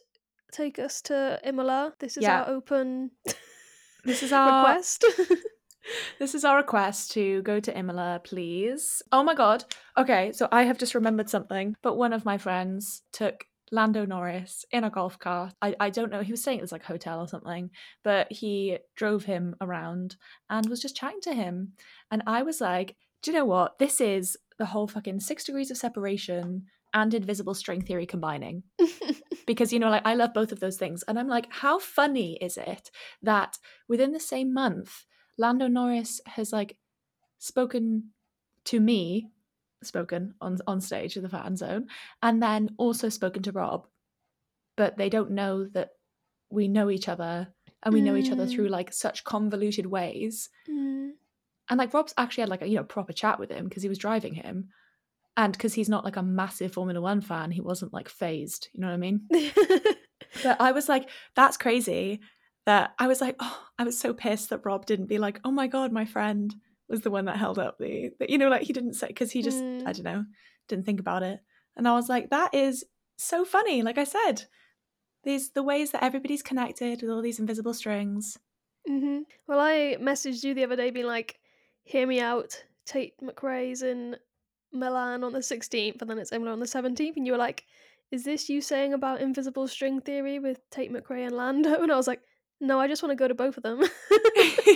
take 0.52 0.80
us 0.80 1.02
to 1.04 1.40
Imola, 1.44 1.94
this 2.00 2.18
is 2.18 2.24
Yeah. 2.24 2.42
our 2.44 2.50
open 2.50 3.12
this 4.04 4.22
is 4.24 4.32
our 4.38 4.68
request. 4.68 5.06
This 6.20 6.34
is 6.36 6.46
our 6.46 6.58
request 6.58 7.12
to 7.12 7.42
go 7.44 7.60
to 7.60 7.78
Imola, 7.78 8.22
please. 8.24 9.02
Oh 9.12 9.24
my 9.24 9.36
god. 9.36 9.66
Okay, 9.98 10.32
so 10.32 10.48
I 10.52 10.64
have 10.64 10.78
just 10.78 10.96
remembered 10.96 11.30
something. 11.30 11.76
But 11.82 11.98
one 11.98 12.14
of 12.14 12.26
my 12.26 12.38
friends 12.38 13.04
took 13.12 13.46
Lando 13.72 14.06
Norris 14.06 14.66
in 14.72 14.84
a 14.84 14.90
golf 14.90 15.20
cart. 15.20 15.54
I, 15.62 15.76
I 15.80 15.90
don't 15.90 16.12
know, 16.12 16.22
he 16.22 16.32
was 16.32 16.42
staying 16.42 16.60
at 16.60 16.62
this 16.62 16.72
like 16.72 16.84
hotel 16.84 17.20
or 17.20 17.28
something, 17.28 17.72
but 18.04 18.32
he 18.32 18.78
drove 18.96 19.26
him 19.26 19.56
around 19.60 20.16
and 20.50 20.70
was 20.70 20.82
just 20.82 20.96
chatting 20.96 21.22
to 21.22 21.34
him. 21.34 21.74
And 22.12 22.24
I 22.28 22.44
was 22.44 22.62
like, 22.62 22.96
do 23.22 23.32
you 23.32 23.38
know 23.38 23.46
what? 23.46 23.80
This 23.80 24.00
is 24.00 24.38
the 24.58 24.66
whole 24.66 24.88
fucking 24.88 25.20
six 25.20 25.44
degrees 25.44 25.72
of 25.72 25.78
separation 25.78 26.66
and 26.94 27.14
invisible 27.14 27.54
string 27.54 27.82
theory 27.82 28.06
combining 28.06 28.64
because 29.46 29.74
you 29.74 29.80
know 29.80 29.90
like 29.90 30.06
i 30.06 30.16
love 30.16 30.34
both 30.34 30.54
of 30.54 30.62
those 30.62 30.78
things 30.78 31.04
and 31.10 31.20
i'm 31.20 31.28
like 31.28 31.46
how 31.52 31.78
funny 31.78 32.38
is 32.42 32.56
it 32.56 32.90
that 33.22 33.58
within 33.90 34.14
the 34.14 34.20
same 34.20 34.54
month 34.54 35.06
lando 35.38 35.68
norris 35.68 36.22
has 36.26 36.52
like 36.54 36.78
spoken 37.40 38.12
to 38.64 38.80
me 38.80 39.30
spoken 39.84 40.34
on 40.42 40.58
on 40.68 40.82
stage 40.82 41.16
in 41.18 41.24
the 41.24 41.30
fan 41.30 41.56
zone 41.56 41.86
and 42.24 42.42
then 42.42 42.70
also 42.78 43.10
spoken 43.10 43.44
to 43.44 43.52
rob 43.52 43.88
but 44.78 44.98
they 44.98 45.10
don't 45.10 45.32
know 45.32 45.66
that 45.66 45.90
we 46.50 46.68
know 46.68 46.90
each 46.90 47.08
other 47.08 47.48
and 47.84 47.94
we 47.94 48.02
know 48.02 48.16
each 48.16 48.32
other 48.32 48.46
Mm. 48.46 48.52
through 48.52 48.68
like 48.70 48.92
such 48.94 49.24
convoluted 49.24 49.86
ways 49.86 50.50
Mm. 50.68 51.12
and 51.70 51.78
like 51.78 51.94
rob's 51.94 52.14
actually 52.18 52.42
had 52.42 52.50
like 52.50 52.62
a 52.64 52.68
you 52.68 52.76
know 52.78 52.84
proper 52.84 53.14
chat 53.14 53.40
with 53.40 53.52
him 53.52 53.66
because 53.68 53.84
he 53.84 53.90
was 53.90 53.98
driving 54.00 54.34
him 54.34 54.70
and 55.38 55.54
because 55.54 55.74
he's 55.74 55.90
not 55.90 56.06
like 56.06 56.16
a 56.16 56.24
massive 56.24 56.74
formula 56.74 57.02
one 57.02 57.22
fan 57.22 57.52
he 57.52 57.62
wasn't 57.62 57.94
like 57.94 58.10
fazed 58.10 58.70
you 58.74 58.80
know 58.82 58.88
what 58.88 58.94
i 58.94 58.98
mean 58.98 59.22
but 60.44 60.60
I 60.60 60.72
was 60.74 60.90
like, 60.90 61.10
that's 61.36 61.56
crazy. 61.56 62.20
That 62.66 62.94
I 62.98 63.08
was 63.08 63.22
like, 63.22 63.36
oh, 63.40 63.64
I 63.78 63.84
was 63.84 64.00
so 64.00 64.14
pissed 64.14 64.50
that 64.50 64.66
Rob 64.66 64.86
didn't 64.86 65.06
be 65.06 65.18
like, 65.20 65.40
oh 65.44 65.52
my 65.52 65.68
god, 65.68 65.92
my 65.92 66.06
friend 66.06 66.54
was 66.90 67.02
the 67.02 67.12
one 67.12 67.26
that 67.26 67.38
held 67.38 67.60
up 67.60 67.78
the, 67.80 68.12
the 68.20 68.32
you 68.32 68.38
know, 68.38 68.50
like 68.50 68.64
he 68.64 68.74
didn't 68.74 68.94
say 68.94 69.08
because 69.08 69.32
he 69.32 69.42
just, 69.42 69.64
Mm. 69.64 69.88
I 69.88 69.92
don't 69.94 70.04
know, 70.04 70.26
didn't 70.68 70.86
think 70.86 71.00
about 71.00 71.24
it. 71.24 71.40
And 71.78 71.88
I 71.88 71.94
was 71.94 72.10
like, 72.10 72.30
that 72.30 72.54
is 72.54 72.84
so 73.18 73.46
funny. 73.46 73.82
Like 73.84 73.98
I 73.98 74.04
said, 74.04 74.46
these 75.24 75.52
the 75.52 75.64
ways 75.64 75.92
that 75.92 76.04
everybody's 76.04 76.44
connected 76.44 77.02
with 77.02 77.12
all 77.12 77.22
these 77.22 77.40
invisible 77.40 77.74
strings. 77.74 78.38
hmm 78.88 79.20
Well, 79.48 79.60
I 79.60 79.98
messaged 80.00 80.44
you 80.44 80.54
the 80.54 80.64
other 80.64 80.76
day 80.76 80.92
being 80.92 81.08
like, 81.08 81.40
hear 81.84 82.06
me 82.08 82.20
out. 82.20 82.64
Tate 82.86 83.14
McRae's 83.20 83.82
in 83.82 84.16
Milan 84.72 85.24
on 85.24 85.34
the 85.34 85.40
16th, 85.40 86.02
and 86.02 86.10
then 86.10 86.20
it's 86.20 86.32
Imola 86.32 86.52
on 86.52 86.60
the 86.60 86.68
17th. 86.68 87.16
And 87.18 87.26
you 87.26 87.32
were 87.34 87.38
like, 87.40 87.66
is 88.12 88.24
this 88.24 88.50
you 88.50 88.62
saying 88.62 88.94
about 88.94 89.22
invisible 89.22 89.68
string 89.68 90.02
theory 90.02 90.38
with 90.40 90.60
Tate 90.70 90.92
McRae 90.94 91.26
and 91.26 91.36
Lando? 91.36 91.74
And 91.82 91.92
I 91.92 91.96
was 91.96 92.08
like, 92.08 92.22
no, 92.62 92.80
I 92.80 92.88
just 92.88 93.04
want 93.04 93.12
to 93.12 93.16
go 93.16 93.28
to 93.28 93.36
both 93.36 93.58
of 93.58 93.64
them. 93.64 93.80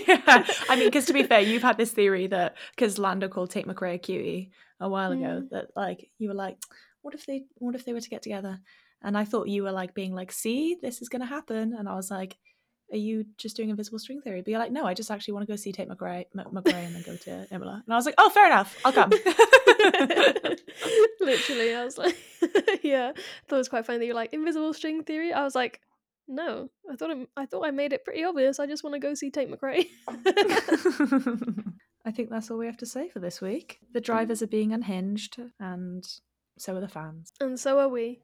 yeah, 0.07 0.45
I 0.69 0.75
mean, 0.75 0.87
because 0.87 1.05
to 1.05 1.13
be 1.13 1.23
fair, 1.31 1.39
you've 1.39 1.63
had 1.63 1.77
this 1.77 1.91
theory 1.91 2.27
that 2.27 2.55
because 2.75 2.97
Lando 2.97 3.27
called 3.27 3.51
Tate 3.51 3.67
McRae 3.67 3.95
a 3.95 3.97
cutie 3.97 4.51
a 4.79 4.89
while 4.89 5.11
ago, 5.11 5.41
Mm. 5.43 5.49
that 5.51 5.67
like 5.75 6.09
you 6.19 6.29
were 6.29 6.35
like, 6.35 6.57
what 7.01 7.13
if 7.13 7.25
they, 7.25 7.43
what 7.55 7.75
if 7.75 7.85
they 7.85 7.93
were 7.93 8.01
to 8.01 8.09
get 8.09 8.21
together? 8.21 8.59
And 9.01 9.17
I 9.17 9.23
thought 9.25 9.47
you 9.47 9.63
were 9.63 9.71
like 9.71 9.93
being 9.93 10.13
like, 10.13 10.31
see, 10.31 10.77
this 10.81 11.01
is 11.01 11.09
gonna 11.09 11.25
happen, 11.25 11.73
and 11.73 11.87
I 11.87 11.95
was 11.95 12.11
like, 12.11 12.37
are 12.91 12.97
you 12.97 13.23
just 13.37 13.55
doing 13.55 13.69
invisible 13.69 13.99
string 13.99 14.19
theory? 14.19 14.41
But 14.41 14.49
you're 14.49 14.59
like, 14.59 14.71
no, 14.71 14.83
I 14.85 14.95
just 14.95 15.11
actually 15.11 15.35
want 15.35 15.45
to 15.45 15.51
go 15.51 15.55
see 15.55 15.71
Tate 15.71 15.87
McRae, 15.87 16.25
McRae 16.35 16.85
and 16.87 16.95
then 16.95 17.03
go 17.03 17.15
to 17.15 17.47
Imola. 17.53 17.83
And 17.85 17.93
I 17.93 17.95
was 17.95 18.05
like, 18.07 18.15
oh, 18.17 18.31
fair 18.31 18.47
enough, 18.47 18.75
I'll 18.83 18.91
come. 18.91 19.11
Literally, 21.19 21.75
I 21.75 21.85
was 21.85 21.97
like, 21.97 22.15
yeah. 22.83 23.11
I 23.15 23.19
thought 23.47 23.55
it 23.55 23.59
was 23.59 23.69
quite 23.69 23.85
funny 23.85 23.99
that 23.99 24.05
you're 24.05 24.15
like 24.15 24.33
invisible 24.33 24.73
string 24.73 25.03
theory. 25.03 25.33
I 25.33 25.43
was 25.43 25.55
like, 25.55 25.79
no, 26.29 26.69
I 26.89 26.95
thought 26.95 27.09
it, 27.09 27.29
I 27.35 27.45
thought 27.45 27.65
I 27.65 27.71
made 27.71 27.91
it 27.91 28.05
pretty 28.05 28.23
obvious. 28.23 28.59
I 28.59 28.67
just 28.67 28.83
want 28.83 28.93
to 28.93 28.99
go 28.99 29.13
see 29.15 29.31
Tate 29.31 29.51
McRae. 29.51 29.87
I 32.05 32.11
think 32.11 32.29
that's 32.29 32.49
all 32.49 32.57
we 32.57 32.67
have 32.67 32.77
to 32.77 32.85
say 32.85 33.09
for 33.09 33.19
this 33.19 33.41
week. 33.41 33.79
The 33.93 33.99
mm-hmm. 33.99 34.05
drivers 34.05 34.41
are 34.41 34.47
being 34.47 34.71
unhinged, 34.71 35.39
and 35.59 36.07
so 36.57 36.75
are 36.75 36.81
the 36.81 36.87
fans. 36.87 37.33
and 37.41 37.59
so 37.59 37.79
are 37.79 37.89
we. 37.89 38.21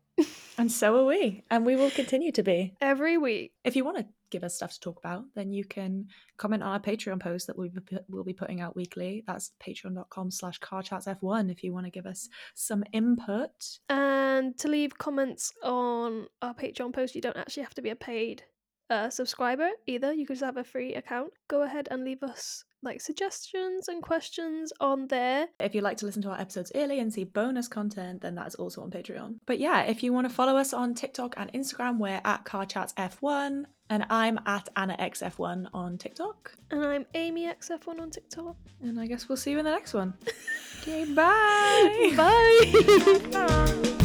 And 0.57 0.71
so 0.71 0.97
are 0.97 1.05
we. 1.05 1.43
And 1.49 1.65
we 1.65 1.75
will 1.75 1.91
continue 2.01 2.31
to 2.33 2.43
be. 2.43 2.75
Every 2.79 3.17
week. 3.17 3.51
If 3.63 3.75
you 3.75 3.83
want 3.83 3.97
to 3.97 4.05
give 4.35 4.43
us 4.43 4.55
stuff 4.55 4.73
to 4.73 4.79
talk 4.81 4.99
about, 4.99 5.23
then 5.33 5.53
you 5.53 5.63
can 5.63 6.05
comment 6.35 6.61
on 6.61 6.73
our 6.73 6.79
Patreon 6.79 7.21
post 7.21 7.47
that 7.47 7.55
pu- 7.55 7.99
we'll 8.09 8.25
be 8.25 8.33
putting 8.33 8.59
out 8.59 8.75
weekly. 8.75 9.23
That's 9.25 9.51
patreon.com 9.65 10.29
slash 10.29 10.59
carchatsf1 10.59 11.49
if 11.49 11.63
you 11.63 11.71
want 11.71 11.85
to 11.85 11.91
give 11.91 12.05
us 12.05 12.27
some 12.53 12.83
input. 12.91 13.79
And 13.87 14.57
to 14.57 14.67
leave 14.67 14.97
comments 14.97 15.53
on 15.63 16.27
our 16.41 16.53
Patreon 16.53 16.91
post, 16.91 17.15
you 17.15 17.21
don't 17.21 17.37
actually 17.37 17.63
have 17.63 17.75
to 17.75 17.81
be 17.81 17.91
a 17.91 17.95
paid 17.95 18.43
uh, 18.89 19.09
subscriber 19.09 19.69
either. 19.87 20.11
You 20.11 20.25
could 20.25 20.33
just 20.33 20.45
have 20.45 20.57
a 20.57 20.63
free 20.65 20.95
account. 20.95 21.31
Go 21.47 21.61
ahead 21.61 21.87
and 21.89 22.03
leave 22.03 22.21
us 22.21 22.65
like 22.85 23.01
suggestions 23.01 23.87
and 23.87 24.01
questions 24.01 24.71
on 24.79 25.07
there. 25.07 25.47
If 25.59 25.75
you'd 25.75 25.83
like 25.83 25.97
to 25.97 26.05
listen 26.05 26.21
to 26.23 26.29
our 26.29 26.39
episodes 26.39 26.71
early 26.75 26.99
and 26.99 27.13
see 27.13 27.23
bonus 27.23 27.67
content, 27.67 28.21
then 28.21 28.35
that 28.35 28.47
is 28.47 28.55
also 28.55 28.81
on 28.81 28.91
Patreon. 28.91 29.35
But 29.45 29.59
yeah, 29.59 29.81
if 29.81 30.03
you 30.03 30.13
want 30.13 30.27
to 30.27 30.33
follow 30.33 30.55
us 30.57 30.73
on 30.73 30.93
TikTok 30.93 31.33
and 31.37 31.51
Instagram, 31.53 31.97
we're 31.97 32.21
at 32.23 32.45
carchatsf1 32.45 33.65
and 33.89 34.05
I'm 34.09 34.39
at 34.45 34.69
AnnaXF1 34.75 35.67
on 35.73 35.97
TikTok. 35.97 36.53
And 36.71 36.85
I'm 36.85 37.05
Amy 37.13 37.45
XF1 37.45 37.99
on 37.99 38.09
TikTok. 38.09 38.55
And 38.81 38.99
I 38.99 39.07
guess 39.07 39.29
we'll 39.29 39.37
see 39.37 39.51
you 39.51 39.59
in 39.59 39.65
the 39.65 39.71
next 39.71 39.93
one. 39.93 40.13
okay, 40.81 41.05
bye. 41.05 42.13
Bye. 42.15 43.29
Bye. 43.31 44.04